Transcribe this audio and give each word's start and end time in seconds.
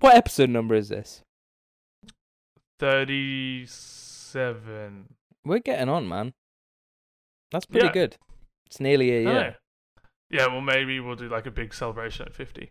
what 0.00 0.16
episode 0.16 0.50
number 0.50 0.74
is 0.74 0.88
this? 0.88 1.22
Thirty-seven. 2.78 5.14
We're 5.44 5.58
getting 5.60 5.88
on, 5.88 6.08
man. 6.08 6.34
That's 7.52 7.66
pretty 7.66 7.86
Yeah. 7.86 7.92
good. 7.92 8.16
It's 8.66 8.80
nearly 8.80 9.10
a 9.16 9.20
year. 9.22 9.56
Yeah, 10.30 10.48
well, 10.48 10.60
maybe 10.60 10.98
we'll 11.00 11.14
do 11.16 11.28
like 11.28 11.46
a 11.46 11.50
big 11.50 11.72
celebration 11.72 12.26
at 12.26 12.34
fifty. 12.34 12.70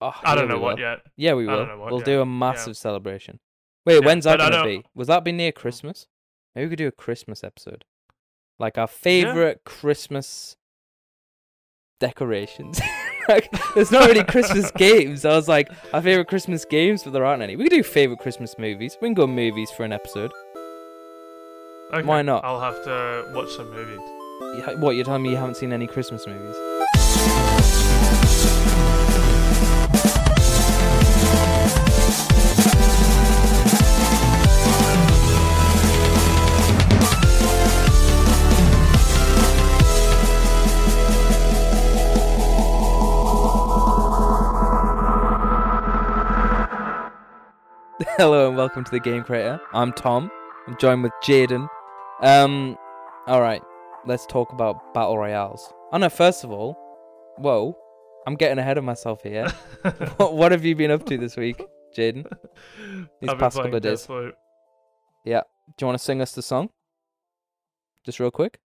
Oh, 0.00 0.12
I 0.24 0.34
don't 0.34 0.48
yeah, 0.48 0.54
know 0.54 0.60
what 0.60 0.76
will. 0.76 0.82
yet. 0.82 0.98
Yeah, 1.16 1.34
we 1.34 1.46
will. 1.46 1.66
what 1.78 1.90
we'll 1.92 2.00
do 2.00 2.20
a 2.20 2.26
massive 2.26 2.76
celebration. 2.76 3.38
Wait, 3.86 4.04
when's 4.04 4.24
that 4.24 4.38
gonna 4.38 4.64
be? 4.64 4.84
Was 4.94 5.06
that 5.08 5.24
be 5.24 5.32
near 5.32 5.52
Christmas? 5.52 6.06
Maybe 6.54 6.66
we 6.66 6.70
could 6.70 6.78
do 6.78 6.88
a 6.88 6.92
Christmas 6.92 7.42
episode, 7.44 7.84
like 8.58 8.76
our 8.76 8.88
favorite 8.88 9.62
Christmas 9.64 10.56
decorations. 12.00 12.80
like, 13.28 13.50
there's 13.74 13.90
not 13.90 14.08
really 14.08 14.24
Christmas 14.24 14.70
games. 14.72 15.24
I 15.24 15.34
was 15.36 15.48
like, 15.48 15.70
our 15.92 16.02
favorite 16.02 16.28
Christmas 16.28 16.64
games, 16.64 17.02
but 17.02 17.12
there 17.12 17.24
aren't 17.24 17.42
any. 17.42 17.56
We 17.56 17.64
could 17.64 17.70
do 17.76 17.82
favorite 17.82 18.18
Christmas 18.18 18.58
movies. 18.58 18.96
We 19.00 19.08
can 19.08 19.14
go 19.14 19.26
movies 19.26 19.70
for 19.70 19.84
an 19.84 19.92
episode. 19.92 20.32
Okay, 21.92 22.02
Why 22.06 22.22
not? 22.22 22.44
I'll 22.44 22.60
have 22.60 22.82
to 22.84 23.30
watch 23.34 23.50
some 23.50 23.70
movies. 23.70 24.00
Yeah, 24.58 24.74
What 24.80 24.96
you're 24.96 25.04
telling 25.04 25.22
me 25.22 25.30
you 25.30 25.36
haven't 25.36 25.56
seen 25.56 25.72
any 25.72 25.86
Christmas 25.86 26.26
movies? 26.26 26.56
Hello 48.18 48.48
and 48.48 48.56
welcome 48.56 48.82
to 48.82 48.90
the 48.90 48.98
Game 48.98 49.22
Creator. 49.22 49.60
I'm 49.74 49.92
Tom. 49.92 50.30
I'm 50.66 50.74
joined 50.78 51.02
with 51.02 51.12
Jaden. 51.22 51.68
Um, 52.22 52.78
all 53.26 53.42
right, 53.42 53.60
let's 54.06 54.24
talk 54.24 54.52
about 54.52 54.94
battle 54.94 55.18
royales. 55.18 55.70
Oh 55.92 55.98
no, 55.98 56.08
first 56.08 56.42
of 56.42 56.50
all, 56.50 56.78
whoa, 57.36 57.76
I'm 58.26 58.34
getting 58.34 58.58
ahead 58.58 58.78
of 58.78 58.84
myself 58.84 59.22
here. 59.22 59.48
what, 60.16 60.32
what 60.32 60.52
have 60.52 60.64
you 60.64 60.74
been 60.74 60.90
up 60.90 61.04
to 61.04 61.18
this 61.18 61.36
week, 61.36 61.62
Jaden? 61.94 62.24
These 63.20 63.28
I've 63.28 63.38
past 63.38 63.56
couple 63.56 63.74
of 63.74 63.82
days. 63.82 64.06
Deathloop. 64.06 64.32
Do 65.26 65.32
you 65.82 65.86
want 65.86 65.98
to 65.98 66.02
sing 66.02 66.22
us 66.22 66.32
the 66.32 66.40
song? 66.40 66.70
Just 68.02 68.18
real 68.18 68.30
quick, 68.30 68.60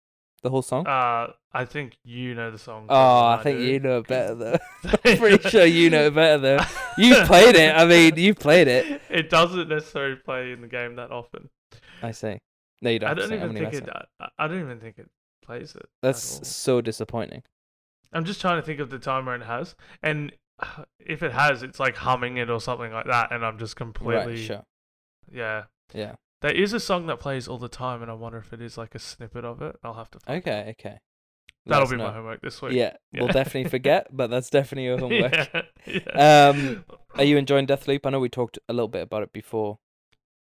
the 0.43 0.51
whole 0.51 0.61
song. 0.61 0.87
Uh, 0.87 1.29
I 1.55 1.65
think 1.65 1.97
you 2.05 2.35
know 2.35 2.51
the 2.51 2.59
song. 2.59 2.85
oh, 2.91 3.31
better 3.31 3.41
I 3.41 3.43
think 3.43 3.59
do. 3.61 3.65
you 3.65 3.81
know 3.81 3.99
it 4.01 4.09
better 4.09 4.35
though. 4.35 4.59
I'm 5.07 5.17
pretty 5.17 5.49
sure 5.49 5.65
you 5.65 5.89
know 5.89 6.09
it 6.09 6.15
better 6.15 6.37
though. 6.37 6.65
You've 6.99 7.27
played 7.27 7.57
it. 7.57 7.75
I 7.75 7.85
mean, 7.85 8.17
you've 8.17 8.39
played 8.39 8.69
it. 8.69 9.01
It 9.09 9.31
doesn't 9.31 9.69
necessarily 9.69 10.17
play 10.17 10.53
in 10.53 10.61
the 10.61 10.69
game 10.69 10.97
that 10.97 11.11
often. 11.11 11.49
I 12.03 12.13
see. 12.13 12.39
No, 12.83 12.91
you 12.91 12.99
don't. 12.99 13.11
I 13.11 13.15
don't 13.15 13.33
even 13.33 13.55
think 13.55 13.75
it. 13.75 13.89
I, 14.21 14.29
I 14.39 14.49
don't 14.49 14.61
even 14.61 14.81
think 14.81 14.99
it 14.99 15.09
plays 15.45 15.75
it. 15.75 15.89
That's 16.03 16.47
so 16.49 16.81
disappointing. 16.81 17.43
I'm 18.13 18.25
just 18.25 18.41
trying 18.41 18.61
to 18.61 18.67
think 18.67 18.81
of 18.81 18.91
the 18.91 18.99
time 18.99 19.27
where 19.27 19.35
it 19.35 19.43
has, 19.43 19.75
and 20.03 20.33
if 21.01 21.23
it 21.23 21.33
has, 21.33 21.63
it's 21.63 21.81
like 21.81 21.97
humming 21.97 22.37
it 22.37 22.51
or 22.51 22.61
something 22.61 22.93
like 22.93 23.07
that, 23.07 23.33
and 23.33 23.45
I'm 23.45 23.59
just 23.59 23.77
completely. 23.77 24.35
Right, 24.35 24.39
sure. 24.39 24.63
Yeah. 25.31 25.65
Yeah. 25.93 26.15
There 26.41 26.53
is 26.53 26.73
a 26.73 26.81
song 26.81 27.07
that 27.07 27.19
plays 27.19 27.49
all 27.49 27.59
the 27.59 27.69
time, 27.69 28.01
and 28.01 28.11
I 28.11 28.15
wonder 28.15 28.39
if 28.39 28.53
it 28.53 28.63
is 28.63 28.79
like 28.79 28.95
a 28.95 29.01
snippet 29.01 29.45
of 29.45 29.61
it. 29.61 29.77
I'll 29.83 29.95
have 29.95 30.11
to. 30.13 30.21
Find 30.21 30.37
it. 30.37 30.49
Okay, 30.49 30.77
okay. 30.79 30.99
That'll 31.69 31.89
be 31.89 31.97
know. 31.97 32.05
my 32.09 32.13
homework 32.13 32.41
this 32.41 32.61
week. 32.63 32.73
Yeah, 32.73 32.95
we'll 33.13 33.29
definitely 33.29 33.69
forget, 33.71 34.09
but 34.11 34.31
that's 34.31 34.51
definitely 34.51 34.85
your 34.85 34.99
homework. 35.05 35.33
yeah, 35.33 35.63
yeah. 35.87 36.49
Um, 36.49 36.85
Are 37.15 37.25
you 37.25 37.37
enjoying 37.37 37.67
Deathloop? 37.67 38.01
I 38.05 38.11
know 38.11 38.21
we 38.21 38.29
talked 38.29 38.59
a 38.69 38.73
little 38.73 38.89
bit 38.89 39.03
about 39.03 39.23
it 39.23 39.33
before 39.33 39.79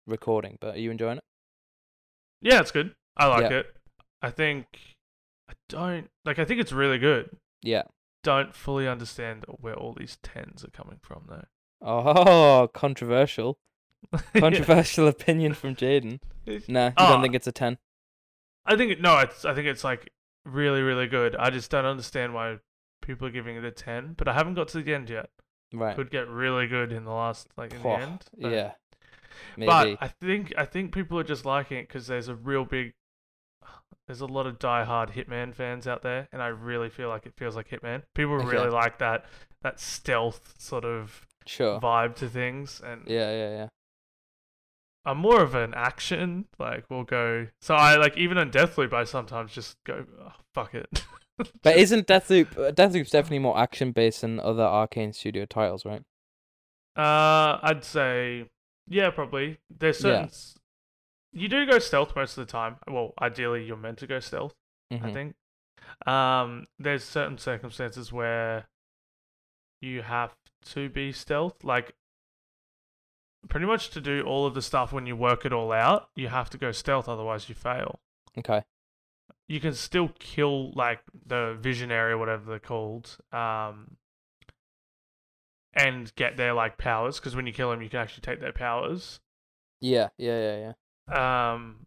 recording, 0.06 0.58
but 0.60 0.76
are 0.76 0.78
you 0.78 0.90
enjoying 0.90 1.18
it? 1.18 1.24
Yeah, 2.40 2.60
it's 2.60 2.70
good. 2.70 2.94
I 3.16 3.26
like 3.26 3.50
Yeah. 3.50 3.58
it. 3.58 3.76
I 4.22 4.30
think 4.30 4.66
I 5.48 5.52
don't 5.68 6.08
like. 6.24 6.38
I 6.38 6.44
think 6.44 6.60
it's 6.60 6.72
really 6.72 6.98
good. 6.98 7.36
Yeah. 7.62 7.82
Don't 8.24 8.54
fully 8.54 8.86
understand 8.88 9.44
where 9.48 9.74
all 9.74 9.92
these 9.92 10.18
tens 10.22 10.64
are 10.64 10.70
coming 10.70 10.98
from, 11.02 11.24
though. 11.28 11.44
Oh, 11.82 12.68
controversial. 12.72 13.58
Yeah. 14.12 14.40
Controversial 14.40 15.08
opinion 15.08 15.54
from 15.54 15.74
Jaden. 15.74 16.20
Nah, 16.46 16.52
you 16.52 16.60
don't 16.68 16.94
Ah. 16.96 17.20
think 17.22 17.34
it's 17.34 17.46
a 17.48 17.52
10? 17.52 17.78
I 18.64 18.76
think 18.76 19.00
no, 19.00 19.18
it's 19.18 19.44
I 19.44 19.54
think 19.54 19.66
it's 19.66 19.82
like 19.82 20.10
really 20.48 20.82
really 20.82 21.06
good. 21.06 21.36
I 21.36 21.50
just 21.50 21.70
don't 21.70 21.84
understand 21.84 22.34
why 22.34 22.58
people 23.02 23.26
are 23.26 23.30
giving 23.30 23.56
it 23.56 23.64
a 23.64 23.70
ten. 23.70 24.14
But 24.16 24.28
I 24.28 24.34
haven't 24.34 24.54
got 24.54 24.68
to 24.68 24.82
the 24.82 24.94
end 24.94 25.10
yet. 25.10 25.30
Right. 25.72 25.94
Could 25.94 26.10
get 26.10 26.28
really 26.28 26.66
good 26.66 26.92
in 26.92 27.04
the 27.04 27.12
last 27.12 27.48
like 27.56 27.72
in 27.74 27.82
the 27.82 27.88
end. 27.88 28.24
but- 28.40 28.50
Yeah. 28.52 28.72
Maybe. 29.56 29.66
But 29.66 29.98
I 30.00 30.08
think 30.08 30.52
I 30.56 30.64
think 30.64 30.92
people 30.92 31.18
are 31.18 31.24
just 31.24 31.44
liking 31.44 31.78
it 31.78 31.86
because 31.88 32.06
there's 32.08 32.26
a 32.28 32.34
real 32.34 32.64
big, 32.64 32.92
there's 34.06 34.20
a 34.20 34.26
lot 34.26 34.46
of 34.46 34.58
die-hard 34.58 35.10
Hitman 35.10 35.54
fans 35.54 35.86
out 35.86 36.02
there, 36.02 36.28
and 36.32 36.42
I 36.42 36.48
really 36.48 36.88
feel 36.88 37.08
like 37.08 37.24
it 37.26 37.34
feels 37.36 37.54
like 37.54 37.68
Hitman. 37.68 38.02
People 38.14 38.34
Okay. 38.36 38.46
really 38.48 38.70
like 38.70 38.98
that 38.98 39.26
that 39.62 39.78
stealth 39.78 40.54
sort 40.58 40.84
of 40.84 41.26
sure. 41.46 41.78
vibe 41.80 42.16
to 42.16 42.28
things, 42.28 42.80
and 42.80 43.02
Yeah, 43.06 43.30
yeah, 43.30 43.50
yeah. 43.50 43.68
I'm 45.04 45.18
more 45.18 45.42
of 45.42 45.54
an 45.54 45.72
action. 45.74 46.46
Like 46.58 46.84
we'll 46.90 47.04
go. 47.04 47.46
So 47.60 47.74
I 47.74 47.96
like 47.96 48.16
even 48.16 48.36
on 48.38 48.50
Deathloop, 48.50 48.92
I 48.92 49.04
sometimes 49.04 49.52
just 49.52 49.76
go 49.84 50.04
oh, 50.20 50.32
fuck 50.54 50.74
it. 50.74 51.04
But 51.62 51.76
isn't 51.76 52.08
Deathloop 52.08 52.58
uh, 52.58 52.72
Deathloop's 52.72 53.10
definitely 53.10 53.38
more 53.38 53.56
action 53.56 53.92
based 53.92 54.22
than 54.22 54.40
other 54.40 54.64
Arkane 54.64 55.14
Studio 55.14 55.46
titles, 55.46 55.84
right? 55.84 56.02
Uh, 56.96 57.60
I'd 57.62 57.84
say, 57.84 58.50
yeah, 58.88 59.10
probably. 59.10 59.58
There's 59.70 59.98
Yeah. 59.98 60.02
certain. 60.02 60.24
s 60.26 60.54
You 61.32 61.48
do 61.48 61.64
go 61.64 61.78
stealth 61.78 62.16
most 62.16 62.36
of 62.36 62.44
the 62.44 62.50
time. 62.50 62.78
Well, 62.88 63.14
ideally, 63.22 63.64
you're 63.64 63.76
meant 63.76 63.98
to 63.98 64.08
go 64.08 64.18
stealth. 64.18 64.54
I 64.90 64.96
Mhm. 64.96 65.12
think. 65.12 65.36
Um, 66.08 66.66
there's 66.80 67.04
certain 67.04 67.38
circumstances 67.38 68.12
where 68.12 68.66
you 69.80 70.02
have 70.02 70.34
to 70.74 70.88
be 70.88 71.12
stealth. 71.12 71.62
Like, 71.62 71.94
pretty 73.48 73.66
much 73.66 73.90
to 73.90 74.00
do 74.00 74.22
all 74.22 74.46
of 74.46 74.54
the 74.54 74.62
stuff 74.62 74.92
when 74.92 75.06
you 75.06 75.16
work 75.16 75.44
it 75.44 75.52
all 75.52 75.72
out, 75.72 76.08
you 76.16 76.28
have 76.28 76.50
to 76.50 76.58
go 76.58 76.72
stealth. 76.72 77.08
Otherwise, 77.08 77.48
you 77.48 77.54
fail. 77.54 78.00
Okay. 78.36 78.62
You 79.46 79.60
can 79.60 79.74
still 79.74 80.10
kill 80.18 80.72
like 80.72 81.00
the 81.26 81.56
visionary 81.60 82.12
or 82.12 82.18
whatever 82.18 82.44
they're 82.50 82.58
called. 82.58 83.16
Um. 83.32 83.96
And 85.74 86.12
get 86.16 86.36
their 86.36 86.54
like 86.54 86.76
powers 86.76 87.20
because 87.20 87.36
when 87.36 87.46
you 87.46 87.52
kill 87.52 87.70
them, 87.70 87.82
you 87.82 87.88
can 87.88 88.00
actually 88.00 88.22
take 88.22 88.40
their 88.40 88.52
powers. 88.52 89.20
Yeah, 89.80 90.08
yeah, 90.16 90.40
yeah, 90.40 90.72
yeah. 91.12 91.52
um 91.54 91.86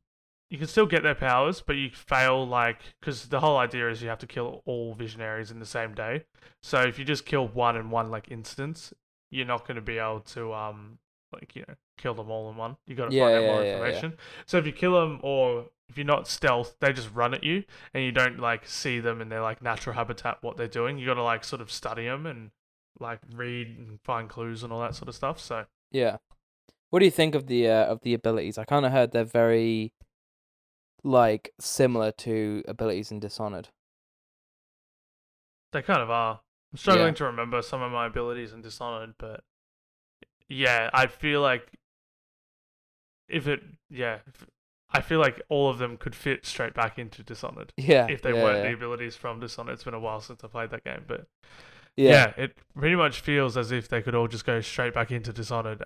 you 0.49 0.57
can 0.57 0.67
still 0.67 0.85
get 0.85 1.03
their 1.03 1.15
powers 1.15 1.61
but 1.65 1.75
you 1.75 1.89
fail 1.89 2.45
like 2.47 2.79
because 2.99 3.27
the 3.27 3.39
whole 3.39 3.57
idea 3.57 3.89
is 3.89 4.01
you 4.01 4.09
have 4.09 4.19
to 4.19 4.27
kill 4.27 4.61
all 4.65 4.93
visionaries 4.93 5.49
in 5.51 5.59
the 5.59 5.65
same 5.65 5.93
day 5.93 6.23
so 6.61 6.81
if 6.81 6.97
you 6.99 7.05
just 7.05 7.25
kill 7.25 7.47
one 7.47 7.75
in 7.75 7.89
one 7.89 8.09
like 8.09 8.29
instance 8.31 8.93
you're 9.29 9.45
not 9.45 9.65
going 9.67 9.75
to 9.75 9.81
be 9.81 9.97
able 9.97 10.19
to 10.21 10.53
um 10.53 10.97
like 11.33 11.55
you 11.55 11.63
know 11.67 11.75
kill 11.97 12.13
them 12.13 12.29
all 12.29 12.49
in 12.49 12.55
one 12.57 12.77
you 12.85 12.95
got 12.95 13.05
to 13.05 13.11
Yeah, 13.11 13.23
find 13.23 13.35
out 13.35 13.41
yeah, 13.41 13.51
more 13.53 13.63
yeah, 13.63 13.73
information 13.73 14.13
so 14.45 14.57
if 14.57 14.65
you 14.65 14.71
kill 14.71 14.93
them 14.93 15.19
or 15.23 15.65
if 15.89 15.97
you're 15.97 16.05
not 16.05 16.27
stealth 16.27 16.75
they 16.79 16.91
just 16.93 17.13
run 17.13 17.33
at 17.33 17.43
you 17.43 17.63
and 17.93 18.03
you 18.03 18.11
don't 18.11 18.39
like 18.39 18.67
see 18.67 18.99
them 18.99 19.21
in 19.21 19.29
their 19.29 19.41
like 19.41 19.61
natural 19.61 19.95
habitat 19.95 20.37
what 20.41 20.57
they're 20.57 20.67
doing 20.67 20.97
you 20.97 21.05
got 21.05 21.15
to 21.15 21.23
like 21.23 21.43
sort 21.43 21.61
of 21.61 21.71
study 21.71 22.05
them 22.05 22.25
and 22.25 22.51
like 22.99 23.19
read 23.33 23.67
and 23.77 23.99
find 24.03 24.29
clues 24.29 24.63
and 24.63 24.71
all 24.71 24.81
that 24.81 24.95
sort 24.95 25.09
of 25.09 25.15
stuff 25.15 25.39
so 25.39 25.65
Yeah. 25.91 26.17
What 26.89 26.99
do 26.99 27.05
you 27.05 27.11
think 27.11 27.35
of 27.35 27.47
the 27.47 27.67
uh, 27.69 27.85
of 27.85 28.01
the 28.01 28.13
abilities? 28.13 28.57
I 28.57 28.65
kind 28.65 28.85
of 28.85 28.91
heard 28.91 29.11
they're 29.11 29.25
very 29.25 29.93
like 31.03 31.53
similar 31.59 32.11
to 32.11 32.63
abilities 32.67 33.11
in 33.11 33.19
Dishonored. 33.19 33.69
They 35.73 35.81
kind 35.81 36.01
of 36.01 36.09
are. 36.09 36.41
I'm 36.71 36.77
struggling 36.77 37.13
to 37.15 37.25
remember 37.25 37.61
some 37.61 37.81
of 37.81 37.91
my 37.91 38.05
abilities 38.05 38.53
in 38.53 38.61
Dishonored, 38.61 39.15
but 39.17 39.43
yeah, 40.51 40.89
I 40.93 41.07
feel 41.07 41.41
like 41.41 41.67
if 43.29 43.47
it, 43.47 43.61
yeah, 43.89 44.19
if, 44.27 44.45
I 44.93 45.01
feel 45.01 45.19
like 45.19 45.41
all 45.49 45.69
of 45.69 45.77
them 45.77 45.95
could 45.97 46.15
fit 46.15 46.45
straight 46.45 46.73
back 46.73 46.99
into 46.99 47.23
Dishonored 47.23 47.71
Yeah. 47.77 48.07
if 48.09 48.21
they 48.21 48.33
yeah, 48.33 48.43
weren't 48.43 48.57
yeah. 48.63 48.69
the 48.71 48.73
abilities 48.75 49.15
from 49.15 49.39
Dishonored. 49.39 49.73
It's 49.75 49.83
been 49.85 49.93
a 49.93 49.99
while 49.99 50.19
since 50.19 50.43
I 50.43 50.47
played 50.47 50.69
that 50.71 50.83
game, 50.83 51.05
but 51.07 51.27
yeah. 51.95 52.33
yeah. 52.37 52.43
it 52.43 52.57
pretty 52.77 52.95
much 52.97 53.21
feels 53.21 53.55
as 53.55 53.71
if 53.71 53.87
they 53.87 54.01
could 54.01 54.15
all 54.15 54.27
just 54.27 54.45
go 54.45 54.59
straight 54.61 54.93
back 54.93 55.09
into 55.11 55.31
Dishonored, 55.31 55.83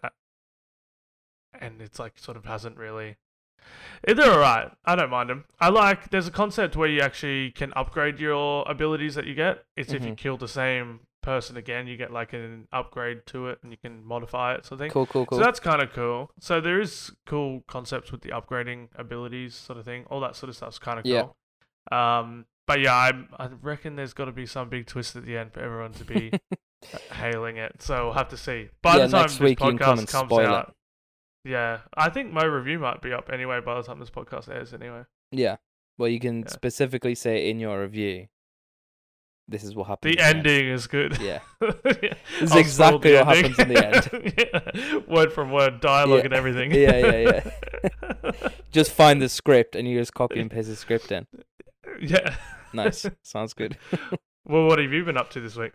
and 1.59 1.81
it's 1.81 1.99
like 1.99 2.17
sort 2.17 2.35
of 2.37 2.45
hasn't 2.45 2.77
really. 2.77 3.17
eh, 4.07 4.13
They're 4.13 4.31
alright. 4.31 4.71
I 4.85 4.95
don't 4.95 5.09
mind 5.11 5.29
them. 5.29 5.45
I 5.59 5.69
like. 5.69 6.09
There's 6.09 6.27
a 6.27 6.31
concept 6.31 6.75
where 6.75 6.89
you 6.89 7.01
actually 7.01 7.51
can 7.51 7.71
upgrade 7.75 8.19
your 8.19 8.63
abilities 8.67 9.15
that 9.15 9.25
you 9.25 9.35
get. 9.35 9.63
It's 9.77 9.93
if 9.93 10.03
you 10.03 10.11
Mhm. 10.13 10.17
kill 10.17 10.37
the 10.37 10.47
same 10.47 11.01
person 11.25 11.57
again, 11.57 11.87
you 11.87 11.97
get 11.97 12.11
like 12.13 12.31
an 12.33 12.67
upgrade 12.71 13.25
to 13.27 13.47
it, 13.49 13.59
and 13.63 13.71
you 13.71 13.77
can 13.77 14.05
modify 14.05 14.53
it. 14.55 14.65
So 14.65 14.75
I 14.75 14.79
think. 14.79 14.93
Cool, 14.93 15.05
cool, 15.07 15.25
cool. 15.25 15.37
So 15.39 15.43
that's 15.43 15.59
kind 15.59 15.81
of 15.81 15.91
cool. 15.91 16.31
So 16.39 16.61
there 16.61 16.79
is 16.79 17.11
cool 17.25 17.63
concepts 17.67 18.11
with 18.11 18.21
the 18.21 18.29
upgrading 18.29 18.89
abilities, 18.95 19.55
sort 19.55 19.79
of 19.79 19.85
thing. 19.85 20.05
All 20.09 20.19
that 20.21 20.35
sort 20.35 20.49
of 20.49 20.55
stuff's 20.55 20.79
kind 20.79 20.99
of 20.99 21.05
Yeah. 21.05 21.23
cool. 21.91 21.97
Um, 21.97 22.45
but 22.67 22.79
yeah, 22.79 22.93
I 22.93 23.11
I 23.37 23.49
reckon 23.61 23.95
there's 23.95 24.13
got 24.13 24.25
to 24.25 24.31
be 24.31 24.45
some 24.45 24.69
big 24.69 24.85
twist 24.87 25.15
at 25.15 25.25
the 25.25 25.37
end 25.37 25.51
for 25.53 25.59
everyone 25.59 25.93
to 25.93 26.03
be 26.05 26.31
hailing 27.11 27.57
it. 27.57 27.81
So 27.81 28.05
we'll 28.05 28.13
have 28.13 28.29
to 28.29 28.37
see. 28.37 28.69
By 28.81 28.97
Yeah, 28.97 29.05
the 29.07 29.11
time 29.11 29.27
this 29.27 29.39
week 29.39 29.59
you 29.59 29.77
come 29.77 29.77
podcast 29.77 30.07
comes 30.11 30.29
spoil 30.29 30.39
it. 30.39 30.47
out, 30.47 30.75
yeah, 31.43 31.79
I 31.95 32.09
think 32.09 32.31
my 32.33 32.43
review 32.43 32.79
might 32.79 33.01
be 33.01 33.13
up 33.13 33.29
anyway 33.31 33.59
by 33.61 33.75
the 33.75 33.83
time 33.83 33.99
this 33.99 34.09
podcast 34.09 34.49
airs. 34.49 34.73
Anyway, 34.73 35.03
Yeah. 35.31 35.57
Well, 35.97 36.09
you 36.09 36.19
can 36.19 36.39
Yeah. 36.41 36.47
specifically 36.49 37.15
say 37.15 37.49
in 37.49 37.59
your 37.59 37.81
review, 37.81 38.27
this 39.47 39.63
is 39.63 39.75
what 39.75 39.87
happens. 39.87 40.15
the 40.15 40.21
in 40.21 40.37
ending 40.37 40.67
is 40.69 40.87
good. 40.87 41.19
Yeah. 41.21 41.39
this 41.61 42.15
is 42.41 42.55
exactly 42.55 43.13
what 43.13 43.27
happens 43.27 43.59
in 43.59 43.67
the 43.69 43.85
end. 43.85 45.05
Word 45.07 45.31
from 45.33 45.51
word, 45.51 45.81
dialogue 45.81 46.19
Yeah. 46.19 46.25
and 46.25 46.33
everything. 46.33 46.71
Yeah, 46.71 46.97
yeah, 46.97 47.41
yeah. 48.23 48.49
Just 48.71 48.91
find 48.91 49.21
the 49.21 49.29
script 49.29 49.75
and 49.75 49.87
you 49.87 49.97
just 49.99 50.13
copy 50.13 50.39
and 50.39 50.49
paste 50.51 50.67
the 50.69 50.75
script 50.75 51.11
in. 51.11 51.27
yeah. 52.01 52.35
Nice. 52.73 53.05
Sounds 53.21 53.53
good. 53.53 53.77
Well, 54.45 54.65
what 54.65 54.79
have 54.79 54.91
you 54.91 55.05
been 55.05 55.17
up 55.17 55.29
to 55.31 55.39
this 55.39 55.55
week? 55.55 55.73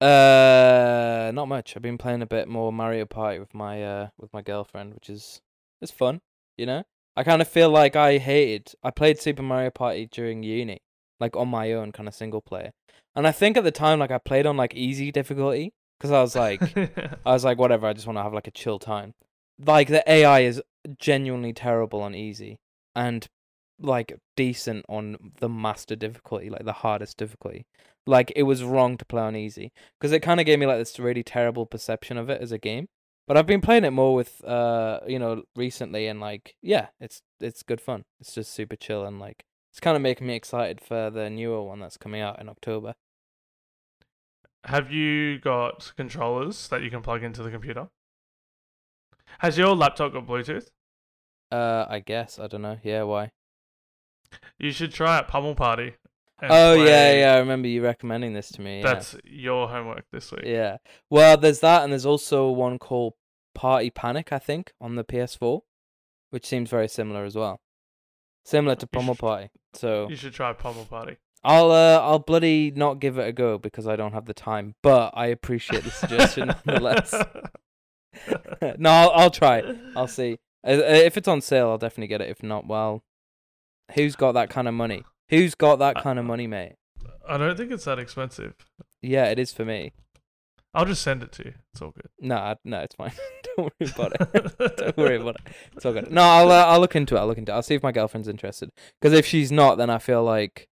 Uh, 0.00 1.30
not 1.34 1.46
much. 1.46 1.76
I've 1.76 1.82
been 1.82 1.98
playing 1.98 2.22
a 2.22 2.26
bit 2.26 2.48
more 2.48 2.72
Mario 2.72 3.04
Party 3.04 3.38
with 3.38 3.54
my 3.54 3.82
uh 3.84 4.08
with 4.18 4.32
my 4.32 4.42
girlfriend, 4.42 4.94
which 4.94 5.08
is 5.10 5.40
it's 5.82 5.92
fun. 5.92 6.20
You 6.56 6.66
know, 6.66 6.82
I 7.16 7.22
kind 7.22 7.40
of 7.42 7.48
feel 7.48 7.70
like 7.70 7.96
I 7.96 8.18
hated. 8.18 8.72
I 8.82 8.90
played 8.90 9.20
Super 9.20 9.42
Mario 9.42 9.70
Party 9.70 10.08
during 10.10 10.42
uni, 10.42 10.80
like 11.20 11.36
on 11.36 11.48
my 11.48 11.72
own, 11.72 11.92
kind 11.92 12.08
of 12.08 12.14
single 12.14 12.40
player. 12.40 12.72
And 13.14 13.26
I 13.26 13.32
think 13.32 13.56
at 13.56 13.64
the 13.64 13.70
time, 13.70 13.98
like 13.98 14.10
I 14.10 14.18
played 14.18 14.46
on 14.46 14.56
like 14.56 14.74
easy 14.74 15.10
difficulty 15.10 15.72
because 15.98 16.12
I 16.12 16.20
was 16.20 16.36
like, 16.36 16.62
I 17.26 17.32
was 17.32 17.44
like, 17.44 17.58
whatever. 17.58 17.86
I 17.86 17.92
just 17.92 18.06
want 18.06 18.18
to 18.18 18.22
have 18.22 18.34
like 18.34 18.46
a 18.46 18.52
chill 18.52 18.78
time. 18.78 19.14
Like 19.58 19.88
the 19.88 20.08
AI 20.10 20.40
is 20.40 20.62
genuinely 20.98 21.52
terrible 21.52 22.00
on 22.00 22.14
easy, 22.14 22.58
and 22.94 23.26
like 23.78 24.18
decent 24.36 24.84
on 24.88 25.32
the 25.40 25.48
master 25.48 25.96
difficulty, 25.96 26.50
like 26.50 26.64
the 26.64 26.72
hardest 26.72 27.16
difficulty. 27.16 27.66
Like 28.06 28.32
it 28.34 28.44
was 28.44 28.64
wrong 28.64 28.96
to 28.96 29.04
play 29.04 29.22
on 29.22 29.36
easy 29.36 29.72
because 29.98 30.12
it 30.12 30.20
kind 30.20 30.40
of 30.40 30.46
gave 30.46 30.58
me 30.58 30.66
like 30.66 30.78
this 30.78 30.98
really 30.98 31.22
terrible 31.22 31.66
perception 31.66 32.16
of 32.16 32.30
it 32.30 32.40
as 32.40 32.52
a 32.52 32.58
game. 32.58 32.88
But 33.26 33.36
I've 33.36 33.46
been 33.46 33.60
playing 33.60 33.84
it 33.84 33.90
more 33.90 34.14
with 34.14 34.42
uh 34.44 35.00
you 35.06 35.18
know 35.18 35.42
recently 35.56 36.06
and 36.06 36.20
like 36.20 36.54
yeah, 36.62 36.88
it's 37.00 37.22
it's 37.40 37.62
good 37.62 37.80
fun. 37.80 38.04
It's 38.20 38.34
just 38.34 38.52
super 38.52 38.76
chill 38.76 39.04
and 39.04 39.20
like 39.20 39.44
it's 39.70 39.80
kind 39.80 39.96
of 39.96 40.02
making 40.02 40.26
me 40.26 40.34
excited 40.34 40.80
for 40.80 41.10
the 41.10 41.30
newer 41.30 41.62
one 41.62 41.80
that's 41.80 41.96
coming 41.96 42.20
out 42.20 42.40
in 42.40 42.48
October. 42.48 42.94
have 44.64 44.90
you 44.92 45.38
got 45.38 45.92
controllers 45.96 46.68
that 46.68 46.82
you 46.82 46.90
can 46.90 47.02
plug 47.02 47.22
into 47.22 47.42
the 47.42 47.50
computer? 47.50 47.88
Has 49.38 49.56
your 49.56 49.74
laptop 49.74 50.12
got 50.12 50.26
Bluetooth? 50.26 50.66
Uh, 51.52 51.86
I 51.88 52.00
guess 52.00 52.38
I 52.38 52.46
don't 52.46 52.62
know. 52.62 52.78
Yeah, 52.82 53.04
why? 53.04 53.30
You 54.58 54.70
should 54.72 54.92
try 54.92 55.18
out 55.18 55.28
Pummel 55.28 55.54
Party. 55.54 55.94
Oh 56.42 56.74
yeah, 56.74 56.84
play- 56.84 57.20
yeah. 57.20 57.34
I 57.34 57.38
remember 57.38 57.68
you 57.68 57.82
recommending 57.82 58.32
this 58.32 58.50
to 58.52 58.60
me. 58.60 58.80
Yeah. 58.80 58.94
That's 58.94 59.16
your 59.24 59.68
homework 59.68 60.04
this 60.12 60.30
week. 60.32 60.42
Yeah. 60.44 60.78
Well, 61.10 61.36
there's 61.36 61.60
that, 61.60 61.82
and 61.82 61.92
there's 61.92 62.06
also 62.06 62.50
one 62.50 62.78
called 62.78 63.14
Party 63.54 63.90
Panic, 63.90 64.32
I 64.32 64.38
think, 64.38 64.72
on 64.80 64.94
the 64.94 65.04
PS4, 65.04 65.60
which 66.30 66.46
seems 66.46 66.70
very 66.70 66.88
similar 66.88 67.24
as 67.24 67.34
well. 67.36 67.60
Similar 68.44 68.74
to 68.76 68.88
should- 68.92 69.18
Party. 69.18 69.50
So 69.74 70.08
You 70.08 70.16
should 70.16 70.32
try 70.32 70.52
Pummel 70.52 70.84
Party. 70.86 71.16
I'll 71.42 71.70
uh, 71.70 71.98
I'll 72.00 72.18
bloody 72.18 72.70
not 72.70 73.00
give 73.00 73.16
it 73.18 73.26
a 73.26 73.32
go 73.32 73.56
because 73.56 73.86
I 73.86 73.96
don't 73.96 74.12
have 74.12 74.26
the 74.26 74.34
time, 74.34 74.74
but 74.82 75.12
I 75.14 75.26
appreciate 75.26 75.84
the 75.84 75.90
suggestion 75.90 76.52
nonetheless. 76.66 77.14
no, 78.78 78.90
I'll, 78.90 79.10
I'll 79.10 79.30
try. 79.30 79.58
it. 79.58 79.76
I'll 79.96 80.06
see. 80.08 80.38
Uh, 80.66 80.72
uh, 80.72 80.74
If 80.82 81.16
it's 81.16 81.28
on 81.28 81.40
sale, 81.40 81.70
I'll 81.70 81.78
definitely 81.78 82.08
get 82.08 82.20
it. 82.20 82.28
If 82.28 82.42
not, 82.42 82.66
well, 82.66 83.02
who's 83.94 84.16
got 84.16 84.32
that 84.32 84.50
kind 84.50 84.68
of 84.68 84.74
money? 84.74 85.04
Who's 85.30 85.54
got 85.54 85.78
that 85.78 86.02
kind 86.02 86.18
of 86.18 86.24
money, 86.24 86.46
mate? 86.46 86.74
I 87.26 87.38
don't 87.38 87.56
think 87.56 87.70
it's 87.70 87.84
that 87.84 87.98
expensive. 87.98 88.54
Yeah, 89.00 89.26
it 89.26 89.38
is 89.38 89.52
for 89.52 89.64
me. 89.64 89.92
I'll 90.72 90.84
just 90.84 91.02
send 91.02 91.22
it 91.22 91.32
to 91.32 91.44
you. 91.46 91.54
It's 91.72 91.82
all 91.82 91.90
good. 91.90 92.08
No, 92.20 92.54
no, 92.64 92.80
it's 92.80 92.94
fine. 92.94 93.12
don't 93.56 93.58
worry 93.80 93.90
about 93.92 94.12
it. 94.20 94.58
Don't 94.76 94.96
worry 94.96 95.16
about 95.16 95.36
it. 95.36 95.52
It's 95.74 95.84
all 95.84 95.92
good. 95.92 96.10
No, 96.12 96.22
I'll 96.22 96.50
uh, 96.52 96.64
I'll 96.66 96.78
look 96.80 96.94
into 96.94 97.16
it. 97.16 97.18
I'll 97.18 97.26
look 97.26 97.38
into 97.38 97.50
it. 97.50 97.54
I'll 97.56 97.62
see 97.62 97.74
if 97.74 97.82
my 97.82 97.90
girlfriend's 97.90 98.28
interested. 98.28 98.70
Because 99.00 99.16
if 99.18 99.26
she's 99.26 99.50
not, 99.50 99.78
then 99.78 99.90
I 99.90 99.98
feel 99.98 100.22
like 100.22 100.68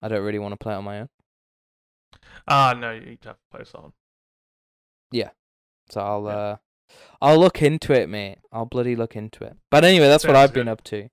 I 0.00 0.06
don't 0.08 0.22
really 0.22 0.38
want 0.38 0.52
to 0.52 0.56
play 0.56 0.74
it 0.74 0.76
on 0.76 0.84
my 0.84 1.00
own. 1.00 1.08
Ah, 2.46 2.74
no, 2.78 2.92
you 2.92 3.00
need 3.00 3.20
to 3.22 3.28
have 3.30 3.36
to 3.36 3.56
play 3.56 3.64
someone. 3.64 3.92
Yeah. 5.10 5.30
So 5.90 6.00
I'll 6.00 6.24
Yeah. 6.24 6.30
uh 6.36 6.56
I'll 7.20 7.38
look 7.38 7.62
into 7.62 7.92
it, 7.92 8.08
mate. 8.08 8.38
I'll 8.52 8.66
bloody 8.66 8.94
look 8.94 9.16
into 9.16 9.44
it. 9.44 9.56
But 9.70 9.84
anyway, 9.84 10.06
that's 10.08 10.26
what 10.26 10.36
I've 10.36 10.52
been 10.52 10.68
up 10.68 10.84
to. 10.84 11.08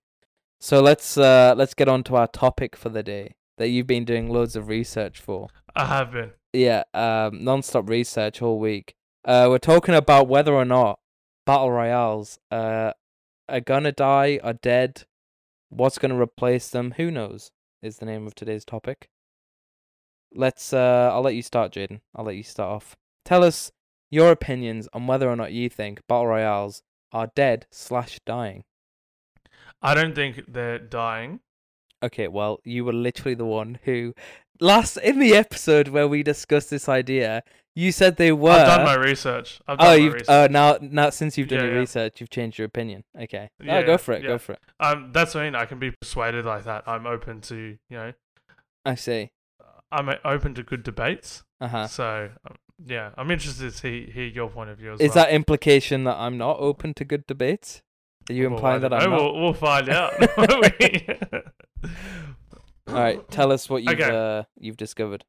So 0.60 0.82
let's 0.82 1.18
uh 1.18 1.56
let's 1.58 1.74
get 1.74 1.88
on 1.88 2.04
to 2.04 2.16
our 2.16 2.28
topic 2.28 2.76
for 2.76 2.90
the 2.90 3.02
day 3.02 3.34
that 3.58 3.70
you've 3.70 3.88
been 3.88 4.06
doing 4.06 4.30
loads 4.30 4.56
of 4.56 4.68
research 4.68 5.20
for. 5.20 5.48
I 5.76 5.86
have 5.86 6.12
been. 6.12 6.32
Yeah, 6.54 6.84
um 6.94 7.44
non-stop 7.44 7.90
research 7.90 8.42
all 8.42 8.60
week. 8.60 8.96
Uh 9.26 9.48
we're 9.50 9.60
talking 9.60 9.96
about 9.96 10.28
whether 10.28 10.54
or 10.54 10.66
not 10.66 11.00
battle 11.46 11.72
royales 11.72 12.40
uh 12.52 12.94
are 13.48 13.60
gonna 13.60 13.92
die, 13.92 14.40
are 14.44 14.54
dead, 14.54 15.04
what's 15.70 15.98
gonna 15.98 16.20
replace 16.20 16.70
them, 16.70 16.94
who 16.98 17.12
knows, 17.12 17.52
is 17.82 17.98
the 17.98 18.06
name 18.06 18.26
of 18.26 18.36
today's 18.36 18.66
topic. 18.66 19.10
Let's 20.34 20.74
uh 20.74 21.12
I'll 21.14 21.22
let 21.22 21.36
you 21.36 21.44
start, 21.44 21.74
Jaden. 21.74 22.02
I'll 22.16 22.26
let 22.26 22.36
you 22.36 22.44
start 22.44 22.70
off. 22.72 22.96
Tell 23.26 23.44
us 23.44 23.72
your 24.10 24.32
opinions 24.32 24.88
on 24.94 25.06
whether 25.06 25.30
or 25.30 25.36
not 25.36 25.52
you 25.52 25.70
think 25.70 26.02
battle 26.08 26.28
royales 26.28 26.82
are 27.12 27.32
dead 27.36 27.68
slash 27.72 28.20
dying. 28.26 28.64
I 29.82 29.94
don't 29.94 30.16
think 30.16 30.44
they're 30.48 30.80
dying. 30.80 31.40
Okay, 32.02 32.28
well, 32.28 32.60
you 32.64 32.86
were 32.86 32.94
literally 32.94 33.36
the 33.36 33.46
one 33.46 33.80
who 33.84 34.14
last 34.60 34.98
in 34.98 35.20
the 35.20 35.36
episode 35.36 35.90
where 35.90 36.08
we 36.08 36.24
discussed 36.24 36.70
this 36.70 36.90
idea, 36.90 37.44
you 37.76 37.92
said 37.92 38.18
they 38.18 38.32
were. 38.32 38.52
I've 38.52 38.68
done 38.68 38.86
my 38.86 38.96
research. 38.96 39.62
I've 39.68 39.78
done 39.78 39.88
oh, 39.88 39.92
my 39.92 39.96
you've 39.96 40.14
research. 40.14 40.30
uh, 40.30 40.48
now 40.52 40.78
now 40.82 41.10
since 41.12 41.38
you've 41.38 41.48
done 41.48 41.60
Yeah, 41.60 41.66
your 41.66 41.74
yeah. 41.76 41.80
research, 41.80 42.20
you've 42.20 42.30
changed 42.30 42.58
your 42.58 42.66
opinion. 42.66 43.04
Okay, 43.20 43.50
Yeah, 43.64 43.78
oh, 43.78 43.86
go 43.86 43.98
for 43.98 44.14
it. 44.14 44.24
Go 44.24 44.38
for 44.38 44.54
it. 44.54 44.60
um, 44.80 45.12
that's 45.14 45.36
what 45.36 45.42
I 45.42 45.44
mean. 45.46 45.56
I 45.56 45.66
can 45.66 45.80
be 45.80 45.92
persuaded 45.92 46.46
like 46.46 46.64
that. 46.66 46.84
I'm 46.88 47.06
open 47.08 47.42
to, 47.42 47.56
you 47.56 47.78
know, 47.98 48.14
I 48.86 48.96
see. 48.96 49.32
I'm 49.92 50.10
uh, 50.10 50.16
open 50.26 50.54
to 50.56 50.64
good 50.64 50.84
debates. 50.84 51.44
Uh 51.62 51.68
huh. 51.68 51.88
So, 51.88 52.30
um, 52.48 52.56
yeah, 52.86 53.12
I'm 53.18 53.30
interested 53.32 53.72
to 53.72 53.78
see, 53.78 54.10
hear 54.12 54.26
your 54.26 54.50
point 54.50 54.70
of 54.70 54.78
view 54.78 54.94
as 54.94 55.00
Is 55.02 55.16
well. 55.16 55.26
that 55.26 55.34
implication 55.34 56.04
that 56.06 56.16
I'm 56.18 56.38
not 56.38 56.60
open 56.60 56.94
to 56.96 57.06
good 57.06 57.26
debates? 57.28 57.82
Are 58.30 58.34
you 58.34 58.46
Well, 58.46 58.56
implying 58.58 58.82
that 58.82 58.94
I'm 58.94 59.10
know. 59.10 59.18
not? 59.18 59.34
We'll, 59.34 59.42
we'll 59.42 59.54
find 59.54 59.90
out. 59.90 60.14
All 62.90 62.96
right, 62.96 63.30
tell 63.32 63.52
us 63.52 63.70
what 63.70 63.84
you've 63.84 64.00
Okay. 64.00 64.10
uh, 64.40 64.44
you've 64.58 64.78
discovered. 64.78 65.24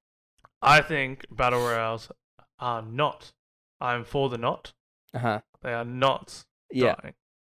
I 0.62 0.80
think 0.80 1.26
battle 1.30 1.60
royales 1.60 2.10
are 2.58 2.82
not. 2.82 3.32
I'm 3.80 4.04
for 4.04 4.28
the 4.28 4.38
not. 4.38 4.72
Uh 5.14 5.18
huh. 5.18 5.40
They 5.62 5.72
are 5.72 5.84
not 5.84 6.42
Yeah. 6.70 6.94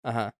Uh 0.03 0.11
huh. 0.11 0.31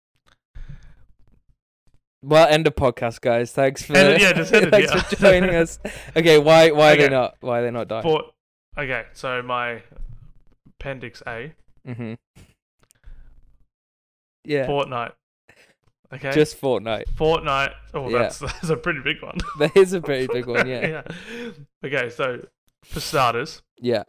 Well, 2.24 2.48
end 2.48 2.68
of 2.68 2.76
podcast, 2.76 3.22
guys. 3.22 3.52
Thanks 3.52 3.84
for 3.84 3.94
it- 3.98 4.22
yeah, 4.22 4.34
just 4.34 4.54
end 4.54 4.66
it, 4.66 4.70
thanks 4.72 4.94
yeah. 4.94 5.02
for 5.02 5.16
joining 5.16 5.56
us. 5.56 5.80
Okay, 6.16 6.38
why 6.38 6.72
why 6.72 6.94
are 6.94 6.98
they 6.98 7.10
not 7.10 7.36
why 7.40 7.60
are 7.60 7.64
they 7.64 7.72
not 7.72 7.88
dying? 7.88 8.04
For 8.04 8.24
okay, 8.78 9.06
so 9.14 9.42
my 9.42 9.82
appendix 10.80 11.24
A, 11.26 11.54
mm-hmm. 11.88 12.14
Yeah, 14.44 14.68
Fortnite. 14.68 15.14
Okay, 16.14 16.32
just 16.32 16.60
Fortnite. 16.60 17.06
Fortnite. 17.16 17.74
Oh, 17.94 18.10
Yeah. 18.10 18.20
that's 18.20 18.40
that's 18.40 18.70
a 18.70 18.76
pretty 18.78 19.00
big 19.02 19.22
one. 19.22 19.38
That 19.60 19.76
is 19.78 19.94
a 19.94 20.02
pretty 20.02 20.28
big 20.28 20.46
one. 20.46 20.68
Yeah. 20.68 21.04
yeah. 21.36 21.52
Okay, 21.86 22.10
so 22.10 22.46
for 22.84 23.00
starters, 23.00 23.62
Yeah. 23.80 24.04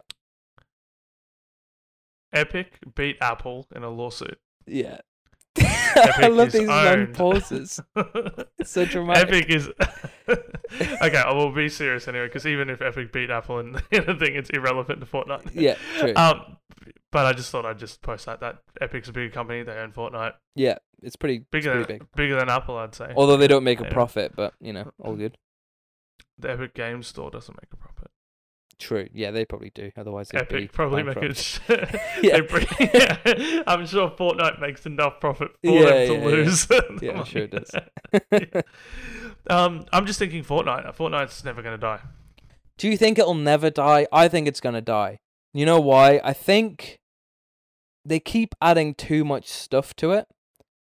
Epic 2.33 2.79
beat 2.95 3.17
Apple 3.21 3.67
in 3.75 3.83
a 3.83 3.89
lawsuit. 3.89 4.39
Yeah. 4.65 4.99
I 6.17 6.27
love 6.27 6.51
these 6.51 6.67
long 6.67 6.87
owned. 6.87 7.13
pauses. 7.15 7.79
It's 8.59 8.71
so 8.71 8.85
dramatic. 8.85 9.27
Epic 9.29 9.45
is 9.49 9.69
okay. 10.29 11.17
I 11.17 11.33
will 11.33 11.51
be 11.51 11.67
serious 11.69 12.07
anyway, 12.07 12.27
because 12.27 12.45
even 12.45 12.69
if 12.69 12.81
Epic 12.81 13.11
beat 13.11 13.29
Apple 13.29 13.59
in, 13.59 13.75
in 13.91 14.09
a 14.09 14.17
thing, 14.17 14.35
it's 14.35 14.49
irrelevant 14.51 14.99
to 15.01 15.05
Fortnite. 15.05 15.51
Yeah, 15.53 15.75
true. 15.99 16.13
Um, 16.15 16.57
but 17.11 17.25
I 17.25 17.33
just 17.33 17.51
thought 17.51 17.65
I'd 17.65 17.77
just 17.79 18.01
post 18.01 18.25
that. 18.27 18.39
That 18.39 18.59
Epic's 18.79 19.09
a 19.09 19.11
big 19.13 19.33
company. 19.33 19.63
They 19.63 19.73
own 19.73 19.91
Fortnite. 19.91 20.33
yeah, 20.55 20.77
it's 21.01 21.15
pretty, 21.17 21.35
it's 21.37 21.45
Bigger 21.51 21.71
pretty 21.71 21.85
than 21.87 21.97
big. 21.99 22.07
bigger 22.15 22.35
than 22.39 22.49
Apple, 22.49 22.77
I'd 22.77 22.95
say. 22.95 23.11
Although 23.15 23.37
they 23.37 23.47
don't 23.47 23.63
make 23.65 23.81
a 23.81 23.85
profit, 23.85 24.33
but 24.35 24.53
you 24.61 24.71
know, 24.73 24.91
all 24.99 25.15
good. 25.15 25.37
the 26.39 26.51
Epic 26.51 26.73
Games 26.73 27.07
Store 27.07 27.29
doesn't 27.29 27.55
make 27.61 27.71
a 27.73 27.77
profit. 27.77 28.09
True. 28.83 29.07
Yeah, 29.13 29.31
they 29.31 29.45
probably 29.45 29.71
do. 29.73 29.91
Otherwise, 29.95 30.27
they'd 30.29 30.47
be 30.49 30.55
Epic 30.55 30.73
probably 30.73 31.03
make 31.03 31.15
it. 31.17 31.59
Yeah. 32.21 32.41
bring- 32.41 32.67
yeah. 32.79 33.63
I'm 33.65 33.85
sure 33.85 34.09
Fortnite 34.09 34.59
makes 34.59 34.85
enough 34.85 35.19
profit 35.21 35.51
for 35.63 35.71
Yeah, 35.71 35.85
them 35.85 36.07
to 36.07 36.13
yeah, 36.13 36.19
yeah. 36.19 36.25
lose. 36.25 36.67
Yeah, 37.01 37.11
I'm 37.19 37.25
sure 37.25 37.43
it 37.43 37.51
does. 37.51 37.71
um, 39.49 39.85
I'm 39.93 40.05
just 40.05 40.19
thinking 40.19 40.43
Fortnite. 40.43 40.93
Fortnite's 40.95 41.43
never 41.45 41.61
going 41.61 41.75
to 41.75 41.81
die. 41.81 41.99
Do 42.77 42.89
you 42.89 42.97
think 42.97 43.17
it'll 43.19 43.35
never 43.35 43.69
die? 43.69 44.07
I 44.11 44.27
think 44.27 44.47
it's 44.47 44.59
gonna 44.59 44.81
die. 44.81 45.19
You 45.53 45.65
know 45.65 45.79
why? 45.79 46.19
I 46.23 46.33
think 46.33 46.97
they 48.03 48.19
keep 48.19 48.55
adding 48.61 48.95
too 48.95 49.23
much 49.23 49.47
stuff 49.47 49.95
to 49.97 50.11
it, 50.11 50.25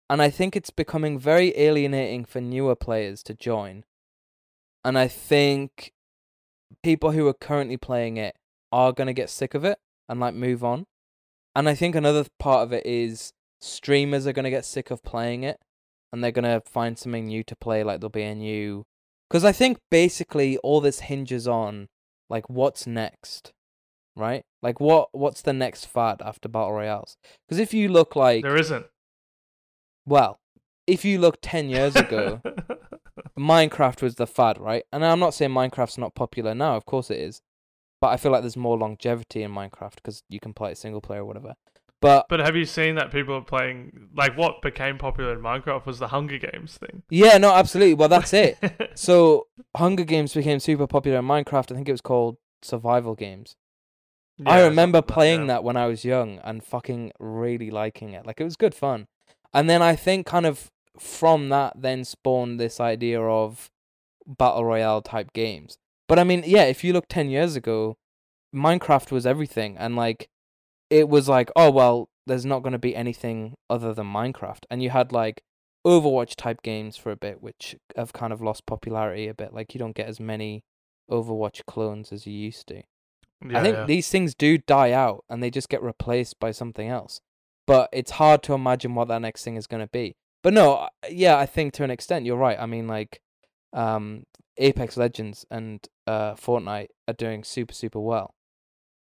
and 0.08 0.22
I 0.22 0.30
think 0.30 0.54
it's 0.54 0.70
becoming 0.70 1.18
very 1.18 1.52
alienating 1.58 2.24
for 2.24 2.40
newer 2.40 2.76
players 2.76 3.22
to 3.24 3.34
join. 3.34 3.84
And 4.84 4.96
I 4.96 5.08
think 5.08 5.92
people 6.82 7.12
who 7.12 7.26
are 7.26 7.34
currently 7.34 7.76
playing 7.76 8.16
it 8.16 8.34
are 8.72 8.92
gonna 8.92 9.12
get 9.12 9.30
sick 9.30 9.54
of 9.54 9.64
it 9.64 9.78
and 10.08 10.20
like 10.20 10.34
move 10.34 10.64
on. 10.64 10.86
And 11.56 11.68
I 11.68 11.74
think 11.74 11.94
another 11.94 12.26
part 12.38 12.62
of 12.64 12.72
it 12.72 12.84
is 12.84 13.32
streamers 13.60 14.26
are 14.26 14.32
gonna 14.32 14.50
get 14.50 14.64
sick 14.64 14.90
of 14.90 15.02
playing 15.02 15.44
it, 15.44 15.58
and 16.12 16.22
they're 16.22 16.32
gonna 16.32 16.60
find 16.64 16.98
something 16.98 17.26
new 17.26 17.42
to 17.44 17.56
play. 17.56 17.84
Like 17.84 18.00
there'll 18.00 18.10
be 18.10 18.22
a 18.22 18.34
new, 18.34 18.84
because 19.28 19.44
I 19.44 19.52
think 19.52 19.78
basically 19.90 20.58
all 20.58 20.80
this 20.80 21.00
hinges 21.00 21.46
on 21.46 21.88
like 22.28 22.48
what's 22.50 22.86
next, 22.86 23.52
right? 24.16 24.42
Like 24.62 24.80
what 24.80 25.08
what's 25.12 25.42
the 25.42 25.52
next 25.52 25.86
fad 25.86 26.22
after 26.22 26.48
battle 26.48 26.72
royales? 26.72 27.16
Because 27.46 27.60
if 27.60 27.72
you 27.72 27.88
look 27.88 28.16
like 28.16 28.42
there 28.42 28.56
isn't. 28.56 28.86
well, 30.06 30.38
if 30.86 31.04
you 31.04 31.18
look 31.18 31.38
ten 31.40 31.68
years 31.68 31.94
ago, 31.96 32.40
Minecraft 33.38 34.02
was 34.02 34.14
the 34.14 34.26
fad, 34.26 34.58
right? 34.58 34.84
And 34.92 35.04
I'm 35.04 35.20
not 35.20 35.34
saying 35.34 35.50
Minecraft's 35.50 35.98
not 35.98 36.14
popular 36.14 36.54
now. 36.54 36.76
Of 36.76 36.86
course 36.86 37.10
it 37.10 37.18
is, 37.18 37.42
but 38.00 38.08
I 38.08 38.16
feel 38.16 38.32
like 38.32 38.42
there's 38.42 38.56
more 38.56 38.78
longevity 38.78 39.42
in 39.42 39.50
Minecraft 39.50 39.96
because 39.96 40.22
you 40.28 40.40
can 40.40 40.54
play 40.54 40.70
it 40.72 40.78
single 40.78 41.00
player 41.00 41.20
or 41.20 41.24
whatever. 41.24 41.54
But 42.00 42.26
But 42.28 42.40
have 42.40 42.54
you 42.54 42.64
seen 42.66 42.96
that 42.96 43.10
people 43.10 43.34
are 43.34 43.40
playing 43.40 44.10
like 44.14 44.36
what 44.36 44.60
became 44.62 44.98
popular 44.98 45.32
in 45.32 45.40
Minecraft 45.40 45.86
was 45.86 45.98
the 45.98 46.08
Hunger 46.08 46.38
Games 46.38 46.76
thing? 46.76 47.02
yeah, 47.08 47.38
no, 47.38 47.52
absolutely. 47.52 47.94
Well, 47.94 48.08
that's 48.08 48.32
it. 48.32 48.58
So 48.94 49.48
Hunger 49.76 50.04
Games 50.04 50.34
became 50.34 50.60
super 50.60 50.86
popular 50.86 51.18
in 51.18 51.24
Minecraft. 51.24 51.72
I 51.72 51.74
think 51.74 51.88
it 51.88 51.92
was 51.92 52.00
called 52.00 52.36
Survival 52.62 53.14
Games. 53.14 53.56
I 54.46 54.60
remember 54.60 54.98
something 54.98 55.08
like 55.08 55.14
playing 55.14 55.40
that. 55.48 55.54
that 55.54 55.64
when 55.64 55.76
I 55.76 55.86
was 55.86 56.04
young 56.04 56.38
and 56.44 56.62
fucking 56.62 57.12
really 57.18 57.70
liking 57.70 58.10
it. 58.10 58.26
Like 58.26 58.40
it 58.40 58.44
was 58.44 58.56
good 58.56 58.74
fun. 58.74 59.06
And 59.52 59.70
then 59.70 59.80
I 59.82 59.96
think 59.96 60.26
kind 60.26 60.46
of 60.46 60.70
from 60.98 61.48
that 61.48 61.74
then 61.80 62.04
spawned 62.04 62.58
this 62.60 62.80
idea 62.80 63.20
of 63.20 63.70
battle 64.26 64.64
royale 64.64 65.02
type 65.02 65.32
games. 65.32 65.78
But 66.08 66.18
I 66.18 66.24
mean, 66.24 66.42
yeah, 66.46 66.64
if 66.64 66.84
you 66.84 66.92
look 66.92 67.06
10 67.08 67.30
years 67.30 67.56
ago, 67.56 67.96
Minecraft 68.54 69.10
was 69.10 69.26
everything 69.26 69.76
and 69.76 69.96
like 69.96 70.28
it 70.90 71.08
was 71.08 71.28
like, 71.28 71.50
oh 71.56 71.70
well, 71.70 72.08
there's 72.26 72.44
not 72.44 72.62
going 72.62 72.72
to 72.72 72.78
be 72.78 72.94
anything 72.94 73.54
other 73.68 73.92
than 73.92 74.06
Minecraft. 74.06 74.64
And 74.70 74.82
you 74.82 74.90
had 74.90 75.12
like 75.12 75.42
Overwatch 75.86 76.34
type 76.36 76.62
games 76.62 76.96
for 76.96 77.10
a 77.10 77.16
bit 77.16 77.42
which 77.42 77.76
have 77.96 78.12
kind 78.12 78.32
of 78.32 78.40
lost 78.40 78.66
popularity 78.66 79.28
a 79.28 79.34
bit. 79.34 79.52
Like 79.52 79.74
you 79.74 79.78
don't 79.78 79.96
get 79.96 80.08
as 80.08 80.20
many 80.20 80.62
Overwatch 81.10 81.66
clones 81.66 82.12
as 82.12 82.26
you 82.26 82.32
used 82.32 82.66
to. 82.68 82.82
Yeah, 83.46 83.58
I 83.58 83.62
think 83.62 83.76
yeah. 83.76 83.84
these 83.84 84.08
things 84.08 84.34
do 84.34 84.58
die 84.58 84.92
out 84.92 85.24
and 85.28 85.42
they 85.42 85.50
just 85.50 85.68
get 85.68 85.82
replaced 85.82 86.38
by 86.38 86.52
something 86.52 86.88
else. 86.88 87.20
But 87.66 87.88
it's 87.92 88.12
hard 88.12 88.42
to 88.44 88.54
imagine 88.54 88.94
what 88.94 89.08
that 89.08 89.22
next 89.22 89.44
thing 89.44 89.56
is 89.56 89.66
going 89.66 89.82
to 89.82 89.90
be. 89.90 90.16
But 90.44 90.52
no, 90.52 90.74
uh, 90.74 90.88
yeah, 91.10 91.38
I 91.38 91.46
think 91.46 91.72
to 91.74 91.84
an 91.84 91.90
extent 91.90 92.26
you're 92.26 92.36
right. 92.36 92.60
I 92.60 92.66
mean, 92.66 92.86
like, 92.86 93.22
um, 93.72 94.24
Apex 94.58 94.96
Legends 94.96 95.44
and 95.50 95.80
uh, 96.06 96.34
Fortnite 96.34 96.88
are 97.08 97.14
doing 97.14 97.42
super 97.42 97.72
super 97.74 97.98
well. 97.98 98.34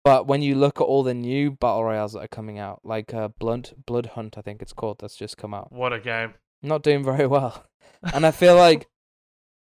But 0.05 0.25
when 0.25 0.41
you 0.41 0.55
look 0.55 0.79
at 0.79 0.85
all 0.85 1.03
the 1.03 1.13
new 1.13 1.51
battle 1.51 1.83
royales 1.83 2.13
that 2.13 2.21
are 2.21 2.29
coming 2.29 2.57
out, 2.57 2.79
like 2.85 3.13
uh, 3.13 3.27
Blood 3.39 3.71
Bloodhunt, 3.85 4.37
I 4.37 4.41
think 4.41 4.61
it's 4.61 4.71
called, 4.71 4.99
that's 4.99 5.17
just 5.17 5.37
come 5.37 5.53
out, 5.53 5.71
what 5.71 5.91
a 5.91 5.99
game. 5.99 6.35
not 6.63 6.81
doing 6.81 7.03
very 7.03 7.27
well. 7.27 7.65
And 8.13 8.25
I 8.25 8.31
feel 8.31 8.55
like, 8.67 8.87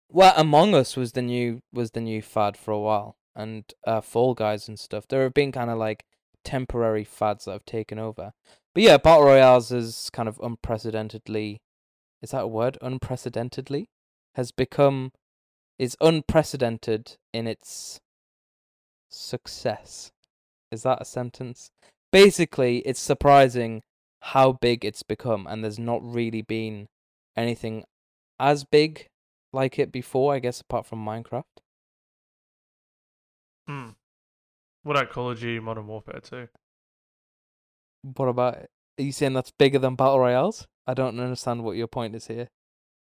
well, 0.08 0.32
Among 0.36 0.74
Us 0.74 0.96
was 0.96 1.12
the 1.12 1.22
new 1.22 1.60
was 1.72 1.92
the 1.92 2.00
new 2.00 2.20
fad 2.20 2.56
for 2.56 2.72
a 2.72 2.80
while, 2.80 3.16
and 3.36 3.64
uh, 3.86 4.00
Fall 4.00 4.34
Guys 4.34 4.66
and 4.66 4.78
stuff. 4.78 5.06
There 5.06 5.22
have 5.22 5.34
been 5.34 5.52
kind 5.52 5.70
of 5.70 5.78
like 5.78 6.04
temporary 6.42 7.04
fads 7.04 7.44
that 7.44 7.52
have 7.52 7.64
taken 7.64 7.98
over. 7.98 8.32
But 8.74 8.82
yeah, 8.82 8.96
battle 8.96 9.24
royales 9.24 9.70
is 9.70 10.10
kind 10.12 10.28
of 10.28 10.40
unprecedentedly, 10.42 11.60
is 12.20 12.30
that 12.30 12.42
a 12.42 12.48
word? 12.48 12.76
Unprecedentedly 12.82 13.88
has 14.34 14.50
become 14.50 15.12
is 15.78 15.96
unprecedented 16.00 17.16
in 17.32 17.46
its 17.46 18.00
success. 19.08 20.10
Is 20.72 20.82
that 20.82 21.00
a 21.00 21.04
sentence? 21.04 21.70
Basically, 22.12 22.78
it's 22.78 23.00
surprising 23.00 23.82
how 24.20 24.52
big 24.52 24.84
it's 24.84 25.02
become, 25.02 25.46
and 25.46 25.62
there's 25.62 25.78
not 25.78 26.00
really 26.02 26.42
been 26.42 26.86
anything 27.36 27.84
as 28.40 28.64
big 28.64 29.06
like 29.52 29.78
it 29.78 29.92
before, 29.92 30.34
I 30.34 30.38
guess, 30.40 30.60
apart 30.60 30.86
from 30.86 31.04
Minecraft. 31.04 31.44
Hmm. 33.68 33.90
What 34.82 34.96
about 34.96 35.10
Call 35.10 35.30
of 35.30 35.38
Duty 35.40 35.60
Modern 35.60 35.86
Warfare 35.86 36.20
2? 36.20 36.48
What 38.16 38.28
about? 38.28 38.56
Are 38.98 39.02
you 39.02 39.12
saying 39.12 39.32
that's 39.32 39.50
bigger 39.50 39.78
than 39.78 39.96
battle 39.96 40.20
royales? 40.20 40.66
I 40.86 40.94
don't 40.94 41.18
understand 41.18 41.64
what 41.64 41.76
your 41.76 41.86
point 41.86 42.14
is 42.14 42.26
here. 42.26 42.48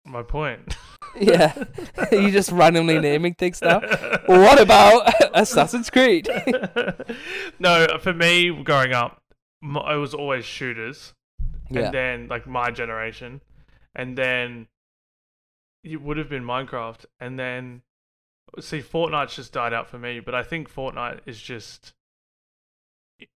My 0.06 0.24
point. 0.24 0.76
Yeah. 1.20 1.54
Are 2.12 2.16
you 2.16 2.32
just 2.32 2.52
randomly 2.52 3.00
naming 3.00 3.36
things 3.36 3.62
now? 3.62 3.82
What 4.26 4.60
about 4.60 5.14
Assassin's 5.34 5.90
Creed? 5.90 6.28
no, 7.60 7.88
for 8.02 8.14
me, 8.14 8.64
growing 8.64 8.94
up, 8.94 9.22
it 9.62 9.98
was 9.98 10.14
always 10.14 10.44
shooters, 10.44 11.14
yeah. 11.70 11.86
and 11.86 11.94
then 11.94 12.28
like 12.28 12.48
my 12.48 12.72
generation, 12.72 13.42
and 13.96 14.18
then 14.18 14.68
it 15.84 16.02
would 16.02 16.18
have 16.18 16.30
been 16.30 16.44
Minecraft, 16.44 17.06
and 17.20 17.40
then 17.40 17.82
see 18.60 18.82
Fortnite's 18.82 19.36
just 19.36 19.54
died 19.54 19.74
out 19.74 19.88
for 19.90 20.00
me. 20.00 20.20
But 20.20 20.36
I 20.36 20.44
think 20.44 20.72
Fortnite 20.72 21.20
is 21.26 21.40
just 21.40 21.94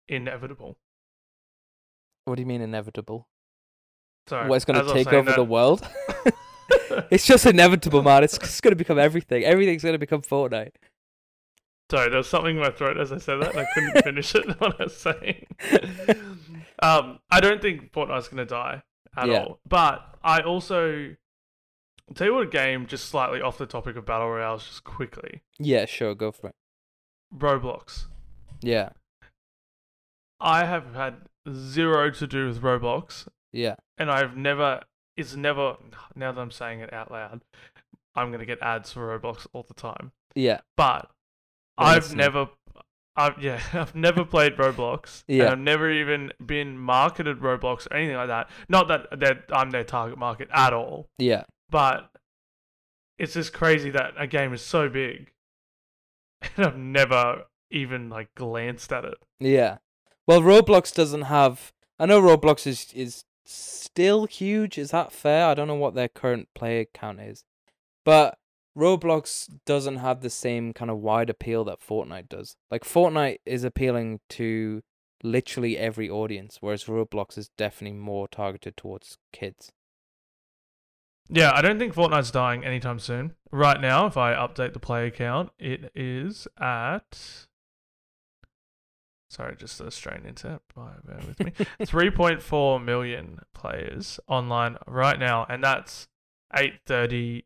inevitable. 0.09 0.77
What 2.25 2.37
do 2.37 2.43
you 2.43 2.47
mean 2.47 2.61
inevitable? 2.61 3.29
Sorry, 4.29 4.49
what, 4.49 4.57
it's 4.57 4.65
going 4.65 4.85
to 4.85 4.93
take 4.93 5.13
over 5.13 5.31
that- 5.31 5.37
the 5.37 5.45
world? 5.45 5.87
it's 7.11 7.27
just 7.27 7.45
inevitable, 7.47 8.03
man. 8.03 8.23
It's 8.25 8.39
just 8.39 8.63
going 8.63 8.73
to 8.73 8.77
become 8.77 8.99
everything. 8.99 9.45
Everything's 9.45 9.83
going 9.83 9.95
to 9.95 9.99
become 9.99 10.23
Fortnite. 10.23 10.73
Sorry, 11.91 12.09
there 12.09 12.19
was 12.19 12.29
something 12.29 12.57
in 12.57 12.63
my 12.63 12.71
throat 12.71 12.97
as 12.99 13.13
I 13.13 13.19
said 13.19 13.37
that, 13.43 13.51
and 13.55 13.61
I 13.61 13.67
couldn't 13.75 14.03
finish 14.05 14.35
it. 14.35 14.47
What 14.61 14.81
I 14.81 14.85
was 14.85 14.97
saying. 14.97 15.47
um, 16.83 17.19
I 17.31 17.41
don't 17.41 17.61
think 17.61 17.93
Fortnite's 17.93 18.29
gonna 18.29 18.47
die 18.47 18.83
at 19.17 19.29
Yeah. 19.29 19.45
all. 19.45 19.59
But 19.69 20.03
I 20.25 20.41
also 20.41 21.15
I'll 22.09 22.15
tell 22.15 22.29
you 22.29 22.35
what 22.35 22.45
a 22.47 22.51
game 22.51 22.87
just 22.87 23.07
slightly 23.07 23.43
off 23.43 23.59
the 23.59 23.67
topic 23.67 23.97
of 23.97 24.07
battle 24.07 24.31
royales, 24.31 24.67
just 24.67 24.85
quickly. 24.85 25.43
yeah, 25.59 25.85
sure, 25.85 26.15
go 26.15 26.33
for 26.33 26.49
it. 26.49 26.55
Roblox. 27.37 28.07
Yeah, 28.63 28.91
I 30.41 30.65
have 30.65 30.95
had 30.95 31.17
zero 31.51 32.11
to 32.11 32.27
do 32.27 32.47
with 32.47 32.63
Roblox, 32.63 33.27
yeah, 33.53 33.77
and 33.99 34.11
I've 34.11 34.37
never. 34.37 34.83
It's 35.17 35.37
never. 35.37 35.77
Now 36.15 36.33
that 36.33 36.41
I'm 36.41 36.51
saying 36.51 36.81
it 36.81 36.93
out 36.93 37.11
loud, 37.11 37.43
I'm 38.15 38.31
gonna 38.31 38.47
get 38.47 38.63
ads 38.63 38.93
for 38.93 39.19
Roblox 39.19 39.47
all 39.53 39.65
the 39.67 39.75
time. 39.75 40.13
yeah, 40.35 40.61
But 40.77 41.11
Well, 41.79 41.89
I've 41.89 42.15
never. 42.15 42.49
I've 43.15 43.43
yeah, 43.43 43.61
I've 43.73 43.95
never 43.95 44.25
played 44.25 44.57
Roblox. 44.57 45.25
Yeah. 45.29 45.45
And 45.45 45.53
I've 45.53 45.59
never 45.59 45.91
even 45.91 46.33
been 46.45 46.79
marketed 46.79 47.41
Roblox 47.41 47.87
or 47.91 47.97
anything 47.97 48.17
like 48.17 48.29
that. 48.29 48.51
Not 48.69 48.89
that 48.89 49.21
that 49.21 49.45
I'm 49.53 49.71
their 49.71 49.85
target 49.85 50.19
market 50.19 50.49
at 50.53 50.73
all, 50.73 51.09
yeah. 51.19 51.45
but 51.71 52.11
it's 53.19 53.35
just 53.35 53.53
crazy 53.53 53.91
that 53.91 54.15
a 54.17 54.27
game 54.27 54.53
is 54.53 54.63
so 54.63 54.89
big, 54.89 55.33
and 56.57 56.67
I've 56.67 56.77
never 56.77 57.45
even 57.71 58.09
like 58.09 58.35
glanced 58.35 58.93
at 58.93 59.05
it. 59.05 59.19
Yeah. 59.41 59.79
Well, 60.27 60.41
Roblox 60.41 60.95
doesn't 60.95 61.23
have. 61.23 61.73
I 61.99 62.07
know 62.07 62.21
Roblox 62.21 62.67
is 62.67 62.93
is 62.95 63.25
still 63.45 64.27
huge. 64.27 64.79
Is 64.79 64.91
that 64.91 65.13
fair? 65.13 65.47
I 65.47 65.55
don't 65.55 65.69
know 65.69 65.75
what 65.75 65.95
their 65.95 66.09
current 66.09 66.49
player 66.55 66.85
count 66.93 67.21
is, 67.21 67.45
but 68.05 68.39
Roblox 68.77 69.51
doesn't 69.67 69.97
have 69.97 70.21
the 70.21 70.31
same 70.31 70.73
kind 70.73 70.91
of 70.91 70.99
wide 70.99 71.29
appeal 71.29 71.65
that 71.65 71.81
Fortnite 71.81 72.29
does. 72.29 72.57
Like 72.71 72.85
Fortnite 72.85 73.39
is 73.45 73.65
appealing 73.65 74.21
to 74.31 74.83
literally 75.23 75.77
every 75.77 76.09
audience, 76.09 76.59
whereas 76.61 76.85
Roblox 76.85 77.37
is 77.37 77.51
definitely 77.59 77.99
more 77.99 78.29
targeted 78.29 78.77
towards 78.77 79.19
kids. 79.33 79.73
Yeah, 81.29 81.53
I 81.55 81.63
don't 81.63 81.79
think 81.79 81.95
Fortnite's 81.95 82.31
dying 82.31 82.65
anytime 82.65 82.99
soon. 82.99 83.35
Right 83.51 83.81
now, 83.81 84.07
if 84.07 84.17
I 84.17 84.35
update 84.35 84.73
the 84.73 84.81
player 84.81 85.11
count, 85.11 85.51
it 85.59 85.91
is 85.95 86.49
at. 86.59 87.47
Sorry, 89.33 89.57
just 89.57 89.81
a 89.81 89.91
strained 89.91 90.27
internet. 90.27 90.61
Bear 90.75 91.01
bear 91.07 91.21
with 91.27 91.41
me. 91.41 91.53
3.4 91.81 92.85
million 92.85 93.41
players 93.55 94.21
online 94.29 94.77
right 94.87 95.19
now, 95.19 95.47
and 95.49 95.65
that's 95.65 96.07
8:30 96.55 97.45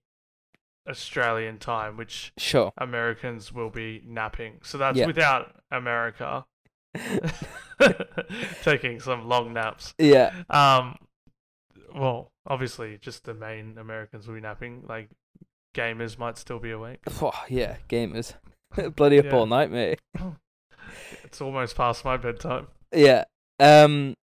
Australian 0.89 1.59
time, 1.59 1.97
which 1.97 2.33
Sure. 2.39 2.73
Americans 2.79 3.53
will 3.53 3.71
be 3.71 4.03
napping. 4.05 4.59
So 4.65 4.79
that's 4.79 4.99
Yeah. 4.99 5.07
without 5.07 5.61
America 5.71 6.45
taking 8.63 9.01
some 9.01 9.29
long 9.29 9.53
naps. 9.53 9.95
yeah. 9.99 10.33
Um, 10.51 10.97
well, 11.95 12.33
obviously, 12.47 12.99
just 12.99 13.25
the 13.25 13.35
main 13.35 13.79
Americans 13.79 14.27
will 14.27 14.35
be 14.35 14.41
napping. 14.41 14.85
Like, 14.89 15.11
gamers 15.75 16.19
might 16.19 16.37
still 16.39 16.59
be 16.59 16.71
awake. 16.73 17.01
Oh, 17.23 17.33
yeah. 17.49 17.77
Gamers. 17.89 18.35
Bloody 18.97 19.19
up 19.19 19.27
Yeah. 19.27 19.35
all 19.37 19.47
night, 19.47 19.71
mate. 19.71 20.01
It's 21.25 21.41
almost 21.41 21.77
past 21.77 22.05
my 22.05 22.17
bedtime. 22.17 22.69
Yeah. 22.95 23.25
Um. 23.61 24.15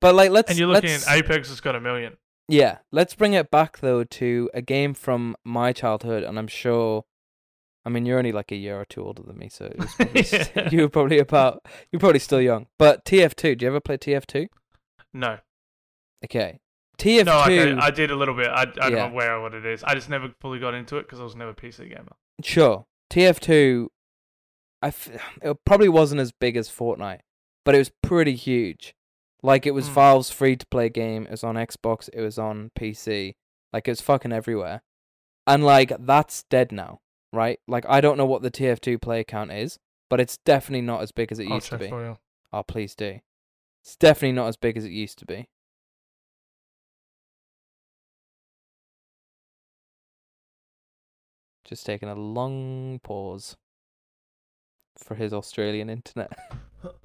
But 0.00 0.14
like, 0.14 0.30
let's. 0.30 0.50
And 0.50 0.58
you're 0.58 0.68
looking 0.68 0.90
let's, 0.90 1.06
at 1.08 1.16
Apex 1.18 1.48
has 1.48 1.60
got 1.60 1.74
a 1.76 1.80
million. 1.80 2.16
Yeah, 2.48 2.78
let's 2.90 3.14
bring 3.14 3.34
it 3.34 3.50
back 3.50 3.78
though 3.78 4.04
to 4.04 4.50
a 4.52 4.60
game 4.62 4.94
from 4.94 5.36
my 5.44 5.72
childhood, 5.72 6.22
and 6.24 6.38
I'm 6.38 6.48
sure 6.48 7.04
I 7.84 7.88
mean, 7.88 8.06
you're 8.06 8.18
only 8.18 8.32
like 8.32 8.52
a 8.52 8.56
year 8.56 8.80
or 8.80 8.84
two 8.84 9.04
older 9.04 9.22
than 9.22 9.38
me, 9.38 9.48
so 9.48 9.64
it 9.66 9.78
was 9.78 9.92
probably 9.94 10.20
s- 10.32 10.72
you 10.72 10.82
were 10.82 10.88
probably 10.88 11.18
about 11.18 11.64
you're 11.90 12.00
probably 12.00 12.20
still 12.20 12.40
young. 12.40 12.66
But 12.78 13.04
TF2, 13.04 13.58
do 13.58 13.64
you 13.64 13.70
ever 13.70 13.80
play 13.80 13.96
TF2? 13.96 14.48
No. 15.14 15.38
Okay, 16.24 16.60
TF2. 16.98 17.24
No, 17.26 17.42
okay, 17.42 17.72
I 17.72 17.90
did 17.90 18.10
a 18.10 18.16
little 18.16 18.34
bit. 18.34 18.48
I, 18.48 18.66
I'm 18.80 18.92
Yeah. 18.94 19.08
aware 19.10 19.36
of 19.36 19.42
what 19.42 19.54
it 19.54 19.66
is. 19.66 19.82
I 19.82 19.94
just 19.94 20.08
never 20.08 20.30
fully 20.40 20.60
got 20.60 20.74
into 20.74 20.96
it 20.98 21.02
because 21.02 21.18
I 21.20 21.24
was 21.24 21.34
never 21.34 21.50
a 21.50 21.54
PC 21.54 21.88
gamer. 21.88 22.12
Sure. 22.42 22.84
TF2, 23.10 23.88
I 24.82 24.88
f- 24.88 25.10
it 25.42 25.56
probably 25.64 25.88
wasn't 25.88 26.20
as 26.20 26.32
big 26.32 26.56
as 26.56 26.68
Fortnite, 26.68 27.20
but 27.64 27.74
it 27.74 27.78
was 27.78 27.92
pretty 28.02 28.34
huge. 28.34 28.94
Like 29.42 29.64
it 29.66 29.72
was 29.72 29.88
Hmm. 29.88 29.94
Valve's 29.94 30.30
free 30.30 30.56
to 30.56 30.66
play 30.66 30.88
game. 30.88 31.24
It 31.24 31.30
was 31.30 31.44
on 31.44 31.54
Xbox. 31.54 32.08
It 32.12 32.20
was 32.20 32.38
on 32.38 32.70
PC. 32.78 33.34
Like 33.72 33.88
it 33.88 33.92
was 33.92 34.00
fucking 34.00 34.32
everywhere. 34.32 34.82
And 35.46 35.64
like 35.64 35.92
that's 35.98 36.42
dead 36.44 36.72
now, 36.72 37.00
right? 37.32 37.58
Like 37.66 37.84
I 37.88 38.00
don't 38.00 38.16
know 38.18 38.26
what 38.26 38.42
the 38.42 38.50
TF2 38.50 39.00
player 39.00 39.24
count 39.24 39.50
is, 39.52 39.78
but 40.10 40.20
it's 40.20 40.36
definitely 40.38 40.82
not 40.86 41.02
as 41.02 41.12
big 41.12 41.32
as 41.32 41.38
it 41.38 41.48
I'll 41.48 41.54
used 41.54 41.70
to 41.70 41.78
be. 41.78 41.88
for 41.88 42.04
you. 42.04 42.18
Oh, 42.52 42.62
please 42.62 42.94
do. 42.94 43.20
It's 43.82 43.96
definitely 43.96 44.32
not 44.32 44.48
as 44.48 44.56
big 44.56 44.76
as 44.76 44.84
it 44.84 44.92
used 44.92 45.18
to 45.18 45.26
be. 45.26 45.48
Just 51.64 51.86
taking 51.86 52.08
a 52.08 52.14
long 52.14 52.98
pause 53.02 53.56
for 55.02 55.14
his 55.14 55.32
Australian 55.32 55.90
internet. 55.90 56.32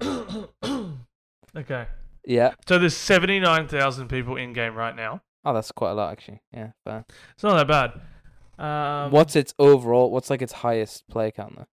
okay. 1.56 1.86
yeah. 2.24 2.52
So 2.68 2.78
there's 2.78 2.96
79,000 2.96 4.08
people 4.08 4.36
in 4.36 4.52
game 4.52 4.74
right 4.74 4.94
now. 4.96 5.20
Oh, 5.44 5.54
that's 5.54 5.72
quite 5.72 5.90
a 5.92 5.94
lot 5.94 6.12
actually. 6.12 6.40
Yeah, 6.52 6.72
fair. 6.84 7.04
It's 7.34 7.42
not 7.42 7.66
that 7.66 7.68
bad. 8.58 8.64
Um, 9.04 9.12
what's 9.12 9.36
its 9.36 9.54
overall? 9.58 10.10
What's 10.10 10.30
like 10.30 10.42
its 10.42 10.52
highest 10.52 11.06
play 11.08 11.30
count 11.30 11.56
though? 11.56 11.66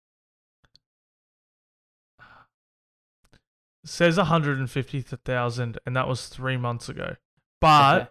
says 3.87 4.17
150,000 4.17 5.79
and 5.85 5.97
that 5.97 6.09
was 6.09 6.29
3 6.29 6.57
months 6.57 6.89
ago. 6.89 7.17
But 7.61 7.95
Okay. 8.03 8.11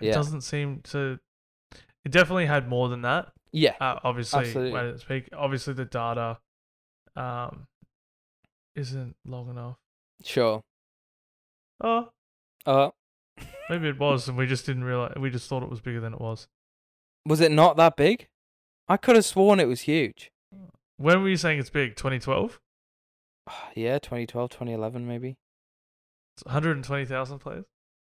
it 0.00 0.06
Yeah. 0.08 0.14
doesn't 0.14 0.42
seem 0.42 0.82
to 0.82 1.18
it 2.04 2.10
definitely 2.12 2.44
had 2.44 2.68
more 2.68 2.90
than 2.90 3.00
that. 3.00 3.32
Yeah. 3.50 3.74
Uh, 3.80 3.98
obviously, 4.04 4.40
Absolutely. 4.40 4.72
when 4.72 4.86
it 4.88 5.00
speak, 5.00 5.28
obviously 5.32 5.72
the 5.72 5.86
data 5.86 6.38
um 7.16 7.66
isn't 8.76 9.14
long 9.24 9.48
enough. 9.50 9.76
Sure. 10.24 10.62
Oh, 11.82 12.10
Uh, 12.66 12.90
maybe 13.68 13.88
it 13.88 13.98
was 13.98 14.28
and 14.28 14.36
we 14.38 14.46
just 14.46 14.66
didn't 14.66 14.84
realize 14.84 15.14
we 15.18 15.30
just 15.30 15.48
thought 15.48 15.62
it 15.62 15.70
was 15.70 15.80
bigger 15.80 16.00
than 16.00 16.14
it 16.14 16.20
was. 16.20 16.46
was 17.26 17.40
it 17.40 17.52
not 17.52 17.76
that 17.76 17.96
big? 17.96 18.28
I 18.88 18.96
could 18.96 19.16
have 19.16 19.24
sworn 19.24 19.60
it 19.60 19.68
was 19.68 19.82
huge. 19.82 20.30
When 20.96 21.22
were 21.22 21.28
you 21.28 21.36
saying 21.36 21.58
it's 21.58 21.70
big? 21.70 21.96
2012? 21.96 22.60
Yeah, 23.74 23.98
2012, 23.98 24.50
2011 24.50 25.06
maybe. 25.06 25.36
It's 26.36 26.44
120,000 26.44 27.38
players. 27.38 27.64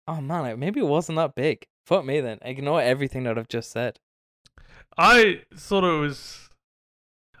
Oh 0.07 0.21
man, 0.21 0.45
it- 0.45 0.57
maybe 0.57 0.79
it 0.79 0.85
wasn't 0.87 1.17
that 1.17 1.35
big. 1.35 1.65
Fuck 1.85 2.05
me 2.05 2.19
then. 2.21 2.39
Ignore 2.41 2.81
everything 2.81 3.23
that 3.23 3.37
I've 3.37 3.47
just 3.47 3.71
said. 3.71 3.99
I 4.97 5.41
thought 5.55 5.83
it 5.83 5.99
was. 5.99 6.49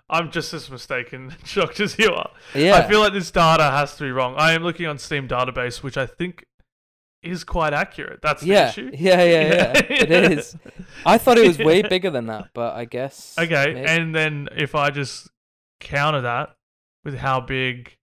I'm 0.09 0.31
just 0.31 0.53
as 0.53 0.69
mistaken, 0.69 1.31
and 1.31 1.35
shocked 1.47 1.79
as 1.79 1.97
you 1.97 2.11
are. 2.11 2.31
Yeah. 2.53 2.75
I 2.75 2.87
feel 2.87 2.99
like 2.99 3.13
this 3.13 3.31
data 3.31 3.63
has 3.63 3.95
to 3.97 4.03
be 4.03 4.11
wrong. 4.11 4.35
I 4.37 4.53
am 4.53 4.63
looking 4.63 4.85
on 4.85 4.97
Steam 4.97 5.27
database, 5.27 5.81
which 5.81 5.97
I 5.97 6.05
think 6.05 6.45
is 7.23 7.43
quite 7.43 7.73
accurate. 7.73 8.21
That's 8.21 8.41
the 8.41 8.47
yeah, 8.49 8.69
issue. 8.69 8.91
yeah, 8.93 9.23
yeah, 9.23 9.53
yeah. 9.53 9.73
it 9.89 10.11
is. 10.11 10.55
I 11.05 11.17
thought 11.17 11.37
it 11.37 11.47
was 11.47 11.57
way 11.57 11.81
bigger 11.81 12.11
than 12.11 12.27
that, 12.27 12.49
but 12.53 12.75
I 12.75 12.85
guess. 12.85 13.35
Okay, 13.37 13.73
maybe- 13.73 13.87
and 13.87 14.13
then 14.13 14.47
if 14.55 14.75
I 14.75 14.91
just 14.91 15.29
counter 15.79 16.21
that 16.21 16.55
with 17.03 17.15
how 17.17 17.41
big 17.41 17.95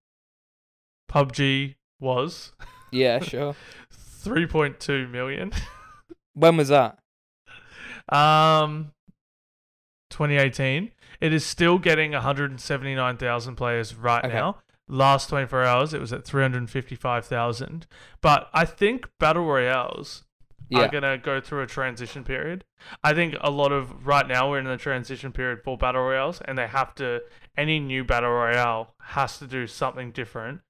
PUBG 1.11 1.77
was, 2.01 2.53
yeah, 2.91 3.19
sure. 3.23 3.55
3.2 4.25 5.11
million. 5.11 5.53
When 6.35 6.57
was 6.57 6.69
that? 6.69 6.99
Um, 8.09 8.93
2018. 10.11 10.91
It 11.23 11.33
is 11.33 11.47
still 11.47 11.79
getting 11.79 12.13
179,000 12.13 13.55
players 13.57 13.95
right 13.95 14.25
Okay. 14.25 14.35
now. 14.35 14.59
Last 14.89 15.29
24 15.29 15.63
hours, 15.65 15.95
it 15.95 16.01
was 16.01 16.13
at 16.13 16.25
355,000. 16.25 17.87
But 18.21 18.51
I 18.53 18.65
think 18.65 19.09
battle 19.21 19.45
royales 19.47 20.25
Yeah. 20.69 20.81
are 20.81 20.89
gonna 20.89 21.19
go 21.19 21.41
through 21.41 21.63
a 21.63 21.67
transition 21.67 22.25
period. 22.25 22.65
I 23.05 23.15
think 23.15 23.37
a 23.41 23.51
lot 23.51 23.71
of 23.73 24.05
right 24.07 24.27
now 24.27 24.51
we're 24.51 24.59
in 24.59 24.65
the 24.65 24.77
transition 24.77 25.31
period 25.33 25.61
for 25.63 25.79
battle 25.79 26.03
royales, 26.03 26.41
and 26.43 26.59
they 26.59 26.67
have 26.67 26.95
to. 26.97 27.23
Any 27.57 27.79
new 27.79 28.03
battle 28.03 28.31
royale 28.31 28.95
has 29.03 29.39
to 29.39 29.47
do 29.47 29.67
something 29.69 30.11
different 30.11 30.63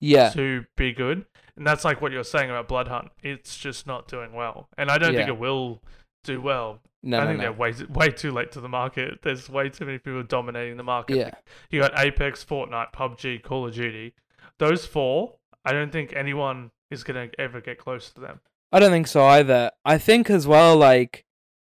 Yeah. 0.00 0.28
to 0.30 0.66
be 0.76 0.92
good. 0.92 1.24
And 1.56 1.66
that's 1.66 1.84
like 1.84 2.02
what 2.02 2.12
you're 2.12 2.24
saying 2.24 2.50
about 2.50 2.68
Bloodhunt. 2.68 3.08
It's 3.22 3.56
just 3.56 3.86
not 3.86 4.08
doing 4.08 4.32
well. 4.34 4.68
And 4.76 4.90
I 4.90 4.98
don't 4.98 5.14
think 5.14 5.28
it 5.28 5.38
will 5.38 5.82
do 6.24 6.40
well. 6.40 6.80
No, 7.02 7.18
I 7.18 7.20
no, 7.20 7.26
think 7.26 7.38
no. 7.38 7.42
they're 7.42 7.52
way 7.52 7.74
way 7.90 8.08
too 8.08 8.32
late 8.32 8.50
to 8.52 8.60
the 8.60 8.68
market. 8.68 9.20
There's 9.22 9.48
way 9.48 9.68
too 9.68 9.84
many 9.84 9.98
people 9.98 10.22
dominating 10.22 10.76
the 10.76 10.82
market. 10.82 11.16
Yeah. 11.16 11.30
You 11.70 11.80
got 11.80 11.98
Apex, 11.98 12.44
Fortnite, 12.44 12.92
PUBG, 12.92 13.42
Call 13.42 13.68
of 13.68 13.74
Duty. 13.74 14.14
Those 14.58 14.86
four, 14.86 15.36
I 15.64 15.72
don't 15.72 15.92
think 15.92 16.12
anyone 16.14 16.70
is 16.90 17.04
gonna 17.04 17.28
ever 17.38 17.60
get 17.60 17.78
close 17.78 18.10
to 18.12 18.20
them. 18.20 18.40
I 18.72 18.80
don't 18.80 18.90
think 18.90 19.06
so 19.06 19.24
either. 19.24 19.70
I 19.84 19.98
think 19.98 20.28
as 20.30 20.46
well, 20.46 20.76
like, 20.76 21.24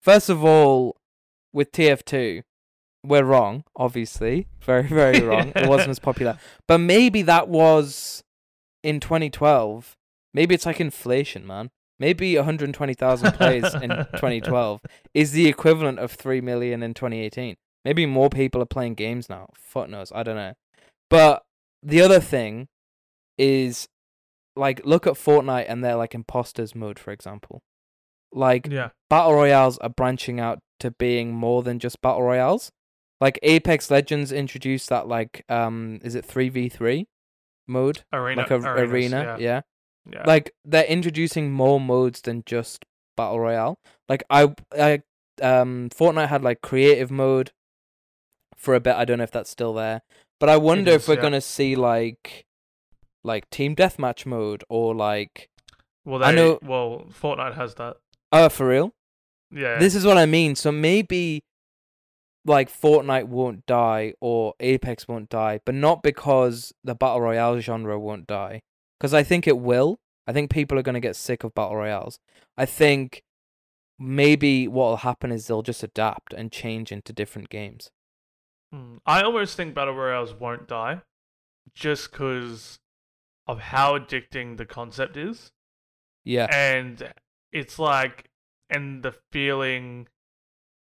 first 0.02 0.30
of 0.30 0.44
all, 0.44 0.98
with 1.54 1.72
TF2, 1.72 2.44
we're 3.06 3.24
wrong, 3.24 3.64
obviously. 3.76 4.48
Very, 4.60 4.88
very 4.88 5.22
wrong. 5.26 5.52
It 5.56 5.68
wasn't 5.68 5.90
as 5.90 6.00
popular. 6.00 6.38
But 6.68 6.80
maybe 6.80 7.22
that 7.24 7.48
was 7.48 8.24
in 8.84 9.00
2012. 9.00 9.96
Maybe 10.34 10.54
it's 10.54 10.66
like 10.66 10.80
inflation, 10.80 11.48
man. 11.48 11.72
Maybe 12.00 12.36
120,000 12.36 13.32
plays 13.34 13.74
in 13.76 13.90
2012 14.14 14.82
is 15.14 15.32
the 15.34 15.48
equivalent 15.48 16.00
of 16.00 16.12
3 16.14 16.40
million 16.42 16.82
in 16.82 16.94
2018. 16.94 17.56
Maybe 17.86 18.06
more 18.06 18.30
people 18.30 18.62
are 18.62 18.66
playing 18.66 18.96
games 18.96 19.30
now. 19.30 19.50
Fuck 19.56 19.90
knows. 19.90 20.12
I 20.16 20.24
don't 20.24 20.36
know. 20.36 20.54
But 21.10 21.44
the 21.84 22.02
other 22.02 22.20
thing 22.20 22.68
is 23.38 23.88
like 24.56 24.82
look 24.86 25.08
at 25.08 25.14
Fortnite 25.14 25.66
and 25.70 25.84
their 25.84 25.96
like 25.96 26.14
imposters 26.14 26.76
mode 26.76 27.00
for 27.00 27.12
example. 27.12 27.62
Like 28.32 28.68
Yeah. 28.70 28.90
battle 29.10 29.34
royales 29.34 29.78
are 29.80 29.90
branching 29.90 30.40
out 30.40 30.60
to 30.82 30.92
being 30.92 31.34
more 31.34 31.64
than 31.64 31.80
just 31.80 32.02
battle 32.02 32.24
royales. 32.24 32.72
Like 33.22 33.40
Apex 33.44 33.90
Legends 33.92 34.32
introduced 34.32 34.90
that 34.90 35.08
like 35.08 35.44
um 35.50 36.00
is 36.04 36.16
it 36.16 36.26
3v3 36.28 37.06
mode? 37.68 38.04
Arena. 38.14 38.42
like 38.42 38.52
a 38.52 38.56
arenas, 38.56 38.92
arena, 38.92 39.18
Yeah. 39.24 39.38
yeah. 39.40 39.62
Yeah. 40.12 40.24
Like 40.26 40.54
they're 40.66 40.86
introducing 40.86 41.52
more 41.52 41.80
modes 41.80 42.22
than 42.22 42.44
just 42.46 42.86
battle 43.18 43.40
royale. 43.40 43.80
Like 44.08 44.24
I 44.30 44.54
I 44.78 45.02
um 45.42 45.90
Fortnite 45.90 46.30
had 46.30 46.44
like 46.44 46.62
creative 46.62 47.12
mode 47.12 47.52
for 48.56 48.76
a 48.76 48.80
bit. 48.80 48.96
I 48.96 49.06
don't 49.06 49.18
know 49.18 49.24
if 49.24 49.32
that's 49.32 49.50
still 49.50 49.74
there. 49.74 50.02
But 50.40 50.50
I 50.50 50.58
wonder 50.58 50.92
if 50.92 51.08
we're 51.08 51.16
yeah. 51.16 51.22
going 51.22 51.34
to 51.34 51.42
see 51.42 51.76
like 51.76 52.46
like 53.24 53.50
team 53.50 53.76
deathmatch 53.76 54.26
mode 54.26 54.64
or 54.70 54.96
like 54.96 55.50
well, 56.06 56.20
they, 56.20 56.28
I 56.28 56.32
know- 56.32 56.60
Well, 56.62 57.06
Fortnite 57.12 57.56
has 57.56 57.76
that. 57.76 57.98
oh 58.32 58.50
for 58.50 58.68
real? 58.68 58.94
Yeah. 59.52 59.80
This 59.80 59.96
is 59.96 60.06
what 60.06 60.18
I 60.18 60.26
mean. 60.26 60.56
So 60.56 60.72
maybe 60.72 61.44
like 62.46 62.72
Fortnite 62.72 63.26
won't 63.26 63.66
die 63.66 64.14
or 64.22 64.54
Apex 64.60 65.08
won't 65.08 65.30
die, 65.30 65.60
but 65.66 65.76
not 65.76 66.02
because 66.02 66.74
the 66.84 66.96
battle 66.96 67.22
royale 67.22 67.60
genre 67.60 68.00
won't 68.00 68.28
die. 68.28 68.62
Because 69.00 69.14
I 69.14 69.24
think 69.24 69.48
it 69.48 69.58
will. 69.58 70.00
I 70.28 70.34
think 70.34 70.52
people 70.52 70.78
are 70.78 70.84
going 70.84 70.94
to 70.94 71.00
get 71.00 71.16
sick 71.16 71.44
of 71.44 71.56
battle 71.56 71.78
royales. 71.78 72.20
I 72.58 72.66
think 72.66 73.24
maybe 73.98 74.68
what 74.68 74.86
will 74.86 74.98
happen 74.98 75.32
is 75.32 75.48
they'll 75.48 75.62
just 75.62 75.84
adapt 75.84 76.34
and 76.34 76.52
change 76.52 76.92
into 76.92 77.14
different 77.14 77.50
games. 77.50 77.90
Hmm. 78.72 78.98
I 79.06 79.22
almost 79.22 79.58
think 79.58 79.74
battle 79.74 79.96
royales 79.96 80.34
won't 80.34 80.68
die, 80.68 81.02
just 81.74 82.12
because 82.12 82.80
of 83.48 83.60
how 83.60 83.98
addicting 83.98 84.58
the 84.58 84.66
concept 84.66 85.18
is. 85.18 85.52
Yeah. 86.24 86.48
and 86.54 87.12
it's 87.52 87.80
like 87.80 88.30
and 88.70 89.02
the 89.02 89.16
feeling 89.32 90.08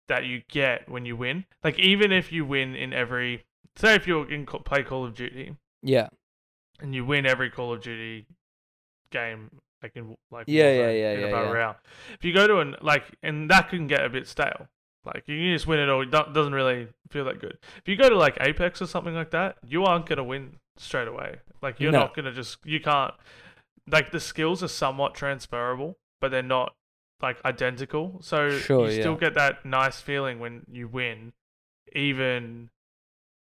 that 0.08 0.25
you 0.25 0.43
get 0.47 0.88
when 0.89 1.05
you 1.05 1.15
win 1.15 1.45
like 1.63 1.79
even 1.79 2.12
if 2.12 2.32
you 2.32 2.45
win 2.45 2.75
in 2.75 2.93
every 2.93 3.45
say 3.75 3.95
if 3.95 4.05
you're 4.05 4.29
in 4.29 4.45
play 4.45 4.84
call 4.84 5.05
of 5.05 5.15
duty 5.15 5.55
Yeah. 5.82 6.10
And 6.82 6.94
you 6.96 7.06
win 7.06 7.26
every 7.26 7.50
call 7.50 7.74
of 7.74 7.82
duty 7.82 8.26
game 9.12 9.50
like 9.82 9.94
in 9.96 10.15
like 10.32 10.46
Yeah, 10.48 10.72
yeah, 10.72 10.89
yeah, 10.92 11.12
in 11.13 11.20
a 11.20 11.22
yeah, 11.28 11.32
battle 11.32 11.48
yeah. 11.48 11.52
royale 11.54 11.76
if 12.13 12.24
you 12.26 12.34
go 12.34 12.48
to 12.48 12.60
an 12.60 12.76
like 12.82 13.04
and 13.24 13.50
that 13.50 13.70
can 13.70 13.88
get 13.88 14.06
a 14.06 14.10
bit 14.10 14.28
stale 14.28 14.68
like 15.06 15.24
you 15.28 15.38
can 15.38 15.54
just 15.56 15.65
win 15.68 15.80
it 15.80 15.89
or 15.89 16.04
it 16.04 16.12
doesn't 16.12 16.54
really 16.54 16.88
feel 17.10 17.26
that 17.26 17.39
good 17.39 17.58
if 17.78 17.88
you 17.88 17.96
go 17.96 18.10
to 18.10 18.18
like 18.18 18.38
apex 18.42 18.82
or 18.82 18.86
something 18.88 19.15
like 19.15 19.32
that 19.32 19.56
you 19.65 19.84
aren't 19.86 20.06
going 20.06 20.18
to 20.18 20.24
win 20.24 20.58
straight 20.78 21.08
away 21.08 21.38
like 21.62 21.80
you're 21.80 21.92
No. 21.92 22.00
not 22.02 22.15
to 22.15 22.32
just 22.32 22.58
you 22.65 22.80
can't 22.80 23.13
like 23.89 24.12
the 24.12 24.20
skills 24.20 24.62
are 24.62 24.68
somewhat 24.68 25.15
transferable 25.15 25.98
but 26.22 26.30
they're 26.30 26.44
not 26.44 26.74
like 27.22 27.44
identical 27.44 28.20
so 28.22 28.50
Sure, 28.60 28.86
you 28.86 28.92
still 29.02 29.13
yeah. 29.13 29.20
get 29.20 29.34
that 29.34 29.65
nice 29.65 30.00
feeling 30.00 30.39
when 30.39 30.62
you 30.72 30.88
win 30.88 31.34
even 31.94 32.70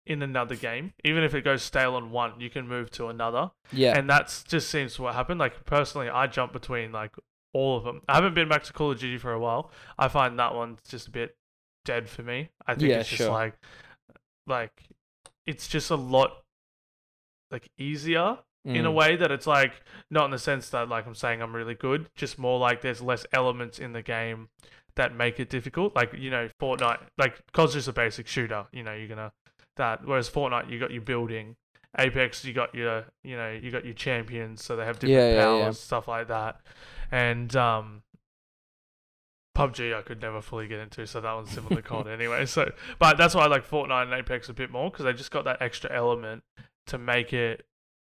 in 0.05 0.21
another 0.21 0.55
game. 0.55 0.93
Even 1.03 1.23
if 1.23 1.33
it 1.33 1.43
goes 1.43 1.63
stale 1.63 1.95
on 1.95 2.11
one, 2.11 2.39
you 2.39 2.49
can 2.49 2.67
move 2.67 2.91
to 2.91 3.07
another. 3.07 3.51
Yeah. 3.71 3.97
And 3.97 4.09
that's 4.09 4.43
just 4.43 4.69
seems 4.69 4.95
to 4.95 5.03
what 5.03 5.15
happened. 5.15 5.39
Like 5.39 5.65
personally, 5.65 6.09
I 6.09 6.27
jump 6.27 6.53
between 6.53 6.91
like 6.91 7.15
all 7.53 7.77
of 7.77 7.83
them. 7.83 8.01
I 8.09 8.15
haven't 8.15 8.33
been 8.33 8.49
back 8.49 8.63
to 8.63 8.73
Call 8.73 8.91
of 8.91 8.99
Duty 8.99 9.17
for 9.17 9.31
a 9.31 9.39
while. 9.39 9.71
I 9.97 10.07
find 10.07 10.37
that 10.39 10.55
one's 10.55 10.79
just 10.87 11.07
a 11.07 11.11
bit 11.11 11.35
dead 11.85 12.09
for 12.09 12.23
me. 12.23 12.49
I 12.67 12.75
think 12.75 12.89
Yeah, 12.89 12.99
it's 12.99 13.09
just 13.09 13.21
sure. 13.21 13.31
like 13.31 13.55
like 14.47 14.83
it's 15.45 15.67
just 15.67 15.89
a 15.91 15.95
lot 15.95 16.43
like 17.51 17.69
easier 17.77 18.39
in 18.65 18.85
a 18.85 18.89
Mm. 18.89 18.93
way 18.95 19.15
that 19.17 19.29
it's 19.31 19.45
like 19.45 19.73
not 20.09 20.25
in 20.25 20.31
the 20.31 20.39
sense 20.39 20.69
that 20.69 20.87
like 20.89 21.05
I'm 21.05 21.15
saying 21.15 21.41
I'm 21.41 21.55
really 21.55 21.75
good, 21.75 22.09
just 22.15 22.39
more 22.39 22.57
like 22.59 22.81
there's 22.81 23.01
less 23.01 23.25
elements 23.33 23.77
in 23.77 23.91
the 23.93 24.01
game 24.01 24.49
that 24.95 25.13
make 25.13 25.39
it 25.39 25.49
difficult. 25.49 25.95
Like 25.95 26.13
you 26.13 26.29
know, 26.31 26.49
Fortnite, 26.61 26.99
like 27.17 27.41
cause 27.51 27.73
just 27.73 27.87
a 27.89 27.93
basic 27.93 28.27
shooter. 28.27 28.65
You 28.71 28.83
know, 28.83 28.93
you're 28.93 29.07
gonna 29.09 29.33
that. 29.77 30.05
Whereas 30.05 30.29
Fortnite, 30.29 30.69
you 30.69 30.79
got 30.79 30.91
your 30.91 31.01
building. 31.01 31.55
Apex, 31.99 32.43
you 32.43 32.53
got 32.53 32.73
your 32.73 33.05
you 33.23 33.35
know 33.37 33.51
you 33.51 33.69
got 33.69 33.85
your 33.85 33.93
champions, 33.93 34.63
so 34.63 34.75
they 34.75 34.83
have 34.85 34.97
different 34.99 35.19
Yeah, 35.21 35.33
yeah, 35.35 35.43
powers, 35.45 35.61
yeah. 35.61 35.71
stuff 35.71 36.07
like 36.07 36.27
that. 36.29 36.59
And 37.11 37.55
um, 37.55 38.01
PUBG, 39.55 39.95
I 39.95 40.01
could 40.01 40.19
never 40.19 40.41
fully 40.41 40.67
get 40.67 40.79
into, 40.79 41.05
so 41.05 41.21
that 41.21 41.31
one's 41.33 41.51
similar 41.51 41.75
to 41.75 41.81
COD 41.83 42.07
anyway. 42.09 42.45
So, 42.47 42.71
but 42.97 43.17
that's 43.17 43.35
why 43.35 43.43
I 43.43 43.47
like 43.47 43.69
Fortnite 43.69 44.03
and 44.05 44.13
Apex 44.13 44.49
a 44.49 44.53
bit 44.53 44.71
more 44.71 44.89
because 44.89 45.05
they 45.05 45.13
just 45.13 45.29
got 45.29 45.45
that 45.45 45.61
extra 45.61 45.91
element 45.95 46.41
to 46.87 46.97
make 46.97 47.31
it 47.33 47.63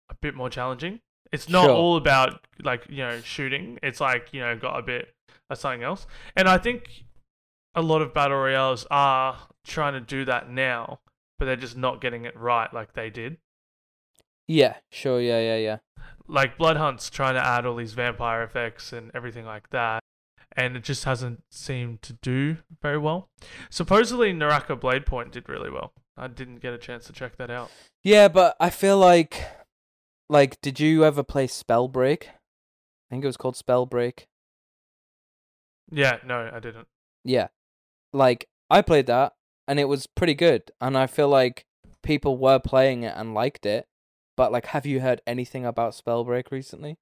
a 0.08 0.14
bit 0.14 0.36
more 0.36 0.48
challenging. 0.48 1.00
It's 1.32 1.48
not 1.48 1.64
Sure. 1.64 1.74
all 1.74 1.96
about 1.96 2.46
like 2.62 2.86
you 2.88 2.98
know 2.98 3.20
shooting. 3.22 3.80
It's 3.82 4.00
like 4.00 4.28
you 4.32 4.40
know 4.40 4.56
got 4.56 4.78
a 4.78 4.82
bit 4.82 5.12
of 5.50 5.58
something 5.58 5.82
else. 5.82 6.06
And 6.36 6.48
I 6.48 6.58
think 6.58 7.04
a 7.74 7.82
lot 7.82 8.00
of 8.02 8.14
battle 8.14 8.36
royales 8.38 8.86
are 8.92 9.36
trying 9.66 9.94
to 9.94 10.00
do 10.00 10.24
that 10.26 10.48
now, 10.48 11.00
but 11.42 11.46
they're 11.46 11.56
just 11.56 11.76
not 11.76 12.00
getting 12.00 12.24
it 12.24 12.38
right 12.38 12.72
like 12.72 12.94
they 12.94 13.10
did. 13.10 13.36
Yeah. 14.46 14.76
Sure. 14.92 15.20
Yeah. 15.20 15.40
Yeah. 15.40 15.56
Yeah. 15.56 15.78
Like 16.28 16.56
Bloodhunt's 16.56 17.10
trying 17.10 17.34
to 17.34 17.44
add 17.44 17.66
all 17.66 17.74
these 17.74 17.94
vampire 17.94 18.44
effects 18.44 18.92
and 18.92 19.10
everything 19.12 19.44
like 19.44 19.70
that, 19.70 20.04
and 20.56 20.76
it 20.76 20.84
just 20.84 21.02
hasn't 21.02 21.42
seemed 21.50 22.00
to 22.02 22.12
do 22.12 22.58
very 22.80 22.96
well. 22.96 23.28
Supposedly 23.70 24.32
Naraka 24.32 24.76
Blade 24.76 25.04
Point 25.04 25.32
did 25.32 25.48
really 25.48 25.68
well. 25.68 25.92
I 26.16 26.28
didn't 26.28 26.60
get 26.60 26.74
a 26.74 26.78
chance 26.78 27.06
to 27.06 27.12
check 27.12 27.38
that 27.38 27.50
out. 27.50 27.72
Yeah, 28.04 28.28
but 28.28 28.54
I 28.60 28.70
feel 28.70 28.98
like, 28.98 29.44
like, 30.28 30.60
did 30.60 30.78
you 30.78 31.04
ever 31.04 31.24
play 31.24 31.48
Spellbreak? 31.48 32.22
I 32.26 33.10
think 33.10 33.24
it 33.24 33.26
was 33.26 33.36
called 33.36 33.56
Spellbreak. 33.56 34.26
Yeah, 35.90 36.18
no, 36.24 36.52
I 36.54 36.60
didn't. 36.60 36.86
Yeah, 37.24 37.48
like 38.12 38.48
I 38.70 38.80
played 38.80 39.06
that 39.06 39.32
and 39.68 39.78
it 39.80 39.84
was 39.88 40.06
pretty 40.06 40.34
good, 40.34 40.62
and 40.80 40.96
I 40.96 41.06
feel 41.06 41.28
like 41.28 41.64
people 42.02 42.36
were 42.36 42.58
playing 42.58 43.02
it 43.04 43.14
and 43.16 43.34
liked 43.34 43.64
it. 43.66 43.86
But 44.36 44.50
like, 44.52 44.66
have 44.66 44.86
you 44.86 45.00
heard 45.00 45.20
anything 45.26 45.64
about 45.66 45.92
Spellbreak 45.92 46.50
recently? 46.50 46.96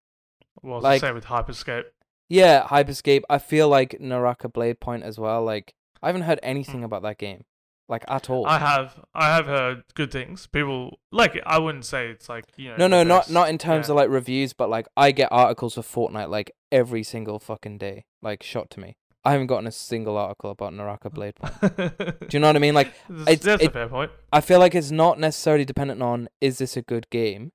Well, 0.62 0.81
Like- 0.81 1.01
the 1.01 1.07
same 1.07 1.14
with 1.14 1.27
Hyperscape. 1.27 1.85
Yeah, 2.29 2.64
Hyperscape. 2.64 3.23
I 3.29 3.38
feel 3.38 3.68
like 3.68 4.01
Naraka 4.01 4.49
Blade 4.49 4.79
Point 4.81 5.03
as 5.03 5.18
well. 5.18 5.42
Like, 5.42 5.75
I 6.03 6.09
haven't 6.09 6.23
heard 6.23 6.38
anything 6.42 6.85
about 6.85 7.03
that 7.03 7.18
game, 7.18 7.44
like 7.88 8.05
at 8.09 8.31
all. 8.31 8.44
Hmm. 8.44 8.51
I 8.51 8.59
have, 8.59 9.01
I 9.14 9.35
have 9.35 9.46
heard 9.46 9.83
good 9.94 10.12
things. 10.12 10.46
People 10.46 10.99
like. 11.11 11.40
I 11.44 11.59
wouldn't 11.59 11.85
say 11.85 12.09
it's 12.09 12.29
like 12.29 12.44
you 12.57 12.70
know. 12.70 12.77
No, 12.77 12.87
no, 12.88 13.03
not 13.03 13.31
not 13.31 13.49
in 13.49 13.59
terms 13.59 13.88
Yeah. 13.88 13.92
of 13.92 13.96
like 13.96 14.11
reviews, 14.11 14.53
but 14.53 14.68
like 14.70 14.87
I 14.96 15.11
get 15.12 15.29
articles 15.33 15.75
for 15.75 15.83
Fortnite 15.83 16.29
like 16.31 16.53
every 16.70 17.03
single 17.03 17.38
fucking 17.40 17.79
day, 17.79 18.05
like 18.23 18.42
shot 18.44 18.70
to 18.70 18.81
me. 18.81 18.96
I 19.25 19.33
haven't 19.33 19.49
gotten 19.49 19.67
a 19.67 19.73
single 19.73 20.17
article 20.17 20.51
about 20.51 20.73
Naraka 20.73 21.11
Blade 21.11 21.35
Point. 21.37 21.87
Do 22.21 22.29
you 22.33 22.39
know 22.41 22.47
what 22.49 22.57
I 22.57 22.61
mean? 22.61 22.75
Like 22.75 22.89
it's- 23.11 23.41
that's 23.41 23.63
a 23.63 23.71
fair 23.71 23.89
point. 23.89 24.11
I 24.33 24.41
feel 24.41 24.59
like 24.59 24.75
it's 24.75 24.91
not 24.91 25.19
necessarily 25.21 25.65
dependent 25.65 26.03
on 26.03 26.29
is 26.41 26.59
this 26.59 26.77
a 26.77 26.83
good 26.83 27.09
game, 27.11 27.53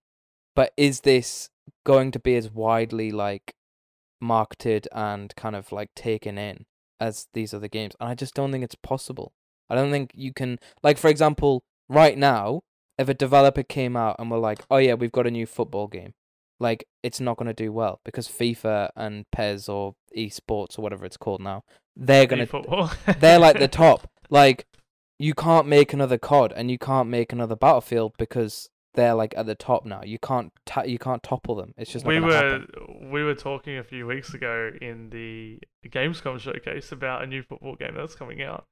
but 0.56 0.74
is 0.78 1.02
this 1.02 1.50
going 1.86 2.12
to 2.12 2.20
be 2.20 2.36
as 2.36 2.52
widely 2.52 3.12
like 3.12 3.54
marketed 4.22 4.88
and 4.92 5.36
kind 5.36 5.56
of 5.56 5.72
like 5.72 5.90
taken 5.96 6.38
in 6.38 6.66
as 7.00 7.28
these 7.34 7.54
other 7.54 7.68
games? 7.68 7.94
And 8.00 8.10
I 8.10 8.16
just 8.16 8.34
don't 8.36 8.52
think 8.52 8.64
it's 8.64 8.76
possible. 8.76 9.34
I 9.70 9.76
don't 9.76 9.92
think 9.92 10.12
you 10.14 10.34
can 10.34 10.60
like 10.84 10.98
for 10.98 11.10
example, 11.10 11.64
right 11.90 12.18
now, 12.18 12.62
if 12.98 13.10
a 13.10 13.14
developer 13.14 13.64
came 13.64 13.98
out 13.98 14.16
and 14.20 14.30
were 14.30 14.38
like, 14.38 14.60
"Oh 14.70 14.78
yeah, 14.78 14.94
we've 14.94 15.12
got 15.12 15.28
a 15.28 15.32
new 15.32 15.46
football 15.48 15.88
game." 15.88 16.14
Like 16.60 16.88
it's 17.04 17.20
not 17.20 17.36
going 17.38 17.48
to 17.48 17.54
do 17.54 17.74
well 17.74 18.00
because 18.06 18.28
FIFA 18.30 18.90
and 18.96 19.26
PES 19.32 19.68
or 19.68 19.96
esports 20.16 20.78
or 20.78 20.82
whatever 20.82 21.06
it's 21.06 21.18
called 21.18 21.42
now, 21.42 21.64
they're 21.96 22.28
to 22.28 22.90
they're 23.20 23.40
like 23.40 23.60
the 23.60 23.68
top. 23.68 24.10
Like 24.30 24.66
you 25.20 25.34
can't 25.34 25.68
make 25.68 25.94
another 25.94 26.18
COD 26.18 26.54
and 26.56 26.70
you 26.70 26.78
can't 26.78 27.10
make 27.10 27.32
another 27.32 27.56
Battlefield 27.56 28.14
because 28.18 28.70
they're 28.96 29.14
like 29.14 29.34
at 29.38 29.46
the 29.46 29.56
top 29.56 29.86
now. 29.86 30.02
You 30.04 30.20
can't 30.20 30.52
ta- 30.66 30.84
you 30.84 30.98
can't 30.98 31.22
topple 31.22 31.56
them. 31.56 31.74
It's 31.78 31.92
just 31.92 32.06
not 32.06 32.10
we 32.10 32.20
were 32.20 32.34
happen. 32.34 33.12
we 33.12 33.24
were 33.24 33.36
talking 33.36 33.78
a 33.78 33.84
few 33.84 34.08
weeks 34.08 34.34
ago 34.34 34.72
in 34.82 35.10
the 35.10 35.60
Gamescom 35.88 36.40
showcase 36.40 36.92
about 36.92 37.24
a 37.24 37.28
new 37.28 37.44
football 37.44 37.76
game 37.76 37.94
that's 37.96 38.16
coming 38.16 38.42
out. 38.42 38.66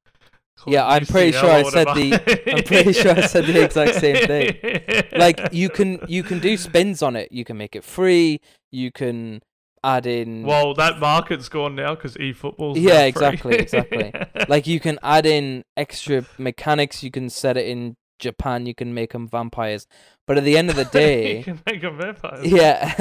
Yeah, 0.67 0.87
I'm 0.87 1.05
pretty 1.05 1.35
UCL 1.35 1.41
sure 1.41 1.49
I 1.49 1.63
said 1.63 1.87
whatever. 1.87 2.13
I'm 2.51 2.63
pretty 2.63 2.93
sure 2.93 3.11
I 3.11 3.21
said 3.25 3.45
the 3.45 3.63
exact 3.63 3.95
same 3.95 4.27
thing. 4.27 5.03
Like 5.19 5.39
you 5.51 5.69
can 5.77 5.99
you 6.07 6.23
can 6.23 6.39
do 6.39 6.57
spins 6.57 7.01
on 7.01 7.15
it. 7.15 7.31
You 7.31 7.43
can 7.43 7.57
make 7.57 7.75
it 7.75 7.83
free. 7.83 8.39
You 8.71 8.91
can 8.91 9.41
add 9.83 10.05
in 10.05 10.43
Well, 10.43 10.73
that 10.75 10.99
market's 10.99 11.49
gone 11.49 11.75
now 11.75 11.95
because 11.95 12.15
eFootball's 12.15 12.79
Yeah, 12.79 13.03
exactly, 13.03 13.55
exactly. 13.55 14.13
like 14.47 14.67
you 14.67 14.79
can 14.79 14.99
add 15.03 15.25
in 15.25 15.63
extra 15.75 16.25
mechanics. 16.37 17.03
You 17.03 17.11
can 17.11 17.29
set 17.29 17.57
it 17.57 17.67
in 17.67 17.97
Japan. 18.19 18.65
You 18.65 18.73
can 18.73 18.93
make 18.93 19.11
them 19.11 19.27
vampires. 19.27 19.87
But 20.25 20.37
at 20.37 20.43
the 20.45 20.57
end 20.57 20.69
of 20.69 20.75
the 20.75 20.85
day, 21.03 21.37
you 21.37 21.43
can 21.43 21.61
make 21.65 21.83
a 21.83 21.91
vampire. 21.91 22.39
Yeah, 22.43 22.93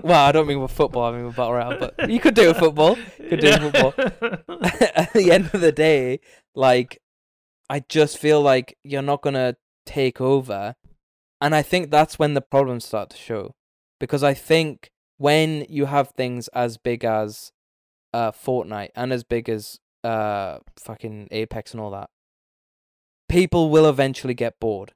well, 0.02 0.26
I 0.26 0.32
don't 0.32 0.46
mean 0.46 0.60
with 0.60 0.72
football. 0.72 1.04
I 1.04 1.16
mean 1.16 1.26
with 1.26 1.36
battle 1.36 1.52
royale. 1.52 1.78
But 1.78 2.10
you 2.10 2.18
could 2.18 2.34
do 2.34 2.48
with 2.48 2.58
football. 2.58 2.96
Could 3.28 3.40
do 3.40 3.56
football. 3.58 3.92
At 3.98 5.12
the 5.12 5.30
end 5.30 5.50
of 5.52 5.60
the 5.60 5.72
day, 5.72 6.20
like, 6.54 6.98
I 7.68 7.84
just 7.88 8.18
feel 8.18 8.40
like 8.40 8.76
you're 8.82 9.02
not 9.02 9.22
gonna 9.22 9.56
take 9.84 10.20
over, 10.20 10.74
and 11.40 11.54
I 11.54 11.62
think 11.62 11.90
that's 11.90 12.18
when 12.18 12.34
the 12.34 12.40
problems 12.40 12.84
start 12.86 13.10
to 13.10 13.16
show, 13.16 13.54
because 13.98 14.22
I 14.22 14.34
think 14.34 14.90
when 15.20 15.66
you 15.68 15.84
have 15.84 16.12
things 16.12 16.48
as 16.48 16.78
big 16.78 17.04
as, 17.04 17.52
uh, 18.14 18.32
Fortnite 18.32 18.88
and 18.96 19.12
as 19.12 19.22
big 19.22 19.50
as 19.50 19.78
uh 20.02 20.58
fucking 20.78 21.28
Apex 21.30 21.72
and 21.72 21.80
all 21.80 21.90
that, 21.90 22.08
people 23.28 23.68
will 23.68 23.86
eventually 23.86 24.32
get 24.32 24.58
bored. 24.58 24.92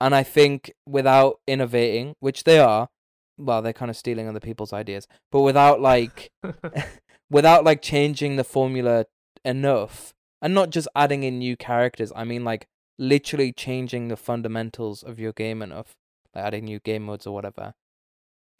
And 0.00 0.14
I 0.14 0.22
think 0.22 0.72
without 0.86 1.40
innovating, 1.46 2.14
which 2.20 2.44
they 2.44 2.58
are, 2.58 2.88
well, 3.36 3.60
they're 3.60 3.74
kind 3.74 3.90
of 3.90 3.98
stealing 3.98 4.28
other 4.28 4.40
people's 4.40 4.72
ideas, 4.72 5.06
but 5.30 5.42
without 5.42 5.78
like 5.82 6.30
without 7.30 7.62
like 7.62 7.82
changing 7.82 8.36
the 8.36 8.44
formula 8.44 9.04
enough 9.44 10.14
and 10.40 10.54
not 10.54 10.70
just 10.70 10.88
adding 10.96 11.22
in 11.22 11.38
new 11.38 11.54
characters, 11.54 12.14
I 12.16 12.24
mean 12.24 12.44
like 12.44 12.66
literally 12.98 13.52
changing 13.52 14.08
the 14.08 14.16
fundamentals 14.16 15.02
of 15.02 15.20
your 15.20 15.34
game 15.34 15.60
enough, 15.60 15.92
like 16.34 16.46
adding 16.46 16.64
new 16.64 16.80
game 16.80 17.04
modes 17.04 17.26
or 17.26 17.34
whatever. 17.34 17.74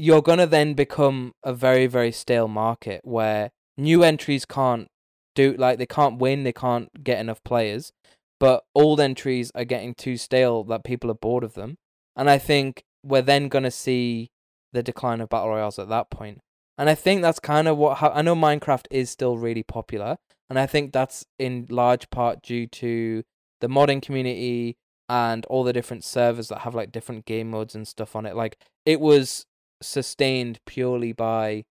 You're 0.00 0.22
going 0.22 0.38
to 0.38 0.46
then 0.46 0.74
become 0.74 1.32
a 1.42 1.52
very 1.52 1.86
very 1.86 2.12
stale 2.12 2.48
market 2.48 3.00
where 3.04 3.50
new 3.76 4.02
entries 4.02 4.44
can't 4.44 4.88
do 5.34 5.54
like 5.58 5.78
they 5.78 5.86
can't 5.86 6.18
win, 6.18 6.44
they 6.44 6.52
can't 6.52 6.88
get 7.04 7.20
enough 7.20 7.42
players 7.44 7.92
but 8.40 8.64
old 8.74 9.00
entries 9.00 9.52
are 9.54 9.64
getting 9.64 9.94
too 9.94 10.16
stale 10.16 10.64
that 10.64 10.82
people 10.82 11.10
are 11.10 11.14
bored 11.14 11.44
of 11.44 11.54
them. 11.54 11.76
And 12.16 12.28
I 12.28 12.38
think 12.38 12.82
we're 13.04 13.22
then 13.22 13.48
going 13.48 13.64
to 13.64 13.70
see 13.70 14.30
the 14.72 14.82
decline 14.82 15.20
of 15.20 15.28
battle 15.28 15.50
royales 15.50 15.78
at 15.78 15.90
that 15.90 16.10
point. 16.10 16.40
And 16.78 16.88
I 16.88 16.94
think 16.94 17.20
that's 17.20 17.38
kind 17.38 17.68
of 17.68 17.76
what 17.76 17.98
ha- 17.98 18.12
I 18.14 18.22
know 18.22 18.34
Minecraft 18.34 18.86
is 18.90 19.10
still 19.10 19.36
really 19.36 19.62
popular, 19.62 20.16
and 20.48 20.58
I 20.58 20.66
think 20.66 20.92
that's 20.92 21.26
in 21.38 21.66
large 21.68 22.08
part 22.08 22.42
due 22.42 22.66
to 22.66 23.22
the 23.60 23.68
modding 23.68 24.00
community 24.00 24.78
and 25.06 25.44
all 25.46 25.62
the 25.62 25.74
different 25.74 26.04
servers 26.04 26.48
that 26.48 26.60
have 26.60 26.74
like 26.74 26.90
different 26.90 27.26
game 27.26 27.50
modes 27.50 27.74
and 27.74 27.86
stuff 27.86 28.16
on 28.16 28.24
it. 28.24 28.34
Like 28.34 28.56
it 28.86 28.98
was 28.98 29.44
sustained 29.83 30.61
purely 30.66 31.12
by 31.12 31.64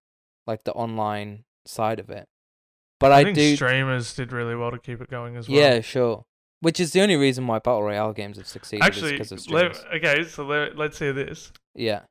like 0.47 0.63
the 0.63 0.73
online 0.73 1.43
side 1.65 1.99
of 1.99 2.09
it. 2.09 2.27
But 2.99 3.11
I, 3.11 3.19
I 3.19 3.23
think 3.23 3.35
do 3.35 3.55
streamers 3.55 4.13
did 4.13 4.31
really 4.31 4.55
well 4.55 4.71
to 4.71 4.79
keep 4.79 4.99
it 5.01 5.09
going 5.09 5.37
as 5.37 5.47
well. 5.47 5.57
yeah, 5.57 5.81
sure. 5.81 6.25
Which 6.61 6.79
is 6.81 6.91
the 6.91 7.01
only 7.01 7.15
reason 7.15 7.47
why 7.47 7.59
battle 7.59 7.83
royale 7.83 8.11
games 8.11 8.37
have 8.37 8.47
succeeded 8.47 8.83
Actually, 8.83 9.11
because 9.13 9.31
of 9.31 9.39
let, 9.49 9.75
streamers. 9.75 10.03
okay, 10.03 10.23
so 10.27 10.43
let, 10.45 10.75
let's 10.77 10.99
hear 10.99 11.13
this. 11.13 11.53
Yeah, 11.73 12.01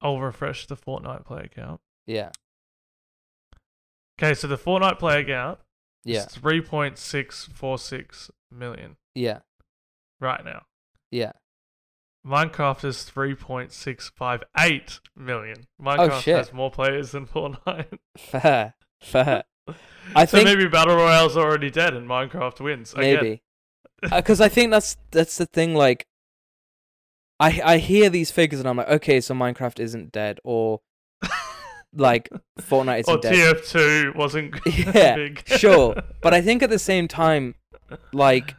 I'll 0.00 0.20
refresh 0.20 0.66
the 0.66 0.76
Fortnite 0.76 1.24
player 1.24 1.48
count. 1.54 1.80
yeah, 2.06 2.30
Okay, 4.20 4.34
so 4.34 4.48
the 4.48 4.58
Fortnite 4.58 4.98
player 4.98 5.22
count 5.24 5.60
yeah, 6.04 6.20
is 6.26 6.26
3.646 6.34 8.30
million 8.50 8.96
yeah, 9.14 9.40
right 10.20 10.44
now. 10.44 10.62
yeah. 11.12 11.32
Minecraft 12.26 12.84
is 12.84 12.96
3.658 13.14 15.00
million. 15.16 15.66
Oh, 15.80 15.84
Minecraft 15.84 16.10
Oh, 16.10 16.20
shit. 16.20 16.36
has 16.36 16.52
more 16.52 16.70
players 16.70 17.12
than 17.12 17.26
Fortnite. 17.34 17.98
Fair, 18.16 18.74
fair. 19.00 19.44
I 20.14 20.24
so 20.24 20.38
think- 20.38 20.44
maybe 20.48 20.68
Battle 20.68 20.96
Royale's 20.96 21.36
already 21.36 21.70
dead 21.70 21.94
and 21.94 22.08
Minecraft 22.08 22.60
wins. 22.60 22.94
Maybe. 22.96 23.42
because 24.02 24.40
uh, 24.40 24.44
I 24.44 24.48
think 24.48 24.70
that's 24.70 24.96
that's 25.10 25.36
the 25.38 25.46
thing. 25.46 25.74
Like, 25.74 26.06
I 27.40 27.60
I 27.64 27.78
hear 27.78 28.10
these 28.10 28.30
figures 28.30 28.60
and 28.60 28.68
I'm 28.68 28.76
like, 28.76 28.88
okay, 28.88 29.20
so 29.20 29.34
Minecraft 29.34 29.80
isn't 29.80 30.12
dead, 30.12 30.40
or 30.44 30.80
like 31.94 32.28
Fortnite 32.60 33.00
isn't 33.00 33.14
or 33.14 33.20
dead. 33.20 33.56
TF2 33.56 34.14
wasn't 34.14 34.54
Yeah, 34.66 35.16
big. 35.16 35.42
sure, 35.46 35.94
but 36.22 36.34
I 36.34 36.42
think 36.42 36.62
at 36.62 36.68
the 36.70 36.78
same 36.78 37.08
time, 37.08 37.54
like, 38.12 38.54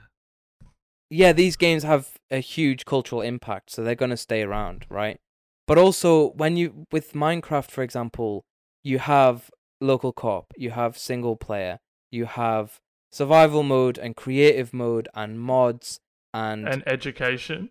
yeah, 1.12 1.32
these 1.32 1.56
games 1.56 1.84
have 1.84 2.10
a 2.32 2.40
huge 2.40 2.86
cultural 2.86 3.22
impact, 3.22 3.72
so 3.72 3.84
they're 3.84 3.96
gonna 3.96 4.18
stay 4.18 4.42
around, 4.42 4.86
right? 4.90 5.20
But 5.68 5.78
also, 5.78 6.32
when 6.32 6.58
you 6.58 6.86
with 6.92 7.14
Minecraft, 7.14 7.72
for 7.72 7.84
example, 7.84 8.46
you 8.84 9.00
have 9.00 9.50
local 9.82 10.14
co-op, 10.14 10.54
you 10.58 10.72
have 10.72 10.98
single 10.98 11.36
player, 11.36 11.80
you 12.12 12.26
have 12.26 12.80
survival 13.12 13.64
mode 13.64 13.98
and 13.98 14.16
creative 14.16 14.74
mode 14.74 15.08
and 15.14 15.40
mods 15.40 16.00
and, 16.34 16.68
and 16.68 16.84
education. 16.88 17.70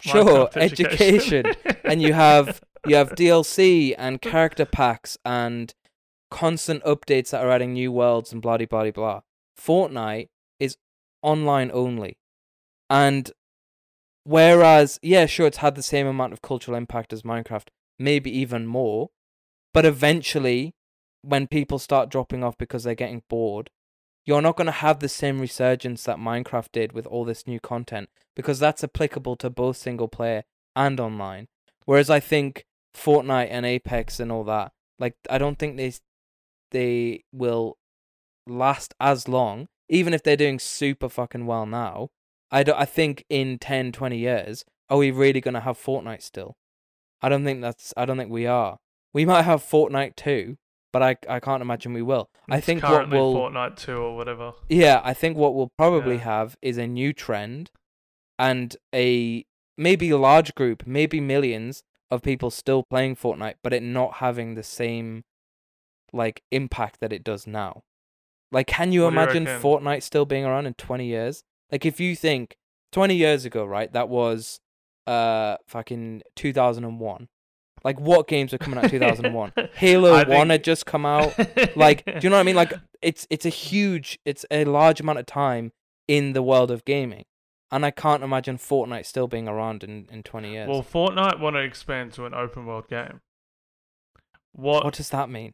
sure 0.00 0.24
Minecraft 0.24 0.56
education, 0.56 1.46
and 1.84 2.00
you 2.00 2.12
have 2.12 2.62
you 2.86 2.96
have 2.96 3.10
DLC 3.16 3.94
and 3.98 4.20
character 4.22 4.64
packs 4.64 5.18
and 5.24 5.74
constant 6.30 6.82
updates 6.84 7.30
that 7.30 7.44
are 7.44 7.50
adding 7.50 7.74
new 7.74 7.92
worlds 7.92 8.32
and 8.32 8.40
blah 8.40 8.56
blah 8.56 8.66
blah 8.66 8.90
blah. 8.90 9.20
Fortnite 9.58 10.28
is 10.58 10.76
online 11.22 11.70
only, 11.74 12.16
and 12.88 13.30
whereas 14.24 14.98
yeah, 15.02 15.26
sure, 15.26 15.46
it's 15.46 15.58
had 15.58 15.74
the 15.74 15.82
same 15.82 16.06
amount 16.06 16.32
of 16.32 16.42
cultural 16.42 16.76
impact 16.76 17.12
as 17.12 17.22
Minecraft, 17.22 17.68
maybe 17.98 18.36
even 18.36 18.66
more, 18.66 19.10
but 19.72 19.84
eventually, 19.84 20.74
when 21.22 21.46
people 21.46 21.78
start 21.78 22.10
dropping 22.10 22.44
off 22.44 22.58
because 22.58 22.84
they're 22.84 22.94
getting 22.94 23.22
bored, 23.28 23.70
you're 24.26 24.42
not 24.42 24.56
going 24.56 24.66
to 24.66 24.72
have 24.72 25.00
the 25.00 25.08
same 25.08 25.40
resurgence 25.40 26.04
that 26.04 26.18
Minecraft 26.18 26.72
did 26.72 26.92
with 26.92 27.06
all 27.06 27.24
this 27.24 27.46
new 27.46 27.60
content 27.60 28.08
because 28.34 28.58
that's 28.58 28.84
applicable 28.84 29.36
to 29.36 29.50
both 29.50 29.76
single 29.76 30.08
player 30.08 30.44
and 30.74 30.98
online. 30.98 31.46
Whereas 31.84 32.10
I 32.10 32.20
think 32.20 32.64
Fortnite 32.96 33.48
and 33.50 33.66
Apex 33.66 34.20
and 34.20 34.32
all 34.32 34.44
that, 34.44 34.72
like 34.98 35.14
I 35.28 35.38
don't 35.38 35.58
think 35.58 35.76
they 35.76 35.92
they 36.70 37.24
will 37.32 37.76
last 38.46 38.94
as 38.98 39.28
long 39.28 39.68
even 39.88 40.14
if 40.14 40.22
they're 40.22 40.36
doing 40.36 40.58
super 40.58 41.08
fucking 41.08 41.46
well 41.46 41.66
now. 41.66 42.08
I 42.50 42.62
don't, 42.62 42.78
I 42.78 42.84
think 42.84 43.24
in 43.28 43.58
10 43.58 43.92
20 43.92 44.16
years 44.18 44.64
are 44.90 44.98
we 44.98 45.10
really 45.10 45.40
going 45.40 45.54
to 45.54 45.60
have 45.60 45.76
Fortnite 45.78 46.22
still? 46.22 46.56
I 47.22 47.28
don't 47.28 47.44
think 47.44 47.60
that's 47.62 47.92
I 47.96 48.04
don't 48.04 48.18
think 48.18 48.30
we 48.30 48.46
are. 48.46 48.78
We 49.12 49.24
might 49.24 49.42
have 49.42 49.62
Fortnite 49.62 50.16
2, 50.16 50.56
but 50.92 51.02
I 51.02 51.16
I 51.28 51.40
can't 51.40 51.62
imagine 51.62 51.92
we 51.94 52.02
will. 52.02 52.28
I 52.50 52.58
It's 52.58 52.66
think 52.66 52.82
what 52.82 53.08
will 53.08 53.34
Fortnite 53.34 53.76
2 53.76 53.92
or 53.96 54.16
whatever. 54.16 54.52
yeah, 54.68 55.00
I 55.04 55.14
think 55.14 55.36
what 55.36 55.54
we'll 55.54 55.72
probably 55.78 56.16
Yeah. 56.16 56.24
have 56.24 56.56
is 56.60 56.76
a 56.78 56.86
new 56.86 57.12
trend 57.12 57.70
and 58.38 58.76
a 58.94 59.44
maybe 59.78 60.10
a 60.10 60.18
large 60.18 60.54
group, 60.54 60.86
maybe 60.86 61.20
millions 61.20 61.82
of 62.10 62.22
people 62.22 62.50
still 62.50 62.84
playing 62.90 63.16
Fortnite, 63.16 63.54
but 63.62 63.72
it 63.72 63.82
not 63.82 64.14
having 64.14 64.54
the 64.54 64.62
same 64.62 65.24
like 66.12 66.42
impact 66.52 67.00
that 67.00 67.12
it 67.12 67.24
does 67.24 67.46
now. 67.46 67.82
Like 68.52 68.66
can 68.68 68.92
you 68.92 69.02
What 69.04 69.10
do 69.10 69.16
you 69.16 69.22
imagine? 69.22 69.46
Fortnite 69.46 70.02
still 70.02 70.26
being 70.26 70.44
around 70.44 70.66
in 70.66 70.74
20 70.74 71.06
years? 71.06 71.42
Like 71.74 71.84
if 71.84 71.98
you 71.98 72.14
think 72.14 72.56
20 72.92 73.16
years 73.16 73.44
ago, 73.44 73.64
right? 73.64 73.92
That 73.92 74.08
was 74.08 74.60
uh 75.08 75.56
fucking 75.66 76.22
2001. 76.36 77.28
Like 77.82 77.98
what 78.00 78.28
games 78.28 78.52
were 78.52 78.58
coming 78.58 78.78
out 78.78 78.88
2001? 78.98 79.52
Halo 79.74 80.12
I 80.12 80.18
1 80.18 80.26
think- 80.28 80.50
had 80.52 80.64
just 80.64 80.86
come 80.86 81.04
out 81.04 81.34
like 81.76 82.04
do 82.04 82.12
you 82.22 82.30
know 82.30 82.36
what 82.36 82.40
i 82.40 82.44
mean 82.44 82.54
like 82.56 82.72
it's 83.02 83.26
it's 83.28 83.44
a 83.44 83.50
huge 83.50 84.18
it's 84.24 84.46
a 84.52 84.64
large 84.64 85.00
amount 85.00 85.18
of 85.18 85.26
time 85.26 85.72
in 86.08 86.32
the 86.32 86.42
world 86.42 86.70
of 86.70 86.84
gaming 86.84 87.24
and 87.70 87.84
i 87.84 87.90
can't 87.90 88.22
imagine 88.22 88.56
fortnite 88.56 89.04
still 89.04 89.26
being 89.26 89.48
around 89.48 89.82
in 89.84 90.06
in 90.10 90.22
20 90.22 90.52
years 90.52 90.68
Well, 90.68 90.82
Fortnite 90.82 91.38
want 91.40 91.56
to 91.56 91.60
expand 91.60 92.12
to 92.14 92.24
an 92.24 92.32
open 92.34 92.64
world 92.66 92.88
game. 92.88 93.20
What, 94.52 94.84
what 94.84 94.94
does 94.94 95.10
that 95.10 95.28
mean 95.28 95.52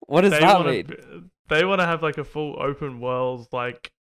what 0.00 0.22
does 0.22 0.32
that 0.32 0.64
mean 0.66 1.30
They 1.48 1.64
want 1.64 1.80
to 1.80 1.86
have 1.86 2.02
like 2.02 2.18
a 2.18 2.24
full 2.24 2.56
open 2.60 3.00
world, 3.00 3.48
like 3.52 3.92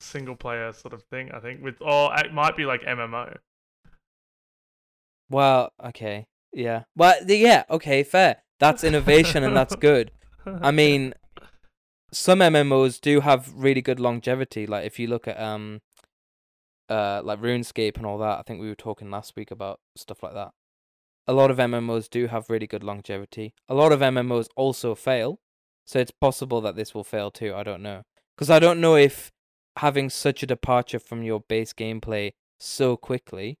single 0.00 0.36
player 0.36 0.72
sort 0.72 0.94
of 0.94 1.02
thing. 1.04 1.30
I 1.32 1.40
think 1.40 1.62
with, 1.62 1.76
or 1.80 2.14
it 2.16 2.32
might 2.32 2.56
be 2.56 2.64
like 2.64 2.82
MMO. 2.82 3.36
well 5.30 5.72
okay 5.84 6.26
yeah. 6.54 6.84
Well 6.96 7.16
yeah 7.26 7.64
okay 7.68 8.02
fair. 8.04 8.42
That's 8.60 8.84
innovation 8.84 9.42
and 9.42 9.56
that's 9.56 9.76
good. 9.88 10.12
I 10.46 10.70
mean 10.82 11.14
some 12.12 12.38
mmos 12.38 13.00
do 13.00 13.20
have 13.20 13.52
really 13.56 13.82
good 13.82 13.98
longevity 13.98 14.68
like 14.68 14.86
if 14.86 15.00
you 15.00 15.08
look 15.08 15.26
at 15.26 15.40
um 15.40 15.80
uh 16.88 17.20
like 17.24 17.40
runescape 17.40 17.96
and 17.96 18.06
all 18.06 18.18
that 18.18 18.38
i 18.38 18.42
think 18.42 18.60
we 18.60 18.68
were 18.68 18.76
talking 18.76 19.10
last 19.10 19.34
week 19.36 19.50
about 19.50 19.80
stuff 19.96 20.22
like 20.22 20.34
that. 20.34 20.50
A 21.26 21.32
lot 21.32 21.50
of 21.50 21.56
mmos 21.56 22.08
do 22.08 22.26
have 22.26 22.50
really 22.50 22.66
good 22.66 22.84
longevity. 22.84 23.54
A 23.68 23.74
lot 23.74 23.90
of 23.90 24.00
mmos 24.00 24.46
also 24.56 24.94
fail 24.94 25.40
so 25.86 25.98
it's 25.98 26.12
possible 26.12 26.60
that 26.60 26.76
this 26.76 26.94
will 26.94 27.04
fail 27.04 27.30
too 27.30 27.52
i 27.54 27.62
don't 27.62 27.82
know. 27.82 28.02
Because 28.36 28.50
i 28.50 28.58
don't 28.58 28.80
know 28.80 28.94
if 28.94 29.32
having 29.78 30.08
such 30.10 30.42
a 30.42 30.46
departure 30.46 30.98
from 30.98 31.22
your 31.22 31.40
base 31.40 31.72
gameplay 31.72 32.32
so 32.58 32.96
quickly 32.96 33.58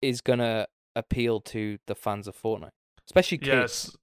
is 0.00 0.20
gonna 0.20 0.66
appeal 0.94 1.40
to 1.40 1.78
the 1.86 1.94
fans 1.94 2.26
of 2.28 2.36
fortnite 2.40 2.70
especially 3.06 3.38
kids. 3.38 3.50
Yes. 3.92 3.96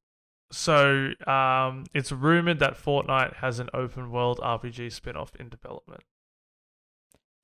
So, 0.52 1.13
um, 1.26 1.86
it's 1.95 2.12
rumored 2.12 2.60
that 2.60 2.76
Fortnite 2.76 3.38
has 3.38 3.58
an 3.60 3.69
open 3.73 4.12
world 4.12 4.39
RPG 4.39 4.91
spin-off 4.91 5.36
in 5.39 5.49
development. 5.49 6.02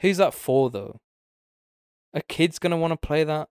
Who's 0.02 0.18
that 0.18 0.34
for 0.34 0.70
though? 0.70 1.00
A 2.14 2.22
kid's 2.22 2.60
gonna 2.60 2.78
want 2.78 2.92
to 2.92 2.98
play 2.98 3.24
that, 3.24 3.50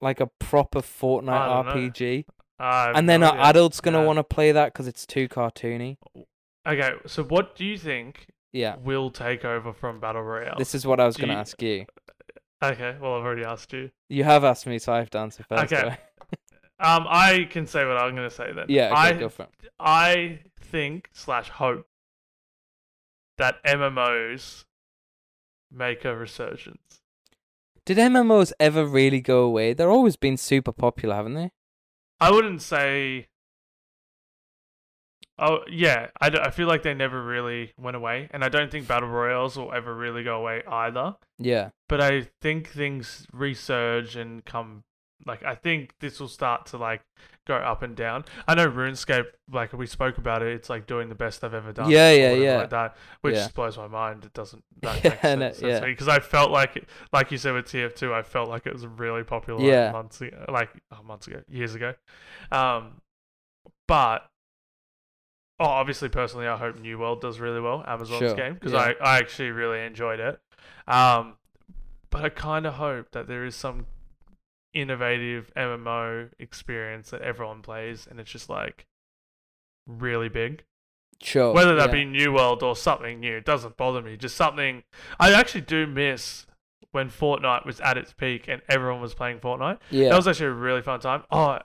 like 0.00 0.20
a 0.20 0.28
proper 0.38 0.80
Fortnite 0.80 1.28
I 1.32 1.62
don't 1.62 1.66
know. 1.66 1.72
RPG, 1.72 2.24
and 2.58 3.08
then 3.08 3.22
are 3.24 3.32
idea. 3.32 3.42
adults 3.46 3.80
gonna 3.80 4.00
Yeah. 4.00 4.06
want 4.06 4.18
to 4.18 4.24
play 4.24 4.52
that 4.52 4.72
because 4.72 4.86
it's 4.86 5.04
too 5.06 5.28
cartoony. 5.28 5.96
Okay, 6.66 6.92
so 7.06 7.24
what 7.24 7.56
do 7.56 7.64
you 7.64 7.76
think 7.78 8.28
Yeah, 8.52 8.76
will 8.76 9.10
take 9.10 9.44
over 9.44 9.72
from 9.72 10.00
Battle 10.00 10.22
Royale? 10.22 10.56
this 10.58 10.74
is 10.74 10.86
what 10.86 11.00
I 11.00 11.06
was 11.06 11.16
gonna 11.16 11.34
you- 11.34 11.38
ask 11.38 11.60
you. 11.62 11.86
Okay, 12.62 12.96
well 13.00 13.14
I've 13.14 13.24
already 13.24 13.44
asked 13.44 13.72
you. 13.72 13.90
You 14.08 14.24
have 14.24 14.44
asked 14.44 14.66
me, 14.66 14.78
so 14.78 14.92
I 14.92 14.98
have 14.98 15.10
to 15.10 15.18
answer 15.18 15.42
first. 15.44 15.72
Okay. 15.72 15.96
Um, 16.82 17.06
I 17.10 17.46
can 17.50 17.66
say 17.66 17.84
what 17.84 17.98
I'm 17.98 18.14
gonna 18.14 18.30
say 18.30 18.52
then. 18.54 18.64
Yeah, 18.70 18.86
okay, 18.86 18.94
I 18.94 19.12
go 19.12 19.28
for 19.28 19.42
it. 19.42 19.50
I 19.78 20.38
think 20.58 21.10
slash 21.12 21.50
hope 21.50 21.86
that 23.36 23.62
MMOs 23.64 24.64
make 25.70 26.06
a 26.06 26.16
resurgence. 26.16 27.02
Did 27.84 27.98
MMOs 27.98 28.52
ever 28.58 28.86
really 28.86 29.20
go 29.20 29.42
away? 29.42 29.74
They're 29.74 29.90
always 29.90 30.16
been 30.16 30.38
super 30.38 30.72
popular, 30.72 31.16
haven't 31.16 31.34
they? 31.34 31.50
I 32.18 32.30
wouldn't 32.30 32.62
say. 32.62 33.26
Oh 35.40 35.60
yeah, 35.70 36.08
I, 36.20 36.28
d- 36.30 36.38
I 36.40 36.50
feel 36.50 36.68
like 36.68 36.82
they 36.82 36.94
never 36.94 37.22
really 37.24 37.72
went 37.78 37.96
away, 37.96 38.28
and 38.32 38.44
I 38.44 38.48
don't 38.50 38.70
think 38.70 38.86
battle 38.86 39.08
royales 39.08 39.56
will 39.56 39.72
ever 39.72 39.94
really 39.94 40.22
go 40.22 40.36
away 40.38 40.62
either. 40.68 41.16
Yeah, 41.38 41.70
But 41.88 42.00
I 42.02 42.28
think 42.42 42.68
things 42.68 43.26
resurge 43.34 44.16
and 44.16 44.44
come. 44.44 44.84
Like 45.26 45.42
I 45.44 45.54
think 45.54 45.94
this 46.00 46.18
will 46.18 46.28
start 46.28 46.64
to 46.66 46.78
like 46.78 47.02
go 47.46 47.54
up 47.54 47.82
and 47.82 47.94
down. 47.94 48.24
I 48.48 48.54
know 48.54 48.70
RuneScape, 48.70 49.26
like 49.52 49.72
we 49.74 49.86
spoke 49.86 50.16
about 50.16 50.40
it, 50.42 50.48
it's 50.48 50.70
like 50.70 50.86
doing 50.86 51.10
the 51.10 51.14
best 51.14 51.44
I've 51.44 51.52
ever 51.52 51.72
done. 51.72 51.90
Yeah, 51.90 52.10
yeah, 52.12 52.32
yeah. 52.32 52.56
Like 52.56 52.70
that, 52.70 52.96
which 53.20 53.34
Yeah. 53.34 53.48
blows 53.54 53.76
my 53.76 53.86
mind. 53.86 54.24
It 54.24 54.32
doesn't. 54.32 54.64
That 54.82 55.04
Yeah, 55.04 55.34
makes 55.36 55.60
no, 55.60 55.68
sense. 55.68 55.82
yeah. 55.82 55.86
Because 55.90 56.08
I 56.08 56.20
felt 56.20 56.50
like, 56.50 56.76
it- 56.76 56.88
like 57.12 57.30
you 57.30 57.36
said 57.38 57.52
with 57.52 57.66
TF2, 57.66 58.12
I 58.14 58.22
felt 58.22 58.48
like 58.48 58.66
it 58.66 58.72
was 58.72 58.86
really 58.86 59.22
popular 59.24 59.62
Yeah. 59.62 59.92
months 59.92 60.20
ago, 60.22 60.44
like 60.48 60.70
oh, 60.90 61.02
months 61.02 61.26
ago, 61.26 61.42
years 61.48 61.74
ago. 61.74 61.92
Um, 62.50 63.00
but 63.88 64.26
oh, 65.60 65.66
obviously, 65.66 66.08
personally, 66.08 66.46
I 66.46 66.56
hope 66.56 66.80
New 66.80 66.98
World 66.98 67.20
does 67.20 67.38
really 67.38 67.60
well. 67.60 67.84
Amazon's 67.86 68.18
Sure, 68.18 68.34
game 68.34 68.54
because 68.54 68.72
yeah. 68.72 68.94
I, 69.00 69.16
I 69.16 69.18
actually 69.18 69.50
really 69.50 69.80
enjoyed 69.84 70.18
it. 70.18 70.40
Um, 70.88 71.34
but 72.08 72.24
I 72.24 72.30
kind 72.30 72.66
of 72.66 72.74
hope 72.74 73.12
that 73.12 73.28
there 73.28 73.44
is 73.44 73.54
some 73.54 73.86
innovative 74.72 75.52
MMO 75.56 76.30
experience 76.38 77.10
that 77.10 77.20
everyone 77.22 77.60
plays, 77.62 78.08
and 78.10 78.18
it's 78.18 78.30
just 78.30 78.48
like 78.48 78.86
really 79.86 80.28
big. 80.28 80.64
sure. 81.22 81.52
Whether 81.52 81.76
that 81.76 81.88
yeah. 81.88 81.92
be 81.92 82.04
New 82.06 82.32
World 82.32 82.62
or 82.62 82.74
something 82.74 83.20
new, 83.20 83.36
it 83.36 83.44
doesn't 83.44 83.76
bother 83.76 84.00
me. 84.00 84.16
Just 84.16 84.36
something 84.36 84.82
I 85.20 85.32
actually 85.34 85.60
do 85.62 85.86
miss 85.86 86.46
when 86.92 87.10
Fortnite 87.10 87.64
was 87.66 87.80
at 87.80 87.96
its 87.98 88.12
peak 88.12 88.48
and 88.48 88.62
everyone 88.68 89.00
was 89.00 89.14
playing 89.14 89.38
Fortnite. 89.38 89.78
yeah, 89.90 90.08
That 90.08 90.16
was 90.16 90.26
actually 90.26 90.46
a 90.46 90.52
really 90.52 90.82
fun 90.82 90.98
time. 91.00 91.22
Oh, 91.30 91.58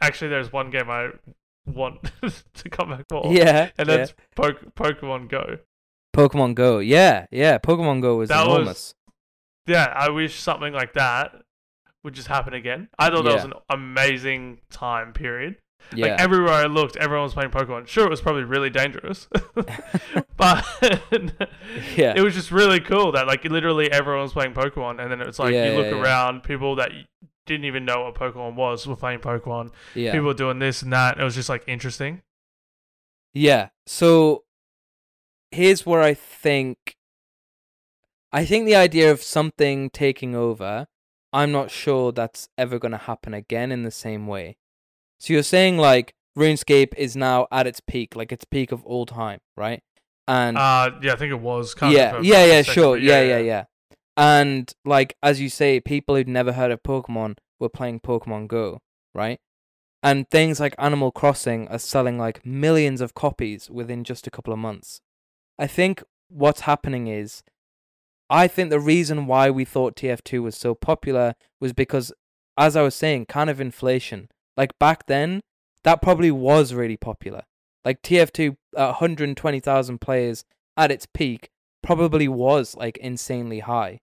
actually, 0.00 0.28
there's 0.28 0.52
one 0.52 0.70
game 0.70 0.90
I 0.90 1.10
want 1.74 2.10
to 2.54 2.68
come 2.70 2.90
back 2.90 3.06
for, 3.08 3.32
yeah, 3.32 3.70
and 3.78 3.88
yeah. 3.88 3.96
that's 3.96 4.14
po- 4.34 4.52
Pokemon 4.76 5.28
Go. 5.28 5.58
Pokemon 6.16 6.54
Go. 6.54 6.78
Yeah, 6.78 7.26
yeah. 7.30 7.58
Pokemon 7.58 8.02
Go 8.02 8.16
was 8.16 8.28
That 8.28 8.46
was- 8.46 8.54
enormous. 8.56 8.94
Yeah, 9.66 9.92
I 9.94 10.08
wish 10.08 10.40
something 10.40 10.72
like 10.72 10.94
that 10.94 11.32
would 12.02 12.14
just 12.14 12.28
happen 12.28 12.54
again. 12.54 12.88
I 12.98 13.10
thought 13.10 13.24
that 13.24 13.34
was 13.34 13.44
an 13.44 13.52
amazing 13.68 14.60
time 14.70 15.12
period. 15.12 15.56
Yeah. 15.94 16.06
Like 16.06 16.20
everywhere 16.20 16.52
I 16.54 16.64
looked, 16.64 16.96
everyone 16.96 17.24
was 17.24 17.34
playing 17.34 17.50
Pokemon. 17.50 17.86
Sure, 17.86 18.06
it 18.06 18.10
was 18.10 18.20
probably 18.20 18.44
really 18.44 18.70
dangerous, 18.70 19.28
but 20.36 20.64
yeah. 21.96 22.14
it 22.16 22.22
was 22.22 22.34
just 22.34 22.50
really 22.50 22.80
cool 22.80 23.12
that 23.12 23.26
like 23.26 23.44
literally 23.44 23.90
everyone 23.92 24.22
was 24.22 24.32
playing 24.32 24.54
Pokemon, 24.54 25.00
and 25.00 25.10
then 25.10 25.20
it's 25.20 25.38
like 25.38 25.52
Yeah, 25.52 25.70
you 25.70 25.76
look 25.76 25.86
yeah, 25.86 25.96
yeah. 25.96 26.02
around, 26.02 26.42
people 26.42 26.76
that 26.76 26.90
didn't 27.48 27.64
even 27.64 27.84
know 27.84 28.04
what 28.04 28.14
Pokemon 28.14 28.54
was 28.54 28.86
were 28.86 28.96
playing 28.96 29.18
Pokemon. 29.18 29.72
yeah. 29.94 30.12
People 30.12 30.26
were 30.28 30.34
doing 30.34 30.60
this 30.60 30.82
and 30.82 30.92
that. 30.92 31.18
It 31.18 31.24
was 31.24 31.34
just 31.34 31.48
like 31.48 31.64
interesting. 31.66 32.22
Yeah. 33.34 33.70
So 33.86 34.44
here's 35.50 35.84
where 35.84 36.02
I 36.02 36.14
think 36.14 36.94
I 38.32 38.44
think 38.44 38.66
the 38.66 38.76
idea 38.76 39.10
of 39.10 39.22
something 39.22 39.90
taking 39.90 40.34
over, 40.34 40.86
I'm 41.32 41.50
not 41.50 41.70
sure 41.70 42.12
that's 42.12 42.48
ever 42.58 42.78
going 42.78 42.92
to 42.92 42.98
happen 42.98 43.32
again 43.34 43.72
in 43.72 43.82
the 43.82 43.90
same 43.90 44.26
way. 44.26 44.56
So 45.18 45.32
you're 45.32 45.42
saying 45.42 45.78
like 45.78 46.14
RuneScape 46.36 46.94
is 46.96 47.16
now 47.16 47.48
at 47.50 47.66
its 47.66 47.80
peak, 47.80 48.14
like 48.14 48.30
its 48.30 48.44
peak 48.44 48.70
of 48.70 48.84
all 48.84 49.06
time, 49.06 49.40
right? 49.56 49.82
And 50.26 50.58
Uh, 50.58 50.90
yeah, 51.02 51.14
I 51.14 51.16
think 51.16 51.32
it 51.32 51.40
was. 51.40 51.74
Can't 51.74 51.92
yeah, 51.92 52.20
yeah, 52.20 52.44
yeah, 52.44 52.60
second, 52.62 52.74
sure, 52.74 52.96
but 52.96 53.02
yeah, 53.02 53.22
yeah, 53.22 53.38
yeah. 53.38 53.64
And 54.18 54.72
like 54.84 55.16
as 55.22 55.40
you 55.40 55.48
say, 55.48 55.78
people 55.78 56.16
who'd 56.16 56.26
never 56.26 56.52
heard 56.52 56.72
of 56.72 56.82
Pokemon 56.82 57.36
were 57.60 57.68
playing 57.68 58.00
Pokemon 58.00 58.48
Go, 58.48 58.80
right? 59.14 59.38
And 60.02 60.28
things 60.28 60.58
like 60.58 60.74
Animal 60.76 61.12
Crossing 61.12 61.68
are 61.68 61.78
selling 61.78 62.18
like 62.18 62.44
millions 62.44 63.00
of 63.00 63.14
copies 63.14 63.70
within 63.70 64.02
just 64.02 64.26
a 64.26 64.30
couple 64.30 64.52
of 64.52 64.58
months. 64.58 65.00
I 65.56 65.68
think 65.68 66.02
what's 66.28 66.62
happening 66.62 67.06
is, 67.06 67.44
I 68.28 68.48
think 68.48 68.70
the 68.70 68.80
reason 68.80 69.26
why 69.26 69.50
we 69.50 69.64
thought 69.64 69.96
TF2 69.96 70.42
was 70.42 70.56
so 70.56 70.74
popular 70.74 71.34
was 71.60 71.72
because, 71.72 72.12
as 72.56 72.74
I 72.74 72.82
was 72.82 72.96
saying, 72.96 73.26
kind 73.26 73.48
of 73.48 73.60
inflation. 73.60 74.28
Like 74.56 74.76
back 74.80 75.06
then, 75.06 75.42
that 75.84 76.02
probably 76.02 76.32
was 76.32 76.74
really 76.74 76.96
popular. 76.96 77.42
Like 77.84 78.02
TF2, 78.02 78.56
uh, 78.76 78.86
120,000 78.86 80.00
players 80.00 80.44
at 80.76 80.90
its 80.90 81.06
peak 81.06 81.50
probably 81.82 82.26
was 82.26 82.76
like 82.76 82.98
insanely 82.98 83.60
high. 83.60 84.00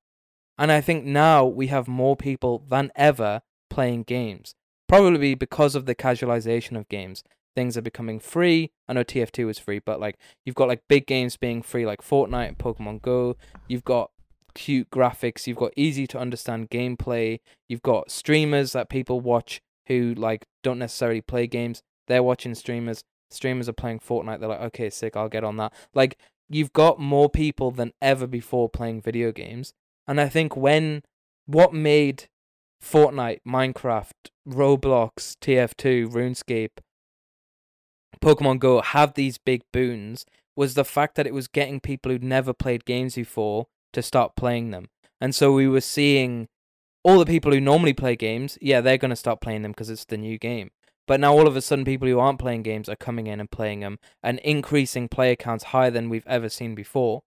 And 0.58 0.72
I 0.72 0.82
think 0.82 1.06
now 1.06 1.46
we 1.46 1.68
have 1.68 1.88
more 1.88 2.16
people 2.16 2.64
than 2.70 2.92
ever 2.96 3.42
playing 3.70 4.04
games. 4.04 4.56
Probably 4.88 5.36
because 5.36 5.76
of 5.76 5.86
the 5.86 5.96
casualization 5.96 6.78
of 6.78 6.88
games. 6.88 7.24
Things 7.56 7.78
are 7.78 7.82
becoming 7.82 8.20
free. 8.20 8.72
I 8.88 8.94
know 8.94 9.04
TF2 9.04 9.50
is 9.50 9.60
free, 9.60 9.80
but 9.80 10.00
like 10.00 10.18
you've 10.46 10.56
got 10.56 10.68
like 10.68 10.84
big 10.88 11.08
games 11.08 11.38
being 11.38 11.62
free 11.62 11.86
like 11.86 12.02
Fortnite 12.02 12.50
and 12.50 12.58
Pokemon 12.58 13.02
Go. 13.02 13.38
You've 13.68 13.86
got 13.86 14.12
cute 14.54 14.90
graphics, 14.90 15.48
you've 15.48 15.58
got 15.58 15.74
easy 15.76 16.08
to 16.08 16.20
understand 16.20 16.70
gameplay, 16.70 17.40
you've 17.68 17.82
got 17.82 18.10
streamers 18.10 18.72
that 18.72 18.90
people 18.90 19.20
watch 19.20 19.62
who 19.88 20.14
like 20.16 20.46
don't 20.64 20.80
necessarily 20.80 21.22
play 21.22 21.48
games. 21.48 21.82
They're 22.08 22.24
watching 22.24 22.56
streamers. 22.56 23.04
Streamers 23.32 23.68
are 23.68 23.74
playing 23.74 24.00
Fortnite. 24.00 24.40
They're 24.40 24.50
like, 24.50 24.62
okay, 24.62 24.90
sick, 24.90 25.16
I'll 25.16 25.30
get 25.30 25.44
on 25.44 25.58
that. 25.58 25.74
Like 25.94 26.18
you've 26.50 26.74
got 26.74 27.00
more 27.00 27.30
people 27.30 27.72
than 27.72 27.92
ever 28.02 28.28
before 28.28 28.70
playing 28.70 29.02
video 29.02 29.32
games. 29.32 29.74
And 30.08 30.22
I 30.22 30.30
think 30.30 30.56
when 30.56 31.02
what 31.46 31.74
made 31.74 32.26
Fortnite, 32.82 33.40
Minecraft, 33.48 34.12
Roblox, 34.48 35.36
TF2, 35.42 36.12
RuneScape, 36.12 36.78
Pokemon 38.22 38.60
Go 38.60 38.82
have 38.82 39.14
these 39.14 39.38
big 39.38 39.62
boons 39.72 40.26
was 40.56 40.74
the 40.74 40.86
fact 40.86 41.16
that 41.16 41.28
it 41.28 41.34
was 41.34 41.48
getting 41.48 41.80
people 41.80 42.12
who'd 42.12 42.24
never 42.24 42.54
played 42.54 42.86
games 42.86 43.16
before 43.16 43.68
to 43.94 44.02
start 44.02 44.36
playing 44.36 44.72
them. 44.72 44.88
And 45.20 45.36
so 45.36 45.52
we 45.52 45.68
were 45.68 45.82
seeing 45.82 46.48
all 47.04 47.20
the 47.20 47.26
people 47.26 47.52
who 47.52 47.62
normally 47.62 47.94
play 47.94 48.16
games, 48.16 48.58
yeah, 48.62 48.82
they're 48.82 48.98
going 48.98 49.10
to 49.10 49.16
start 49.16 49.42
playing 49.42 49.62
them 49.62 49.72
because 49.72 49.90
it's 49.90 50.06
the 50.06 50.18
new 50.18 50.38
game. 50.38 50.72
But 51.08 51.20
now 51.20 51.34
all 51.34 51.48
of 51.48 51.56
a 51.56 51.62
sudden, 51.62 51.86
people 51.86 52.08
who 52.08 52.20
aren't 52.20 52.40
playing 52.40 52.64
games 52.64 52.90
are 52.90 52.96
coming 52.96 53.28
in 53.28 53.40
and 53.40 53.52
playing 53.52 53.82
them 53.82 54.00
and 54.24 54.40
increasing 54.40 55.08
player 55.08 55.36
counts 55.36 55.66
higher 55.66 55.92
than 55.92 56.10
we've 56.10 56.26
ever 56.26 56.50
seen 56.50 56.74
before. 56.74 57.22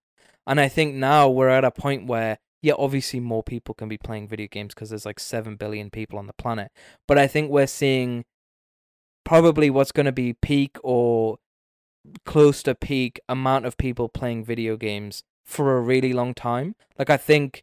And 0.46 0.58
I 0.58 0.68
think 0.68 0.94
now 0.94 1.28
we're 1.28 1.48
at 1.48 1.64
a 1.64 1.70
point 1.70 2.06
where, 2.06 2.38
yeah, 2.60 2.74
obviously 2.78 3.20
more 3.20 3.42
people 3.42 3.74
can 3.74 3.88
be 3.88 3.98
playing 3.98 4.28
video 4.28 4.48
games 4.50 4.74
because 4.74 4.90
there's 4.90 5.06
like 5.06 5.20
7 5.20 5.56
billion 5.56 5.90
people 5.90 6.18
on 6.18 6.26
the 6.26 6.32
planet. 6.32 6.72
But 7.06 7.18
I 7.18 7.26
think 7.26 7.50
we're 7.50 7.66
seeing 7.66 8.24
probably 9.24 9.70
what's 9.70 9.92
going 9.92 10.06
to 10.06 10.12
be 10.12 10.32
peak 10.32 10.76
or 10.82 11.38
close 12.24 12.62
to 12.64 12.74
peak 12.74 13.20
amount 13.28 13.66
of 13.66 13.76
people 13.76 14.08
playing 14.08 14.44
video 14.44 14.76
games 14.76 15.22
for 15.44 15.76
a 15.76 15.80
really 15.80 16.12
long 16.12 16.34
time. 16.34 16.74
Like, 16.98 17.10
I 17.10 17.16
think 17.16 17.62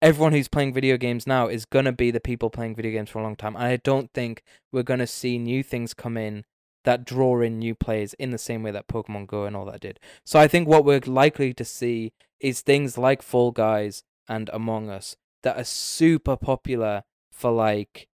everyone 0.00 0.32
who's 0.32 0.48
playing 0.48 0.72
video 0.72 0.96
games 0.96 1.26
now 1.26 1.48
is 1.48 1.64
going 1.64 1.84
to 1.84 1.92
be 1.92 2.10
the 2.10 2.20
people 2.20 2.50
playing 2.50 2.76
video 2.76 2.92
games 2.92 3.10
for 3.10 3.18
a 3.18 3.22
long 3.22 3.36
time. 3.36 3.56
And 3.56 3.64
I 3.64 3.76
don't 3.76 4.10
think 4.12 4.42
we're 4.70 4.82
going 4.82 5.00
to 5.00 5.06
see 5.06 5.38
new 5.38 5.62
things 5.62 5.94
come 5.94 6.16
in 6.16 6.44
that 6.84 7.04
draw 7.04 7.40
in 7.40 7.58
new 7.58 7.74
players 7.74 8.14
in 8.14 8.30
the 8.30 8.38
same 8.38 8.62
way 8.62 8.70
that 8.70 8.88
Pokemon 8.88 9.26
Go 9.26 9.44
and 9.44 9.56
all 9.56 9.64
that 9.66 9.80
did. 9.80 10.00
So 10.24 10.38
I 10.38 10.48
think 10.48 10.68
what 10.68 10.84
we're 10.84 11.00
likely 11.06 11.54
to 11.54 11.64
see 11.64 12.12
is 12.40 12.60
things 12.60 12.98
like 12.98 13.22
Fall 13.22 13.52
Guys 13.52 14.02
and 14.28 14.50
Among 14.52 14.88
Us 14.90 15.16
that 15.42 15.56
are 15.56 15.64
super 15.64 16.36
popular 16.36 17.02
for 17.30 17.50
like 17.50 18.08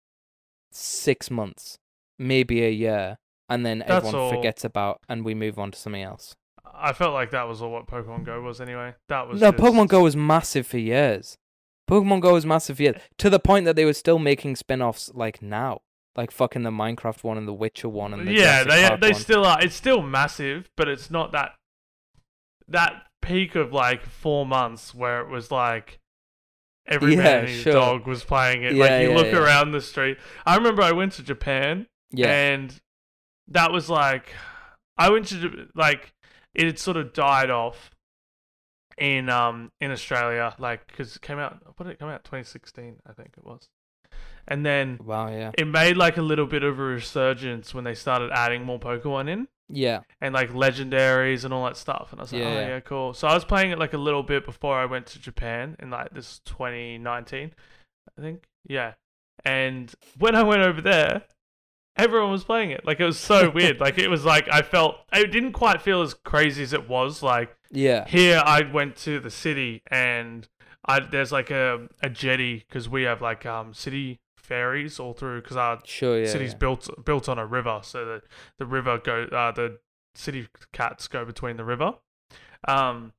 six 0.71 1.29
months, 1.31 1.77
maybe 2.19 2.63
a 2.63 2.69
year, 2.69 3.17
and 3.49 3.65
then 3.65 3.79
That's 3.79 3.91
everyone 3.91 4.15
all. 4.15 4.29
forgets 4.31 4.63
about 4.63 5.01
and 5.09 5.23
we 5.25 5.33
move 5.33 5.57
on 5.59 5.71
to 5.71 5.77
something 5.79 6.01
else. 6.03 6.35
I 6.79 6.93
felt 6.93 7.13
like 7.13 7.31
that 7.31 7.47
was 7.47 7.61
all 7.61 7.71
what 7.71 7.87
Pokemon 7.87 8.25
Go 8.25 8.41
was 8.41 8.61
anyway. 8.61 8.93
That 9.09 9.27
was 9.27 9.41
No, 9.41 9.51
just- 9.51 9.63
Pokemon 9.63 9.87
Go 9.87 10.03
was 10.03 10.15
massive 10.15 10.67
for 10.67 10.77
years. 10.77 11.37
Pokemon 11.89 12.21
Go 12.21 12.33
was 12.33 12.45
massive 12.45 12.77
for 12.77 12.83
years. 12.83 12.97
To 13.17 13.29
the 13.29 13.39
point 13.39 13.65
that 13.65 13.75
they 13.75 13.85
were 13.85 13.93
still 13.93 14.19
making 14.19 14.57
spin 14.57 14.81
offs 14.81 15.09
like 15.13 15.41
now. 15.41 15.81
Like 16.15 16.31
fucking 16.31 16.63
the 16.63 16.71
Minecraft 16.71 17.23
one 17.23 17.37
and 17.37 17.47
the 17.47 17.53
Witcher 17.53 17.87
one 17.89 18.11
and 18.13 18.27
the 18.27 18.33
yeah, 18.33 18.63
Jurassic 18.63 18.67
they 18.69 18.87
Park 18.87 19.01
they 19.01 19.11
one. 19.11 19.21
still 19.21 19.45
are. 19.45 19.57
It's 19.61 19.75
still 19.75 20.01
massive, 20.01 20.69
but 20.75 20.87
it's 20.87 21.09
not 21.11 21.31
that 21.31 21.51
that 22.67 23.03
peak 23.27 23.55
of 23.55 23.73
like 23.73 24.05
four 24.05 24.45
months 24.45 24.95
where 24.95 25.21
it 25.21 25.29
was 25.29 25.51
like 25.51 25.99
every 26.87 27.15
Yeah, 27.15 27.23
man 27.23 27.39
and 27.39 27.47
his 27.49 27.61
sure. 27.63 27.73
dog 27.73 28.07
was 28.07 28.23
playing 28.23 28.63
it. 28.63 28.73
Yeah, 28.73 28.83
like 28.85 29.01
you 29.03 29.09
yeah, 29.09 29.15
look 29.15 29.33
around 29.33 29.71
the 29.71 29.81
street. 29.81 30.17
I 30.45 30.55
remember 30.55 30.81
I 30.81 30.91
went 30.93 31.13
to 31.13 31.23
Japan 31.23 31.87
and 32.29 32.79
that 33.49 33.71
was 33.71 33.89
like 33.89 34.33
I 34.97 35.09
went 35.09 35.27
to 35.27 35.67
like 35.75 36.13
it 36.55 36.65
had 36.65 36.79
sort 36.79 36.97
of 36.97 37.13
died 37.13 37.49
off 37.49 37.91
in 38.97 39.29
um 39.29 39.71
in 39.79 39.91
Australia 39.91 40.55
like 40.57 40.87
because 40.87 41.15
it 41.15 41.21
came 41.21 41.37
out 41.37 41.61
what 41.75 41.85
did 41.85 41.91
it 41.93 41.99
come 41.99 42.09
out 42.09 42.23
2016 42.23 42.95
I 43.05 43.13
think 43.13 43.31
it 43.37 43.45
was 43.45 43.69
and 44.47 44.65
then 44.65 44.99
Wow, 45.03 45.27
yeah. 45.29 45.51
it 45.57 45.67
made 45.67 45.97
like 45.97 46.17
a 46.17 46.21
little 46.21 46.47
bit 46.47 46.63
of 46.63 46.79
a 46.79 46.81
resurgence 46.81 47.73
when 47.75 47.83
they 47.83 47.93
started 47.93 48.31
adding 48.31 48.63
more 48.63 48.79
Pokemon 48.79 49.29
in 49.29 49.47
Yeah. 49.69 50.01
and 50.21 50.33
like 50.33 50.51
legendaries 50.51 51.43
and 51.45 51.53
all 51.53 51.65
that 51.65 51.77
stuff. 51.77 52.09
And 52.11 52.19
I 52.19 52.23
was 52.23 52.33
like, 52.33 52.41
Yeah, 52.41 52.47
oh 52.47 52.53
yeah. 52.53 52.67
yeah, 52.67 52.79
cool. 52.79 53.13
So 53.13 53.27
I 53.27 53.33
was 53.33 53.43
playing 53.45 53.71
it 53.71 53.79
like 53.79 53.93
a 53.93 53.97
little 53.97 54.23
bit 54.23 54.45
before 54.45 54.77
I 54.77 54.85
went 54.85 55.05
to 55.07 55.19
Japan 55.19 55.75
in 55.79 55.89
like 55.89 56.13
this 56.13 56.39
2019, 56.45 57.51
I 58.17 58.21
think. 58.21 58.43
Yeah. 58.67 58.93
And 59.45 59.93
when 60.17 60.35
I 60.35 60.43
went 60.43 60.61
over 60.61 60.81
there, 60.81 61.23
everyone 61.97 62.31
was 62.31 62.43
playing 62.43 62.71
it. 62.71 62.85
Like 62.85 62.99
it 62.99 63.05
was 63.05 63.19
so 63.19 63.49
weird. 63.53 63.79
Like 63.79 63.97
it 63.97 64.07
was 64.09 64.23
like 64.25 64.47
I 64.51 64.61
felt 64.61 64.97
it 65.13 65.31
didn't 65.31 65.53
quite 65.53 65.81
feel 65.81 66.01
as 66.01 66.13
crazy 66.13 66.63
as 66.63 66.73
it 66.73 66.87
was. 66.89 67.21
Like 67.23 67.55
Yeah. 67.71 68.07
here 68.07 68.41
I 68.45 68.61
went 68.61 68.95
to 68.97 69.19
the 69.19 69.31
city 69.31 69.81
and 69.91 70.47
I 70.85 71.01
there's 71.01 71.31
like 71.31 71.51
a 71.51 71.87
a 72.01 72.09
jetty 72.09 72.63
because 72.67 72.87
we 72.87 73.03
have 73.03 73.21
like 73.21 73.45
um 73.45 73.73
city 73.73 74.19
ferries 74.47 74.99
all 74.99 75.13
through 75.13 75.41
because 75.41 75.57
our 75.57 75.79
Sure, 75.85 76.19
yeah. 76.19 76.27
city's 76.27 76.53
yeah. 76.53 76.57
built 76.57 77.05
built 77.05 77.27
on 77.29 77.37
a 77.37 77.45
river, 77.45 77.79
so 77.83 78.05
that 78.05 78.21
the 78.57 78.65
river 78.65 78.97
go 78.97 79.23
uh, 79.23 79.51
the 79.51 79.79
city 80.15 80.47
cats 80.73 81.07
go 81.07 81.25
between 81.25 81.57
the 81.57 81.65
river. 81.65 81.93
Um, 82.67 83.13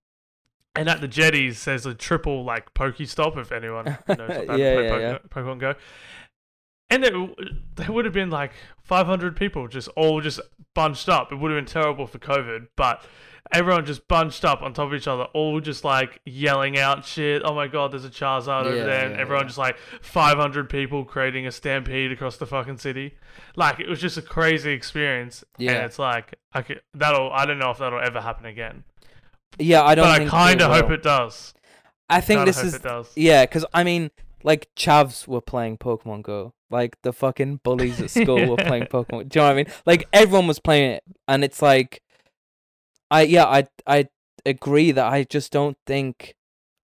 and 0.74 0.88
at 0.88 1.00
the 1.00 1.08
jetties, 1.08 1.64
there's 1.64 1.86
a 1.86 1.94
triple 1.94 2.44
like 2.44 2.72
Pokestop 2.74 3.36
if 3.36 3.52
anyone 3.52 3.84
knows 3.86 3.98
what 4.06 4.46
that 4.46 4.58
Yeah, 4.58 4.80
yeah, 4.80 4.98
yeah. 4.98 5.18
Pokemon 5.28 5.58
Go. 5.58 5.74
And 6.90 7.04
it, 7.04 7.12
there 7.76 7.92
would 7.92 8.04
have 8.06 8.14
been 8.14 8.30
like 8.30 8.52
500 8.82 9.36
people 9.36 9.68
just 9.68 9.88
all 9.88 10.20
just 10.20 10.40
bunched 10.74 11.08
up. 11.08 11.32
It 11.32 11.36
would 11.36 11.50
have 11.50 11.58
been 11.58 11.70
terrible 11.70 12.06
for 12.06 12.18
COVID, 12.18 12.68
but 12.76 13.04
everyone 13.52 13.87
just 13.87 14.06
bunched 14.08 14.44
up 14.44 14.62
on 14.62 14.72
top 14.72 14.88
of 14.88 14.94
each 14.94 15.08
other, 15.08 15.24
all 15.34 15.61
just 15.61 15.84
like 15.84 16.20
yelling 16.24 16.78
out 16.78 17.04
shit. 17.04 17.42
Oh 17.44 17.54
my 17.54 17.66
god, 17.66 17.92
there's 17.92 18.04
a 18.04 18.11
Charizard 18.11 18.66
over 18.66 18.84
there, 18.84 19.06
and 19.06 19.14
yeah, 19.14 19.20
everyone 19.20 19.44
yeah. 19.44 19.48
just 19.48 19.58
like 19.58 19.79
500 20.00 20.68
people 20.68 21.04
creating 21.04 21.46
a 21.46 21.52
stampede 21.52 22.12
across 22.12 22.37
the 22.37 22.46
fucking 22.46 22.79
city. 22.79 23.14
Like 23.56 23.81
it 23.81 23.88
was 23.88 24.00
just 24.00 24.16
a 24.16 24.23
crazy 24.23 24.73
experience. 24.73 25.44
Yeah. 25.56 25.73
and 25.73 25.85
it's 25.87 25.98
like 25.98 26.35
I 26.52 26.62
could, 26.62 26.81
that'll 26.94 27.33
I 27.33 27.46
don't 27.46 27.58
know 27.58 27.70
if 27.70 27.79
that'll 27.79 28.00
ever 28.00 28.20
happen 28.20 28.46
again, 28.46 28.85
Yeah, 29.58 29.83
I 29.83 29.94
don't 29.94 30.04
but 30.04 30.23
I 30.23 30.27
kind 30.27 30.60
of 30.60 30.73
hope 30.73 30.90
it 30.90 31.02
does. 31.02 31.54
I 32.10 32.20
think 32.20 32.38
Kinda 32.38 32.50
this 32.50 32.56
hope 32.56 32.66
is 32.66 32.75
it 32.75 32.83
does. 32.83 33.12
Yeah, 33.16 33.44
because 33.44 33.64
I 33.75 33.85
mean, 33.85 34.10
like 34.42 34.68
Chavs 34.77 35.27
were 35.27 35.40
playing 35.40 35.79
Pokemon 35.79 36.23
Go. 36.23 36.54
Like 36.70 37.00
the 37.02 37.12
fucking 37.12 37.60
bullies 37.62 38.00
at 38.00 38.10
school 38.23 38.46
were 38.46 38.56
playing 38.56 38.85
Pokemon. 38.85 39.29
Do 39.29 39.38
you 39.38 39.42
know 39.42 39.48
what 39.48 39.52
I 39.52 39.54
mean? 39.54 39.66
Like 39.87 40.06
everyone 40.12 40.46
was 40.46 40.60
playing 40.60 40.92
it, 40.92 41.04
and 41.27 41.44
it's 41.44 41.62
like, 41.62 42.02
I 43.11 43.23
yeah, 43.23 43.46
I 43.46 43.67
I 43.87 44.09
agree 44.44 44.92
that 44.92 45.06
I 45.06 45.25
just 45.25 45.52
don't 45.52 45.77
think 45.87 46.35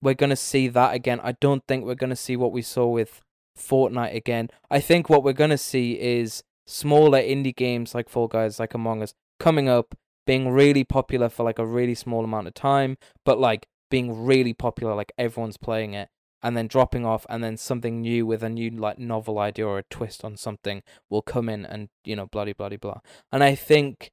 we're 0.02 0.14
gonna 0.14 0.36
see 0.36 0.68
that 0.68 0.94
again. 0.94 1.20
I 1.24 1.34
don't 1.34 1.64
think 1.68 1.86
we're 1.86 1.96
gonna 1.96 2.16
see 2.16 2.36
what 2.36 2.52
we 2.52 2.62
saw 2.62 2.88
with 2.88 3.22
Fortnite 3.58 4.16
again. 4.16 4.50
I 4.70 4.80
think 4.80 5.10
what 5.10 5.24
we're 5.24 5.34
gonna 5.34 5.58
see 5.58 5.94
is 6.00 6.44
smaller 6.66 7.20
indie 7.20 7.56
games 7.56 7.96
like 7.96 8.10
Fall 8.10 8.28
Guys, 8.28 8.60
like 8.60 8.74
Among 8.74 9.02
Us, 9.02 9.14
coming 9.40 9.70
up, 9.70 9.96
being 10.26 10.50
really 10.50 10.84
popular 10.84 11.30
for 11.30 11.44
like 11.44 11.60
a 11.60 11.66
really 11.66 11.96
small 11.96 12.24
amount 12.24 12.48
of 12.48 12.54
time, 12.54 12.98
but 13.26 13.40
like 13.40 13.68
being 13.90 14.26
really 14.26 14.54
popular, 14.54 14.94
like 14.94 15.14
everyone's 15.18 15.58
playing 15.58 15.94
it, 15.94 16.10
and 16.44 16.56
then 16.56 16.68
dropping 16.68 17.06
off, 17.06 17.26
and 17.30 17.44
then 17.44 17.58
something 17.58 18.02
new 18.02 18.26
with 18.26 18.44
a 18.44 18.50
new 18.50 18.70
like 18.70 19.00
novel 19.00 19.40
idea 19.40 19.66
or 19.66 19.80
a 19.80 19.84
twist 19.90 20.24
on 20.24 20.38
something 20.38 20.84
will 21.10 21.22
come 21.22 21.50
in 21.50 21.66
and 21.66 21.90
you 22.04 22.16
know 22.16 22.28
bloody 22.28 22.54
bloody 22.54 22.78
blah. 22.78 23.00
And 23.32 23.44
I 23.44 23.56
think, 23.56 24.12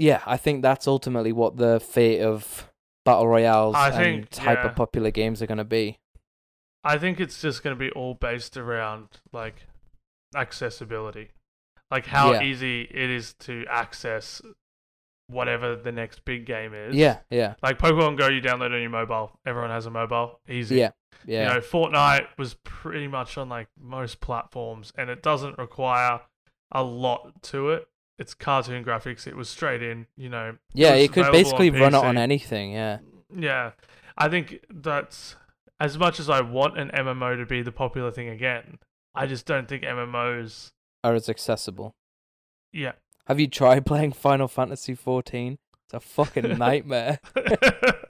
yeah, 0.00 0.22
I 0.26 0.36
think 0.36 0.62
that's 0.62 0.86
ultimately 0.88 1.32
what 1.32 1.56
the 1.56 1.80
fate 1.80 2.20
of 2.22 2.70
battle 3.04 3.28
royales 3.28 3.74
I 3.76 3.88
and 3.88 4.28
think, 4.28 4.34
hyper 4.36 4.68
yeah. 4.68 4.72
popular 4.72 5.10
games 5.10 5.42
are 5.42 5.46
going 5.46 5.58
to 5.58 5.64
be. 5.64 5.98
I 6.82 6.98
think 6.98 7.20
it's 7.20 7.40
just 7.40 7.62
going 7.62 7.76
to 7.76 7.78
be 7.78 7.90
all 7.90 8.14
based 8.14 8.56
around 8.56 9.08
like 9.32 9.66
accessibility, 10.34 11.30
like 11.90 12.06
how 12.06 12.32
Yeah. 12.32 12.42
easy 12.42 12.82
it 12.82 13.10
is 13.10 13.34
to 13.40 13.64
access 13.68 14.40
whatever 15.26 15.76
the 15.76 15.92
next 15.92 16.24
big 16.24 16.44
game 16.46 16.74
is. 16.74 16.94
Yeah, 16.94 17.18
yeah, 17.30 17.54
Like 17.62 17.78
Pokemon 17.78 18.18
Go, 18.18 18.28
you 18.28 18.40
download 18.40 18.74
on 18.74 18.80
your 18.80 18.90
mobile. 18.90 19.38
Everyone 19.46 19.70
has 19.70 19.86
a 19.86 19.90
mobile. 19.90 20.40
Easy. 20.48 20.76
yeah, 20.76 20.90
yeah. 21.24 21.48
You 21.48 21.54
know, 21.54 21.60
Fortnite 21.60 22.26
was 22.38 22.54
pretty 22.64 23.06
much 23.06 23.38
on 23.38 23.48
like 23.48 23.68
most 23.78 24.20
platforms, 24.20 24.92
and 24.96 25.08
it 25.10 25.22
doesn't 25.22 25.58
require 25.58 26.20
a 26.72 26.82
lot 26.82 27.42
to 27.44 27.70
it. 27.70 27.86
It's 28.20 28.34
cartoon 28.34 28.84
graphics. 28.84 29.26
It 29.26 29.34
was 29.34 29.48
straight 29.48 29.82
in. 29.82 30.06
You 30.16 30.28
know. 30.28 30.56
yeah, 30.74 30.94
you 30.94 31.08
could 31.08 31.32
basically 31.32 31.70
run 31.70 31.94
it 31.94 31.98
on 31.98 32.18
anything. 32.18 32.72
Yeah, 32.72 32.98
Yeah, 33.34 33.72
I 34.16 34.28
think 34.28 34.60
that's 34.70 35.36
as 35.80 35.98
much 35.98 36.20
as 36.20 36.28
I 36.28 36.42
want 36.42 36.78
an 36.78 36.90
MMO 36.90 37.36
to 37.38 37.46
be 37.46 37.62
the 37.62 37.72
popular 37.72 38.10
thing 38.10 38.28
again. 38.28 38.78
I 39.14 39.26
just 39.26 39.46
don't 39.46 39.68
think 39.68 39.82
MMOs. 39.82 40.70
are 41.02 41.14
as 41.14 41.28
accessible. 41.28 41.94
Yeah. 42.72 42.92
Have 43.26 43.40
you 43.40 43.48
tried 43.48 43.86
playing 43.92 44.12
Final 44.12 44.46
Fantasy 44.46 44.94
14? 44.94 45.58
It's 45.86 45.94
a 45.94 46.00
fucking 46.00 46.58
nightmare. 46.58 47.18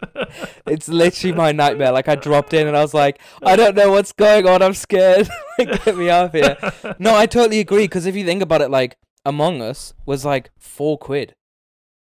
It's 0.67 0.89
literally 0.89 1.35
my 1.35 1.53
nightmare. 1.53 1.93
Like 1.93 2.09
I 2.09 2.15
dropped 2.15 2.55
in 2.55 2.69
and 2.69 2.77
I 2.77 2.83
was 2.83 2.95
like, 2.95 3.21
I 3.43 3.57
don't 3.57 3.75
know 3.75 3.91
what's 3.91 4.13
going 4.13 4.47
on. 4.47 4.63
I'm 4.63 4.75
scared. 4.75 5.29
like, 5.59 5.85
get 5.85 5.97
me 5.97 6.09
out 6.09 6.27
of 6.27 6.33
here. 6.33 6.95
No, 6.99 7.17
I 7.17 7.27
totally 7.27 7.61
agree. 7.61 7.85
Because 7.85 8.07
if 8.07 8.15
you 8.15 8.25
think 8.25 8.43
about 8.43 8.61
it, 8.61 8.71
like 8.71 8.97
Among 9.25 9.63
Us 9.63 9.95
was 10.07 10.25
like 10.25 10.51
four 10.59 10.99
quid, 10.99 11.35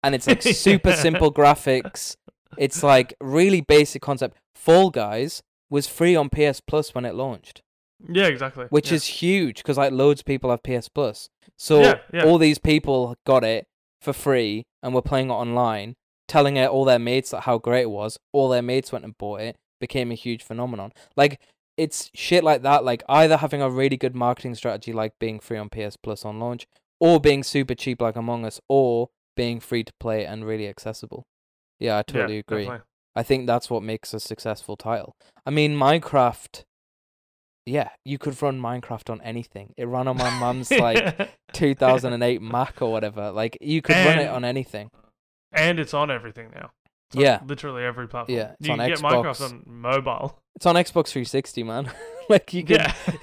and 0.03 0.15
it's 0.15 0.27
like 0.27 0.43
super 0.43 0.93
simple 0.93 1.33
graphics. 1.33 2.17
It's 2.59 2.83
like 2.83 3.15
really 3.21 3.61
basic 3.61 4.03
concept. 4.03 4.37
Fall 4.55 4.91
Guys 4.91 5.43
was 5.69 5.87
free 5.87 6.17
on 6.17 6.29
PS 6.29 6.61
Plus 6.61 6.95
when 6.95 7.05
it 7.05 7.15
launched, 7.15 7.63
yeah, 8.09 8.27
exactly. 8.27 8.67
which 8.71 8.91
yeah. 8.91 8.97
is 8.97 9.07
huge 9.07 9.59
because 9.59 9.79
like 9.79 9.93
loads 9.93 10.21
of 10.21 10.27
people 10.27 10.51
have 10.51 10.63
PS 10.63 10.89
Plus. 10.89 11.29
So 11.57 11.83
Yeah, 11.83 11.99
yeah. 12.13 12.25
all 12.25 12.39
these 12.39 12.59
people 12.59 13.17
got 13.27 13.45
it 13.45 13.67
for 14.01 14.13
free 14.13 14.65
and 14.83 14.95
were 14.95 15.03
playing 15.03 15.31
it 15.31 15.35
online, 15.35 15.95
telling 16.27 16.57
it 16.57 16.71
all 16.71 16.85
their 16.85 16.99
mates 16.99 17.31
that 17.31 17.43
how 17.43 17.59
great 17.59 17.83
it 17.83 17.91
was. 17.91 18.19
All 18.33 18.49
their 18.49 18.63
mates 18.63 18.93
went 18.93 19.05
and 19.05 19.17
bought 19.17 19.41
it, 19.41 19.57
became 19.81 20.11
a 20.11 20.15
huge 20.15 20.43
phenomenon. 20.43 20.93
Like 21.17 21.41
it's 21.77 22.11
shit 22.15 22.45
like 22.45 22.63
that. 22.63 22.85
Like 22.85 23.03
either 23.09 23.37
having 23.37 23.63
a 23.63 23.71
really 23.71 23.97
good 23.97 24.15
marketing 24.15 24.55
strategy, 24.55 24.93
like 24.93 25.19
being 25.19 25.41
free 25.41 25.59
on 25.59 25.69
PS 25.69 25.97
Plus 25.97 26.25
on 26.25 26.41
launch, 26.41 26.67
or 27.01 27.19
being 27.21 27.43
super 27.43 27.75
cheap 27.75 28.01
like 28.01 28.15
Among 28.17 28.45
Us, 28.45 28.61
or 28.69 29.09
being 29.37 29.59
free 29.59 29.83
to 29.85 29.93
play 29.99 30.25
and 30.25 30.45
really 30.47 30.69
accessible. 30.69 31.25
Yeah, 31.79 31.99
I 31.99 32.03
totally 32.03 32.35
yeah, 32.35 32.41
agree. 32.41 32.65
definitely. 32.65 32.85
I 33.17 33.23
think 33.25 33.47
that's 33.47 33.69
what 33.71 33.83
makes 33.83 34.15
a 34.15 34.21
successful 34.21 34.77
title. 34.77 35.17
I 35.45 35.51
mean, 35.51 35.77
Minecraft. 35.77 36.63
Yeah, 37.67 37.91
you 38.05 38.19
could 38.19 38.41
run 38.43 38.61
Minecraft 38.61 39.11
on 39.11 39.21
anything. 39.23 39.73
It 39.77 39.87
ran 39.87 40.09
on 40.09 40.17
my 40.17 40.31
mum's 40.41 40.71
like 40.71 41.31
2008 41.53 42.41
Mac 42.43 42.81
or 42.83 42.91
whatever. 42.93 43.31
Like 43.31 43.59
you 43.61 43.83
could 43.83 43.97
run 43.97 44.19
it 44.19 44.29
on 44.29 44.45
anything. 44.45 44.91
and 45.53 45.79
it's 45.81 45.95
on 45.95 46.11
everything 46.11 46.51
now. 46.55 46.71
It's 47.13 47.17
Yeah. 47.21 47.41
literally 47.47 47.85
every 47.85 48.07
platform. 48.09 48.37
Yeah, 48.39 48.53
it's 48.59 48.67
you 48.67 48.73
on 48.73 48.79
can 48.79 48.89
get 48.89 48.99
Xbox. 48.99 49.13
Minecraft 49.25 49.43
on 49.51 49.63
mobile. 49.67 50.39
It's 50.57 50.67
on 50.67 50.75
Xbox 50.77 51.09
360, 51.09 51.63
man. 51.65 51.91
like 52.35 52.55
you 52.55 52.63
could, 52.65 52.77
Yeah. 52.79 52.95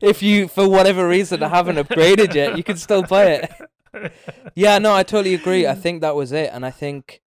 if 0.00 0.22
you 0.22 0.48
for 0.48 0.68
whatever 0.68 1.06
reason 1.06 1.40
haven't 1.42 1.76
upgraded 1.76 2.34
yet, 2.34 2.56
you 2.56 2.64
can 2.64 2.76
still 2.76 3.02
play 3.02 3.42
it. 3.42 3.50
Yeah, 4.54 4.78
no, 4.78 4.94
I 4.94 5.02
totally 5.02 5.34
agree. 5.34 5.66
I 5.66 5.74
think 5.74 6.02
that 6.02 6.14
was 6.14 6.30
it, 6.30 6.50
and 6.52 6.64
I 6.64 6.70
think, 6.70 7.20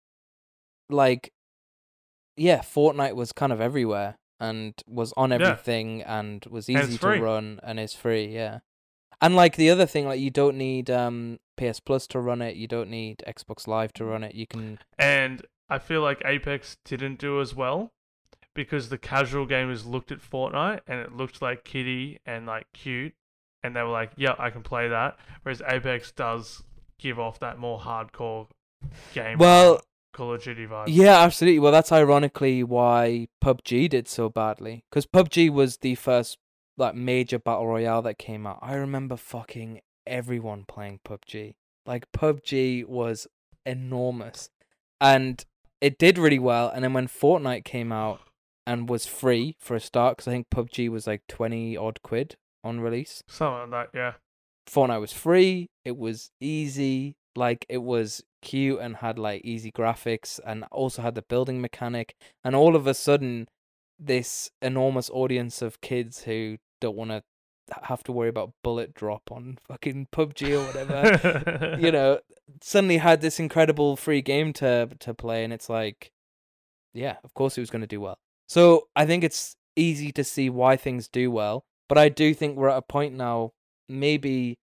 like, 0.89 1.33
yeah, 2.37 2.59
Fortnite 2.59 3.15
was 3.15 3.31
kind 3.31 3.51
of 3.51 3.59
everywhere 3.59 4.17
and 4.39 4.73
was 4.87 5.11
on 5.17 5.31
Yeah. 5.31 5.37
everything 5.37 6.01
and 6.03 6.45
was 6.49 6.69
And 6.69 6.77
easy 6.77 6.97
to 6.99 7.07
run 7.19 7.59
and 7.63 7.79
is 7.79 7.93
free. 7.93 8.25
Yeah, 8.27 8.59
and 9.21 9.35
like 9.35 9.55
the 9.55 9.69
other 9.69 9.85
thing, 9.87 10.05
like 10.05 10.19
you 10.19 10.29
don't 10.29 10.57
need 10.57 10.89
um 10.89 11.39
PS 11.57 11.79
Plus 11.79 12.07
to 12.07 12.19
run 12.19 12.41
it. 12.41 12.55
You 12.55 12.67
don't 12.67 12.89
need 12.89 13.23
Xbox 13.27 13.67
Live 13.67 13.91
to 13.93 14.05
run 14.05 14.23
it. 14.23 14.35
You 14.35 14.47
can. 14.47 14.79
And 14.99 15.45
I 15.67 15.79
feel 15.79 16.01
like 16.01 16.21
Apex 16.23 16.77
didn't 16.85 17.19
do 17.19 17.41
as 17.41 17.55
well 17.55 17.91
because 18.53 18.89
the 18.89 18.97
casual 18.97 19.47
gamers 19.47 19.85
looked 19.85 20.11
at 20.11 20.19
Fortnite 20.19 20.81
and 20.87 20.99
it 20.99 21.13
looked 21.13 21.41
like 21.41 21.63
kitty 21.63 22.19
and 22.25 22.45
like 22.45 22.67
cute, 22.73 23.13
and 23.63 23.75
they 23.75 23.81
were 23.81 23.89
like, 23.89 24.11
"Yeah, 24.17 24.35
I 24.37 24.49
can 24.49 24.63
play 24.63 24.87
that." 24.87 25.17
Whereas 25.43 25.61
Apex 25.67 26.11
does 26.11 26.63
give 26.99 27.19
off 27.19 27.39
that 27.39 27.57
more 27.57 27.79
hardcore 27.79 28.47
game. 29.13 29.37
Well, 29.37 29.81
Call 30.13 30.33
of 30.33 30.43
Duty 30.43 30.67
vibe. 30.67 30.85
Yeah, 30.87 31.19
absolutely. 31.19 31.59
Well, 31.59 31.71
that's 31.71 31.91
ironically 31.91 32.63
why 32.63 33.27
PUBG 33.43 33.89
did 33.89 34.07
so 34.07 34.29
badly. 34.29 34.83
Because 34.89 35.05
PUBG 35.05 35.49
was 35.49 35.77
the 35.77 35.95
first 35.95 36.37
like 36.77 36.95
major 36.95 37.39
battle 37.39 37.67
royale 37.67 38.01
that 38.01 38.17
came 38.17 38.45
out. 38.45 38.59
I 38.61 38.73
remember 38.75 39.15
fucking 39.15 39.81
everyone 40.05 40.65
playing 40.67 40.99
PUBG. 41.07 41.55
Like 41.85 42.11
PUBG 42.11 42.85
was 42.85 43.27
enormous, 43.65 44.49
and 44.99 45.43
it 45.79 45.97
did 45.97 46.17
really 46.17 46.39
well. 46.39 46.69
And 46.69 46.83
then 46.83 46.93
when 46.93 47.07
Fortnite 47.07 47.63
came 47.63 47.91
out 47.91 48.21
and 48.65 48.89
was 48.89 49.05
free 49.05 49.55
for 49.59 49.75
a 49.75 49.79
start, 49.79 50.17
because 50.17 50.27
I 50.27 50.31
think 50.31 50.49
PUBG 50.49 50.89
was 50.89 51.07
like 51.07 51.23
twenty 51.27 51.75
odd 51.75 52.01
quid 52.03 52.35
on 52.63 52.79
release. 52.79 53.23
Something 53.27 53.71
like 53.71 53.91
that. 53.91 53.97
Yeah. 53.97 54.13
Fortnite 54.69 55.01
was 55.01 55.13
free. 55.13 55.69
It 55.83 55.97
was 55.97 56.31
easy. 56.39 57.15
Like 57.35 57.65
it 57.69 57.79
was 57.79 58.23
cute 58.41 58.79
and 58.79 58.97
had 58.97 59.17
like 59.17 59.41
easy 59.43 59.71
graphics 59.71 60.39
and 60.45 60.65
also 60.71 61.01
had 61.01 61.15
the 61.15 61.21
building 61.21 61.61
mechanic. 61.61 62.15
And 62.43 62.55
all 62.55 62.75
of 62.75 62.87
a 62.87 62.93
sudden, 62.93 63.47
this 63.99 64.49
enormous 64.61 65.09
audience 65.09 65.61
of 65.61 65.81
kids 65.81 66.23
who 66.23 66.57
don't 66.79 66.97
want 66.97 67.11
to 67.11 67.23
have 67.83 68.03
to 68.03 68.11
worry 68.11 68.29
about 68.29 68.53
bullet 68.63 68.93
drop 68.93 69.31
on 69.31 69.57
fucking 69.67 70.07
PUBG 70.11 70.59
or 70.59 70.65
whatever, 70.65 71.77
you 71.79 71.91
know, 71.91 72.19
suddenly 72.61 72.97
had 72.97 73.21
this 73.21 73.39
incredible 73.39 73.95
free 73.95 74.21
game 74.21 74.51
to 74.53 74.89
to 74.99 75.13
play. 75.13 75.43
And 75.43 75.53
it's 75.53 75.69
like, 75.69 76.11
yeah, 76.93 77.17
of 77.23 77.33
course 77.33 77.57
it 77.57 77.61
was 77.61 77.69
going 77.69 77.81
to 77.81 77.87
do 77.87 78.01
well. 78.01 78.19
So 78.51 78.89
I 78.97 79.05
think 79.05 79.23
it's 79.23 79.55
easy 79.77 80.11
to 80.11 80.25
see 80.25 80.49
why 80.49 80.75
things 80.75 81.07
do 81.07 81.31
well. 81.31 81.63
But 81.87 81.97
I 81.97 82.09
do 82.09 82.33
think 82.33 82.57
we're 82.57 82.67
at 82.67 82.79
a 82.79 82.81
point 82.81 83.15
now 83.15 83.51
maybe 83.87 84.57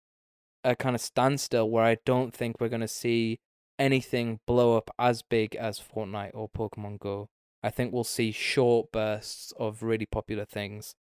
a 0.62 0.76
kind 0.76 0.95
of 0.95 1.01
standstill 1.01 1.70
where 1.70 1.84
I 1.84 1.97
don't 2.05 2.34
think 2.34 2.61
we're 2.61 2.68
going 2.68 2.82
to 2.82 2.86
see 2.86 3.39
anything 3.78 4.41
blow 4.47 4.76
up 4.76 4.91
as 4.99 5.22
big 5.22 5.57
as 5.57 5.80
Fortnite 5.80 6.32
or 6.34 6.51
Pokemon 6.51 7.01
Go. 7.01 7.30
I 7.62 7.70
think 7.70 7.95
we'll 7.95 8.05
see 8.05 8.30
short 8.30 8.93
bursts 8.93 9.55
of 9.59 9.82
really 9.82 10.05
popular 10.05 10.45
things 10.45 10.95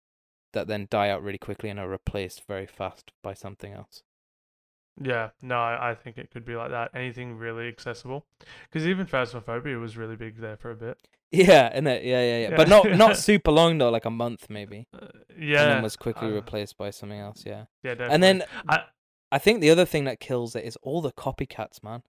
that 0.52 0.68
then 0.68 0.86
die 0.90 1.08
out 1.08 1.22
really 1.22 1.38
quickly 1.38 1.70
and 1.70 1.80
are 1.80 1.88
replaced 1.88 2.46
very 2.46 2.66
fast 2.66 3.12
by 3.22 3.32
something 3.32 3.72
else. 3.72 4.02
Yeah, 5.00 5.30
no, 5.40 5.56
I 5.56 5.96
think 5.98 6.18
it 6.18 6.30
could 6.30 6.44
be 6.44 6.54
like 6.54 6.70
that. 6.70 6.90
Anything 6.94 7.38
really 7.38 7.66
accessible, 7.66 8.26
because 8.70 8.86
even 8.86 9.06
Phasmophobia 9.06 9.80
was 9.80 9.96
really 9.96 10.16
big 10.16 10.36
there 10.36 10.58
for 10.58 10.70
a 10.70 10.76
bit. 10.76 10.98
Yeah, 11.34 11.70
and 11.72 11.88
it, 11.88 12.04
yeah, 12.04 12.22
yeah, 12.22 12.48
yeah, 12.48 12.56
but 12.56 12.68
not 12.68 12.90
not 12.90 13.16
super 13.16 13.50
long 13.50 13.78
though, 13.78 13.90
like 13.90 14.04
a 14.04 14.10
month 14.10 14.46
maybe, 14.48 14.86
Uh, 14.94 15.06
and 15.06 15.38
yeah, 15.38 15.66
then 15.66 15.82
was 15.82 15.96
quickly 15.96 16.28
uh, 16.28 16.32
replaced 16.32 16.76
by 16.76 16.90
something 16.90 17.18
else. 17.18 17.44
Yeah, 17.46 17.64
Yeah, 17.82 17.94
definitely. 17.94 18.14
and 18.14 18.22
then 18.22 18.44
I, 18.68 18.84
I 19.32 19.38
think 19.38 19.60
the 19.60 19.70
other 19.70 19.84
thing 19.84 20.04
that 20.04 20.20
kills 20.20 20.54
it 20.54 20.64
is 20.64 20.76
all 20.82 21.00
the 21.02 21.12
copycats, 21.12 21.82
man. 21.82 22.02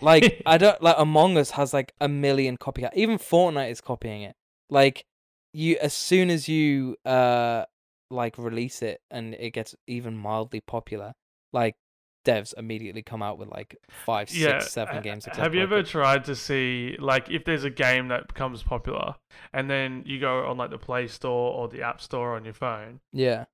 Like 0.00 0.42
I 0.46 0.58
don't 0.58 0.80
like 0.82 0.96
Among 0.98 1.38
Us 1.38 1.52
has 1.52 1.72
like 1.72 1.92
a 2.00 2.08
million 2.08 2.56
copycat. 2.56 2.90
Even 2.94 3.18
Fortnite 3.18 3.70
is 3.70 3.80
copying 3.80 4.22
it. 4.22 4.36
Like 4.68 5.04
you, 5.52 5.76
as 5.80 5.94
soon 5.94 6.30
as 6.30 6.48
you 6.48 6.96
uh 7.04 7.64
like 8.10 8.36
release 8.38 8.82
it 8.82 9.00
and 9.10 9.34
it 9.34 9.52
gets 9.52 9.74
even 9.86 10.16
mildly 10.16 10.60
popular, 10.60 11.14
like 11.52 11.76
devs 12.24 12.52
immediately 12.56 13.02
come 13.02 13.22
out 13.22 13.38
with 13.38 13.48
like 13.48 13.76
five, 13.88 14.28
six, 14.28 14.40
yeah, 14.40 14.58
seven 14.60 15.02
games. 15.02 15.26
Have 15.26 15.54
you 15.54 15.60
like 15.60 15.68
ever 15.68 15.78
it. 15.78 15.86
tried 15.86 16.24
to 16.26 16.36
see 16.36 16.96
like 16.98 17.30
if 17.30 17.44
there's 17.44 17.64
a 17.64 17.70
game 17.70 18.08
that 18.08 18.28
becomes 18.28 18.62
popular, 18.62 19.14
and 19.52 19.70
then 19.70 20.02
you 20.06 20.20
go 20.20 20.46
on 20.46 20.56
like 20.56 20.70
the 20.70 20.78
Play 20.78 21.06
Store 21.06 21.54
or 21.54 21.68
the 21.68 21.82
App 21.82 22.00
Store 22.00 22.36
on 22.36 22.44
your 22.44 22.54
phone 22.54 23.00
Yeah, 23.12 23.44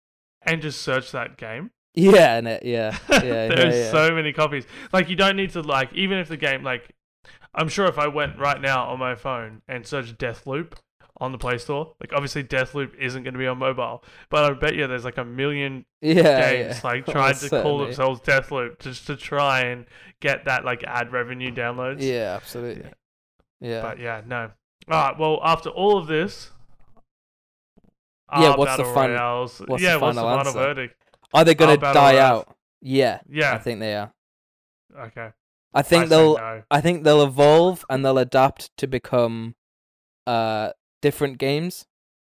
and 0.42 0.60
just 0.62 0.82
search 0.82 1.12
that 1.12 1.36
game? 1.36 1.70
yeah, 1.94 2.36
and 2.36 2.48
it, 2.48 2.64
yeah, 2.64 2.96
yeah, 3.08 3.22
yeah, 3.24 3.48
There's 3.48 3.74
yeah. 3.74 3.90
so 3.90 4.14
many 4.14 4.32
copies. 4.32 4.64
Like 4.92 5.08
you 5.08 5.16
don't 5.16 5.36
need 5.36 5.50
to 5.50 5.62
like 5.62 5.92
even 5.94 6.18
if 6.18 6.28
the 6.28 6.36
game 6.36 6.62
like 6.62 6.94
I'm 7.54 7.68
sure 7.68 7.86
if 7.86 7.98
I 7.98 8.08
went 8.08 8.38
right 8.38 8.60
now 8.60 8.86
on 8.88 8.98
my 8.98 9.14
phone 9.14 9.62
and 9.66 9.86
searched 9.86 10.18
Deathloop 10.18 10.74
on 11.18 11.32
the 11.32 11.38
Play 11.38 11.58
Store. 11.58 11.94
Like 12.00 12.12
obviously 12.12 12.44
Deathloop 12.44 12.94
isn't 12.98 13.22
going 13.22 13.34
to 13.34 13.38
be 13.38 13.46
on 13.46 13.58
mobile, 13.58 14.04
but 14.30 14.44
I 14.44 14.52
bet 14.54 14.74
you 14.74 14.86
there's 14.86 15.04
like 15.04 15.18
a 15.18 15.24
million 15.24 15.84
Yeah, 16.02 16.50
games 16.52 16.76
yeah. 16.76 16.80
like 16.84 17.06
trying 17.10 17.34
to 17.36 17.48
call 17.48 17.78
themselves 17.78 18.20
Deathloop 18.20 18.78
just 18.80 19.06
to 19.06 19.16
try 19.16 19.60
and 19.60 19.86
get 20.20 20.44
that 20.44 20.64
like 20.64 20.84
ad 20.84 21.12
revenue 21.12 21.50
downloads. 21.52 22.02
Yeah, 22.02 22.34
absolutely. 22.36 22.90
Yeah. 23.60 23.82
But 23.82 23.98
yeah, 23.98 24.22
no. 24.26 24.50
All 24.90 25.02
right. 25.10 25.18
Well, 25.18 25.40
after 25.42 25.70
all 25.70 25.96
of 25.98 26.06
this, 26.06 26.50
Yeah, 28.32 28.56
what's 28.56 28.76
the 28.76 28.82
battle 28.82 29.48
fin- 29.48 29.66
what's 29.68 29.82
yeah, 29.82 29.94
the 29.94 30.00
what's 30.00 30.16
the 30.16 30.22
final 30.22 30.36
final 30.38 30.38
answer? 30.48 30.52
verdict? 30.58 30.96
Are 31.32 31.44
they 31.44 31.54
gonna 31.54 31.76
die 31.76 32.12
royale. 32.14 32.38
out? 32.40 32.56
Yeah, 32.82 33.20
Yeah. 33.28 33.54
I 33.54 33.58
think 33.58 33.80
they 33.80 33.94
are. 33.94 34.12
Okay. 34.98 35.30
I 35.74 35.82
think 35.82 36.04
I 36.04 36.08
they'll. 36.08 36.36
no. 36.36 36.62
I 36.70 36.80
think 36.80 37.04
they'll 37.04 37.22
evolve 37.22 37.84
and 37.90 38.04
they'll 38.04 38.18
adapt 38.18 38.76
to 38.78 38.86
become 38.86 39.54
uh 40.26 40.70
different 41.02 41.38
games. 41.38 41.86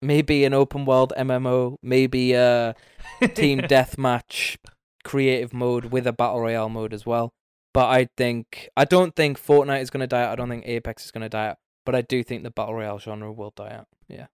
Maybe 0.03 0.45
an 0.45 0.53
open 0.53 0.85
world 0.85 1.13
MMO, 1.17 1.77
maybe 1.83 2.35
a 2.35 2.75
team 3.35 3.61
deathmatch 3.61 4.57
creative 5.05 5.55
mode 5.55 5.87
with 5.87 6.07
a 6.07 6.13
battle 6.13 6.41
royale 6.41 6.69
mode 6.69 6.93
as 6.93 7.07
well. 7.07 7.33
But 7.73 7.87
I 7.89 8.09
think 8.17 8.69
I 8.77 8.85
don't 8.85 9.15
think 9.15 9.39
Fortnite 9.39 9.83
is 9.83 9.91
going 9.91 10.01
to 10.01 10.07
die 10.07 10.23
out. 10.23 10.33
I 10.33 10.35
don't 10.37 10.49
think 10.49 10.67
Apex 10.67 11.07
is 11.07 11.11
going 11.11 11.23
to 11.23 11.29
die 11.29 11.49
out. 11.49 11.57
But 11.85 11.95
I 11.95 12.03
do 12.03 12.23
think 12.23 12.43
the 12.43 12.51
battle 12.51 12.75
royale 12.75 12.99
genre 12.99 13.33
will 13.33 13.53
die 13.55 13.71
out. 13.71 13.87
Yeah. 14.09 14.27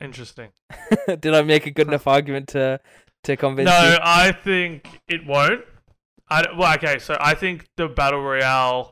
Interesting. 0.00 0.50
Did 1.06 1.34
I 1.34 1.42
make 1.42 1.66
a 1.66 1.70
good 1.70 1.88
enough 1.88 2.06
argument 2.06 2.48
to 2.48 2.80
to 3.24 3.36
convince 3.36 3.66
No, 3.66 3.90
you? 3.90 3.98
I 4.02 4.32
think 4.32 5.00
it 5.08 5.26
won't. 5.26 5.64
I 6.28 6.46
well, 6.56 6.74
okay. 6.74 6.98
So 6.98 7.16
I 7.20 7.34
think 7.34 7.66
the 7.76 7.88
battle 7.88 8.22
royale. 8.22 8.91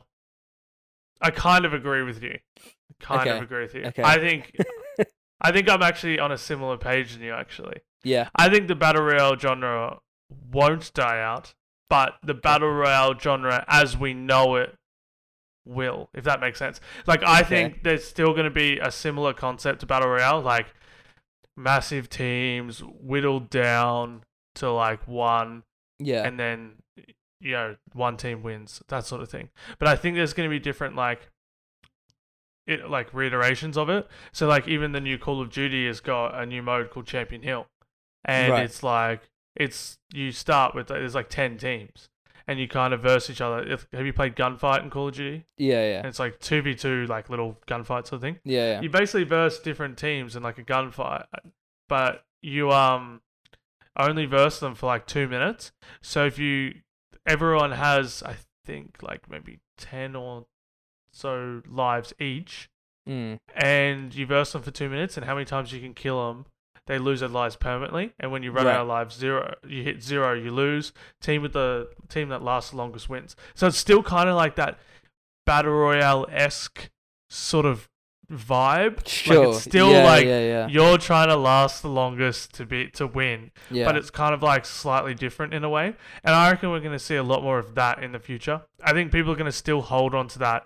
I 1.21 1.31
kind 1.31 1.65
of 1.65 1.73
agree 1.73 2.03
with 2.03 2.21
you. 2.23 2.37
Kind 2.99 3.29
of 3.29 3.41
agree 3.41 3.61
with 3.61 3.73
you. 3.75 3.85
okay. 3.85 4.03
I 4.03 4.17
think. 4.19 4.55
I 5.43 5.51
think 5.51 5.67
I'm 5.69 5.81
actually 5.81 6.19
on 6.19 6.31
a 6.31 6.37
similar 6.37 6.77
page 6.77 7.13
than 7.13 7.23
you. 7.23 7.33
Actually, 7.33 7.77
Yeah. 8.03 8.29
I 8.35 8.47
think 8.49 8.67
the 8.67 8.75
battle 8.75 9.01
royale 9.03 9.35
genre 9.37 9.97
won't 10.51 10.93
die 10.93 11.19
out, 11.19 11.53
but 11.89 12.13
the 12.23 12.35
battle 12.35 12.69
royale 12.69 13.17
genre 13.17 13.65
as 13.67 13.97
we 13.97 14.13
know 14.13 14.55
it 14.57 14.75
will, 15.65 16.09
if 16.13 16.23
that 16.25 16.39
makes 16.41 16.59
sense. 16.59 16.79
Like 17.07 17.23
I 17.23 17.41
Okay. 17.41 17.49
think 17.49 17.83
there's 17.83 18.03
still 18.07 18.33
going 18.33 18.45
to 18.45 18.51
be 18.51 18.77
a 18.79 18.91
similar 18.91 19.33
concept 19.33 19.79
to 19.79 19.87
battle 19.87 20.09
royale, 20.09 20.41
like 20.41 20.67
massive 21.57 22.07
teams 22.09 22.79
whittled 22.83 23.49
down 23.49 24.21
to 24.55 24.71
like 24.71 25.07
one, 25.07 25.63
Yeah. 25.99 26.23
and 26.23 26.39
then 26.39 26.73
you 27.41 27.51
know 27.51 27.75
one 27.93 28.15
team 28.17 28.43
wins, 28.43 28.81
that 28.89 29.05
sort 29.05 29.21
of 29.21 29.29
thing. 29.29 29.49
But 29.79 29.87
I 29.87 29.95
think 29.95 30.15
there's 30.15 30.33
going 30.33 30.47
to 30.49 30.53
be 30.53 30.59
different 30.59 30.95
like. 30.95 31.29
It, 32.67 32.89
like 32.89 33.11
reiterations 33.11 33.75
of 33.75 33.89
it. 33.89 34.07
So 34.31 34.47
like 34.47 34.67
even 34.67 34.91
the 34.91 35.01
new 35.01 35.17
Call 35.17 35.41
of 35.41 35.49
Duty 35.49 35.87
has 35.87 35.99
got 35.99 36.39
a 36.39 36.45
new 36.45 36.61
mode 36.61 36.91
called 36.91 37.07
Champion 37.07 37.41
Hill, 37.41 37.65
and 38.23 38.51
Right. 38.53 38.63
it's 38.63 38.83
like 38.83 39.29
it's 39.55 39.97
you 40.13 40.31
start 40.31 40.75
with 40.75 40.87
there's 40.87 41.15
like 41.15 41.27
ten 41.27 41.57
teams, 41.57 42.07
and 42.47 42.59
you 42.59 42.67
kind 42.67 42.93
of 42.93 43.01
verse 43.01 43.31
each 43.31 43.41
other. 43.41 43.63
If, 43.67 43.87
have 43.91 44.05
you 44.05 44.13
played 44.13 44.35
Gunfight 44.35 44.83
in 44.83 44.91
Call 44.91 45.07
of 45.07 45.15
Duty? 45.15 45.45
yeah. 45.57 45.83
yeah. 45.85 45.97
And 45.97 46.05
it's 46.05 46.19
like 46.19 46.39
two 46.39 46.61
v 46.61 46.75
two 46.75 47.07
like 47.07 47.31
little 47.31 47.57
gunfight 47.67 48.05
sort 48.05 48.13
of 48.13 48.21
thing. 48.21 48.37
Yeah. 48.45 48.73
Yeah. 48.73 48.81
You 48.81 48.89
basically 48.91 49.23
verse 49.23 49.59
different 49.59 49.97
teams 49.97 50.35
in 50.35 50.43
like 50.43 50.59
a 50.59 50.63
gunfight, 50.63 51.25
but 51.89 52.23
you 52.43 52.71
um 52.71 53.21
only 53.97 54.25
verse 54.27 54.59
them 54.59 54.75
for 54.75 54.85
like 54.85 55.07
two 55.07 55.27
minutes. 55.27 55.71
So 56.01 56.25
if 56.27 56.37
you 56.37 56.75
everyone 57.25 57.71
has 57.71 58.23
I 58.23 58.35
think 58.65 58.97
like 59.01 59.29
maybe 59.29 59.59
ten 59.77 60.15
or 60.15 60.45
so 61.13 61.61
lives 61.67 62.13
each, 62.19 62.69
Mm. 63.09 63.39
and 63.55 64.13
you 64.13 64.25
verse 64.27 64.51
them 64.53 64.61
for 64.61 64.71
two 64.71 64.87
minutes, 64.89 65.17
and 65.17 65.25
how 65.25 65.33
many 65.33 65.45
times 65.45 65.73
you 65.73 65.81
can 65.81 65.93
kill 65.95 66.27
them, 66.27 66.45
they 66.85 66.99
lose 66.99 67.19
their 67.21 67.29
lives 67.29 67.55
permanently. 67.55 68.13
And 68.19 68.31
when 68.31 68.43
you 68.43 68.51
run 68.51 68.65
Right. 68.67 68.75
out 68.75 68.81
of 68.81 68.87
lives 68.87 69.15
zero, 69.15 69.55
you 69.67 69.81
hit 69.83 70.03
zero, 70.03 70.33
you 70.33 70.51
lose. 70.51 70.93
Team 71.19 71.41
with 71.41 71.53
the 71.53 71.89
team 72.09 72.29
that 72.29 72.43
lasts 72.43 72.69
the 72.71 72.77
longest 72.77 73.09
wins. 73.09 73.35
So 73.55 73.67
it's 73.67 73.77
still 73.77 74.03
kind 74.03 74.29
of 74.29 74.35
like 74.35 74.55
that 74.55 74.79
battle 75.45 75.71
royale 75.73 76.27
esque 76.29 76.89
sort 77.29 77.65
of 77.65 77.89
vibe. 78.31 79.07
Sure. 79.07 79.47
Like 79.47 79.55
it's 79.55 79.63
still 79.63 79.91
yeah, 79.91 80.05
like 80.05 80.25
yeah. 80.25 80.39
Yeah. 80.39 80.67
you're 80.67 80.97
trying 80.97 81.27
to 81.29 81.35
last 81.35 81.81
the 81.81 81.89
longest 81.89 82.53
to 82.55 82.65
be 82.65 82.87
to 82.91 83.07
win, 83.07 83.51
yeah. 83.69 83.85
but 83.85 83.95
it's 83.95 84.09
kind 84.09 84.33
of 84.33 84.41
like 84.41 84.65
slightly 84.65 85.13
different 85.13 85.53
in 85.53 85.63
a 85.63 85.69
way. 85.69 85.95
And 86.23 86.35
I 86.35 86.51
reckon 86.51 86.71
we're 86.71 86.79
going 86.79 86.91
to 86.91 86.99
see 86.99 87.15
a 87.15 87.23
lot 87.23 87.43
more 87.43 87.59
of 87.59 87.75
that 87.75 88.03
in 88.03 88.11
the 88.11 88.19
future. 88.19 88.61
I 88.83 88.93
think 88.93 89.11
people 89.11 89.31
are 89.31 89.35
going 89.35 89.45
to 89.45 89.51
still 89.51 89.81
hold 89.81 90.15
on 90.15 90.27
to 90.29 90.39
that 90.39 90.65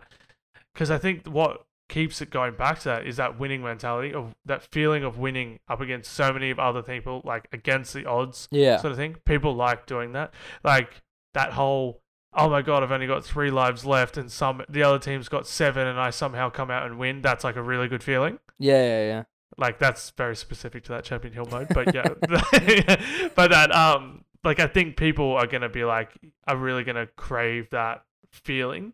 because 0.74 0.92
I 0.92 0.98
think 0.98 1.26
what 1.28 1.66
keeps 1.88 2.22
it 2.22 2.30
going 2.30 2.56
back 2.56 2.80
to 2.80 2.90
that 2.90 3.06
is 3.06 3.18
that 3.18 3.40
winning 3.40 3.62
mentality 3.62 4.14
of 4.14 4.36
that 4.46 4.64
feeling 4.64 5.04
of 5.04 5.18
winning 5.18 5.60
up 5.68 5.82
against 5.82 6.12
so 6.12 6.34
many 6.34 6.50
of 6.50 6.60
other 6.60 6.82
people, 6.82 7.22
like 7.24 7.48
against 7.52 7.94
the 7.94 8.06
odds 8.06 8.48
yeah. 8.52 8.78
sort 8.78 8.92
of 8.92 8.98
thing. 8.98 9.16
People 9.26 9.56
like 9.56 9.86
doing 9.86 10.14
that, 10.14 10.34
like 10.64 11.02
that 11.34 11.54
whole. 11.54 12.02
Oh 12.36 12.50
my 12.50 12.62
god! 12.62 12.84
I've 12.84 12.92
only 12.92 13.08
got 13.08 13.24
three 13.24 13.50
lives 13.52 13.86
left, 13.86 14.18
and 14.18 14.32
some 14.32 14.62
the 14.70 14.84
other 14.84 15.00
team's 15.00 15.30
got 15.30 15.48
seven, 15.48 15.88
and 15.88 16.00
I 16.00 16.10
somehow 16.10 16.50
come 16.50 16.70
out 16.70 16.86
and 16.86 16.98
win. 17.00 17.22
That's 17.22 17.44
like 17.44 17.56
a 17.56 17.62
really 17.64 17.88
good 17.88 18.04
feeling 18.04 18.40
Yeah. 18.60 18.82
Yeah. 18.84 19.06
Yeah. 19.06 19.24
like 19.58 19.80
that's 19.80 20.10
very 20.12 20.36
specific 20.36 20.84
to 20.86 20.92
that 20.92 21.04
champion 21.06 21.34
hill 21.34 21.48
mode 21.50 21.68
but 21.74 21.94
yeah 21.96 22.04
but 23.36 23.52
that 23.52 23.74
um 23.74 24.24
like 24.44 24.60
i 24.60 24.68
think 24.68 24.98
people 24.98 25.34
are 25.34 25.48
gonna 25.48 25.70
be 25.70 25.84
like 25.86 26.12
are 26.48 26.58
really 26.58 26.84
gonna 26.84 27.08
crave 27.16 27.70
that 27.70 28.04
feeling 28.32 28.94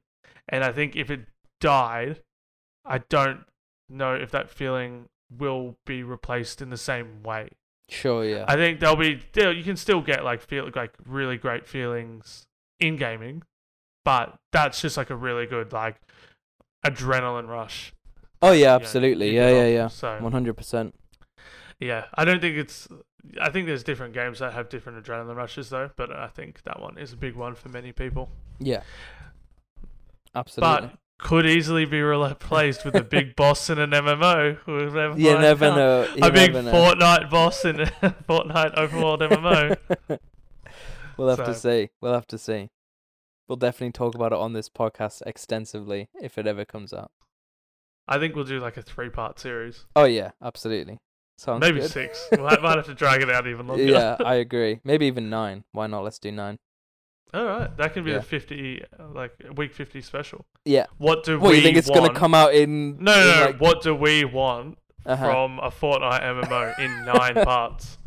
and 0.49 0.63
i 0.63 0.71
think 0.71 0.95
if 0.95 1.09
it 1.09 1.21
died 1.59 2.21
i 2.85 2.97
don't 3.09 3.39
know 3.89 4.13
if 4.13 4.29
that 4.31 4.49
feeling 4.49 5.07
will 5.35 5.77
be 5.85 6.03
replaced 6.03 6.61
in 6.61 6.69
the 6.69 6.77
same 6.77 7.23
way 7.23 7.49
Sure. 7.89 8.23
Yeah. 8.23 8.45
i 8.47 8.55
think 8.55 8.79
there'll 8.79 8.95
be 8.95 9.19
still 9.31 9.51
you 9.51 9.63
can 9.63 9.77
still 9.77 10.01
get 10.01 10.23
like 10.23 10.41
feel 10.41 10.69
like 10.75 10.93
really 11.05 11.37
great 11.37 11.67
feelings 11.67 12.45
in 12.81 12.97
gaming 12.97 13.43
but 14.03 14.35
that's 14.51 14.81
just 14.81 14.97
like 14.97 15.09
a 15.09 15.15
really 15.15 15.45
good 15.45 15.71
like 15.71 15.95
adrenaline 16.85 17.47
rush 17.47 17.93
oh 18.41 18.51
yeah. 18.51 18.57
you 18.57 18.65
know, 18.65 18.75
Absolutely. 18.75 19.27
you 19.29 19.35
Yeah. 19.35 19.49
Yeah. 19.49 19.67
Yeah. 19.67 19.87
so 19.87 20.17
One 20.19 20.31
hundred 20.31 20.57
percent. 20.57 20.95
Yeah, 21.79 22.05
I 22.13 22.25
don't 22.25 22.39
think 22.39 22.57
it's. 22.57 22.87
I 23.39 23.49
think 23.49 23.67
there's 23.67 23.83
different 23.83 24.13
games 24.13 24.39
that 24.39 24.53
have 24.53 24.69
different 24.69 25.03
adrenaline 25.03 25.35
rushes 25.35 25.69
though, 25.69 25.89
but 25.95 26.11
I 26.11 26.27
think 26.27 26.61
that 26.63 26.79
one 26.79 26.97
is 26.97 27.11
a 27.11 27.17
big 27.17 27.35
one 27.35 27.55
for 27.55 27.69
many 27.69 27.91
people. 27.91 28.29
Yeah. 28.59 28.81
Absolutely. 30.33 30.87
But 30.87 30.97
could 31.17 31.45
easily 31.45 31.85
be 31.85 32.01
replaced 32.01 32.85
with 32.85 32.95
a 32.95 33.03
big 33.03 33.35
boss 33.35 33.69
in 33.69 33.79
an 33.79 33.91
MMO. 33.91 34.57
Never 34.93 35.19
you 35.19 35.37
never 35.37 35.65
know. 35.71 36.07
You 36.15 36.23
A 36.23 36.31
big 36.31 36.53
know. 36.53 36.63
Fortnite 36.63 37.29
boss 37.29 37.65
in 37.65 37.81
a 37.81 37.85
Fortnite 38.29 38.73
open 38.77 39.01
world 39.01 39.21
MMO. 39.21 39.77
we'll 41.25 41.35
have 41.35 41.45
to 41.45 41.55
see. 41.55 41.89
We'll 42.01 42.13
have 42.13 42.27
to 42.27 42.37
see. 42.37 42.69
We'll 43.47 43.55
definitely 43.57 43.91
talk 43.91 44.15
about 44.15 44.31
it 44.31 44.37
on 44.37 44.53
this 44.53 44.69
podcast 44.69 45.21
extensively 45.25 46.09
if 46.21 46.37
it 46.37 46.47
ever 46.47 46.63
comes 46.65 46.93
out. 46.93 47.11
I 48.07 48.17
think 48.17 48.35
we'll 48.35 48.45
do 48.45 48.59
like 48.59 48.77
a 48.77 48.81
three 48.81 49.09
part 49.09 49.39
series, 49.39 49.85
Oh 49.95 50.05
yeah, 50.05 50.31
absolutely. 50.43 50.97
Sounds 51.37 51.61
maybe 51.61 51.79
good. 51.79 51.89
six. 51.91 52.27
We'll 52.31 52.47
ha- 52.47 52.57
might 52.61 52.77
have 52.77 52.85
to 52.85 52.93
drag 52.93 53.21
it 53.21 53.29
out 53.29 53.47
even 53.47 53.67
longer. 53.67 53.83
yeah, 53.83 54.15
I 54.25 54.35
agree. 54.35 54.79
Maybe 54.83 55.05
even 55.07 55.29
nine. 55.29 55.63
Why 55.71 55.87
not? 55.87 56.03
Let's 56.03 56.19
do 56.19 56.31
nine. 56.31 56.57
All 57.33 57.45
right, 57.45 57.75
that 57.77 57.93
can 57.93 58.03
be 58.03 58.11
Yeah. 58.11 58.17
the 58.17 58.23
fifty, 58.23 58.83
uh, 58.99 59.07
like 59.09 59.31
week 59.55 59.73
fifty 59.73 60.01
special. 60.01 60.45
Yeah. 60.65 60.85
What 60.97 61.23
do 61.23 61.39
What 61.39 61.51
we 61.51 61.57
you 61.57 61.61
think 61.63 61.77
it's 61.77 61.89
want? 61.89 62.07
gonna 62.07 62.19
come 62.19 62.33
out 62.33 62.53
in? 62.53 62.97
No, 63.03 63.13
no, 63.13 63.35
no. 63.39 63.45
like- 63.47 63.61
What 63.61 63.81
do 63.81 63.95
we 63.95 64.25
want 64.25 64.77
uh-huh. 65.05 65.25
from 65.31 65.59
a 65.59 65.71
Fortnite 65.71 66.21
MMO 66.21 66.79
in 66.79 67.05
nine 67.05 67.33
parts. 67.45 67.97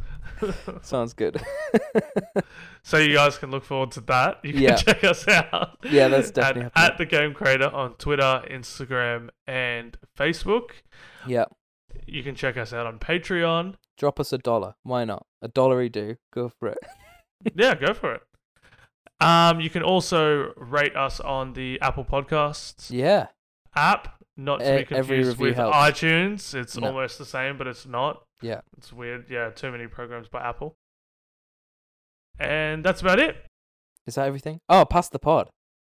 Sounds 0.82 1.12
good. 1.14 1.40
so 2.82 2.98
you 2.98 3.14
guys 3.14 3.38
can 3.38 3.50
look 3.50 3.64
forward 3.64 3.90
to 3.92 4.00
that. 4.02 4.40
You 4.44 4.52
can 4.52 4.62
Yeah. 4.62 4.76
check 4.76 5.04
us 5.04 5.26
out. 5.28 5.78
Yeah, 5.84 6.08
that's 6.08 6.28
at, 6.28 6.34
definitely 6.34 6.62
at 6.66 6.72
happening. 6.76 6.98
the 6.98 7.06
Game 7.16 7.34
Creator 7.34 7.70
on 7.74 7.94
Twitter, 7.94 8.42
Instagram, 8.50 9.30
and 9.46 9.96
Facebook. 10.18 10.70
yeah. 11.26 11.44
You 12.06 12.22
can 12.24 12.34
check 12.34 12.56
us 12.56 12.72
out 12.72 12.86
on 12.86 12.98
Patreon. 12.98 13.74
Drop 13.98 14.18
us 14.18 14.32
a 14.32 14.38
dollar. 14.38 14.74
Why 14.82 15.04
not? 15.04 15.26
A 15.42 15.48
dollary 15.48 15.88
do. 15.88 16.16
Go 16.32 16.48
for 16.48 16.68
it. 16.68 16.78
yeah, 17.54 17.74
go 17.76 17.94
for 17.94 18.14
it. 18.14 18.22
Um, 19.20 19.60
you 19.60 19.70
can 19.70 19.82
also 19.84 20.52
rate 20.56 20.96
us 20.96 21.20
on 21.20 21.52
the 21.52 21.80
Apple 21.80 22.04
Podcasts 22.04 22.90
Yeah. 22.90 23.28
app. 23.76 24.20
Not 24.36 24.58
to 24.60 24.78
be 24.78 24.84
confused 24.84 25.38
with 25.38 25.54
helps. 25.54 25.76
iTunes. 25.76 26.52
It's 26.54 26.76
No. 26.76 26.88
almost 26.88 27.18
the 27.18 27.24
same, 27.24 27.56
but 27.56 27.68
it's 27.68 27.86
not. 27.86 28.24
Yeah. 28.44 28.60
It's 28.76 28.92
weird. 28.92 29.24
Yeah, 29.30 29.48
too 29.50 29.70
many 29.72 29.86
programs 29.86 30.28
by 30.28 30.42
Apple. 30.42 30.74
And 32.38 32.84
that's 32.84 33.00
about 33.00 33.18
it. 33.18 33.36
Is 34.06 34.16
that 34.16 34.26
everything? 34.26 34.60
Oh, 34.68 34.84
pass 34.84 35.08
the 35.08 35.18
pod. 35.18 35.48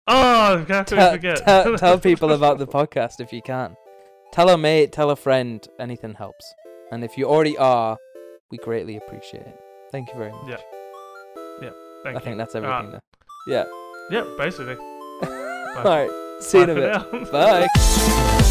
Oh, 0.07 0.59
how 0.69 0.83
could 0.85 0.87
Tell, 0.89 1.13
forget? 1.13 1.37
tell, 1.39 1.77
tell 1.79 1.99
people 1.99 2.33
about 2.33 2.59
the 2.59 2.67
podcast 2.67 3.21
if 3.21 3.33
you 3.33 3.41
can. 3.41 3.75
Tell 4.33 4.51
a 4.51 4.59
mate, 4.59 4.93
tell 4.93 5.09
a 5.11 5.17
friend. 5.17 5.67
Anything 5.81 6.13
helps. 6.15 6.45
And 6.91 7.03
if 7.03 7.17
you 7.17 7.25
already 7.27 7.57
are, 7.57 7.97
we 8.51 8.59
greatly 8.59 8.99
appreciate 8.99 9.47
it. 9.47 9.59
Thank 9.91 10.11
you 10.11 10.17
very 10.19 10.33
much. 10.33 10.49
Yeah. 10.51 10.57
Yeah. 11.63 11.71
Thank 12.05 12.17
I 12.17 12.21
you. 12.21 12.25
think 12.25 12.37
that's 12.37 12.55
everything. 12.55 13.01
Yeah. 13.47 13.65
Yeah, 14.11 14.25
basically. 14.37 14.77
All 15.23 15.85
right. 15.85 16.11
See 16.41 16.59
you 16.59 16.65
in 16.65 16.71
a 16.71 16.75
bit. 16.75 17.33
Bye. 17.33 17.69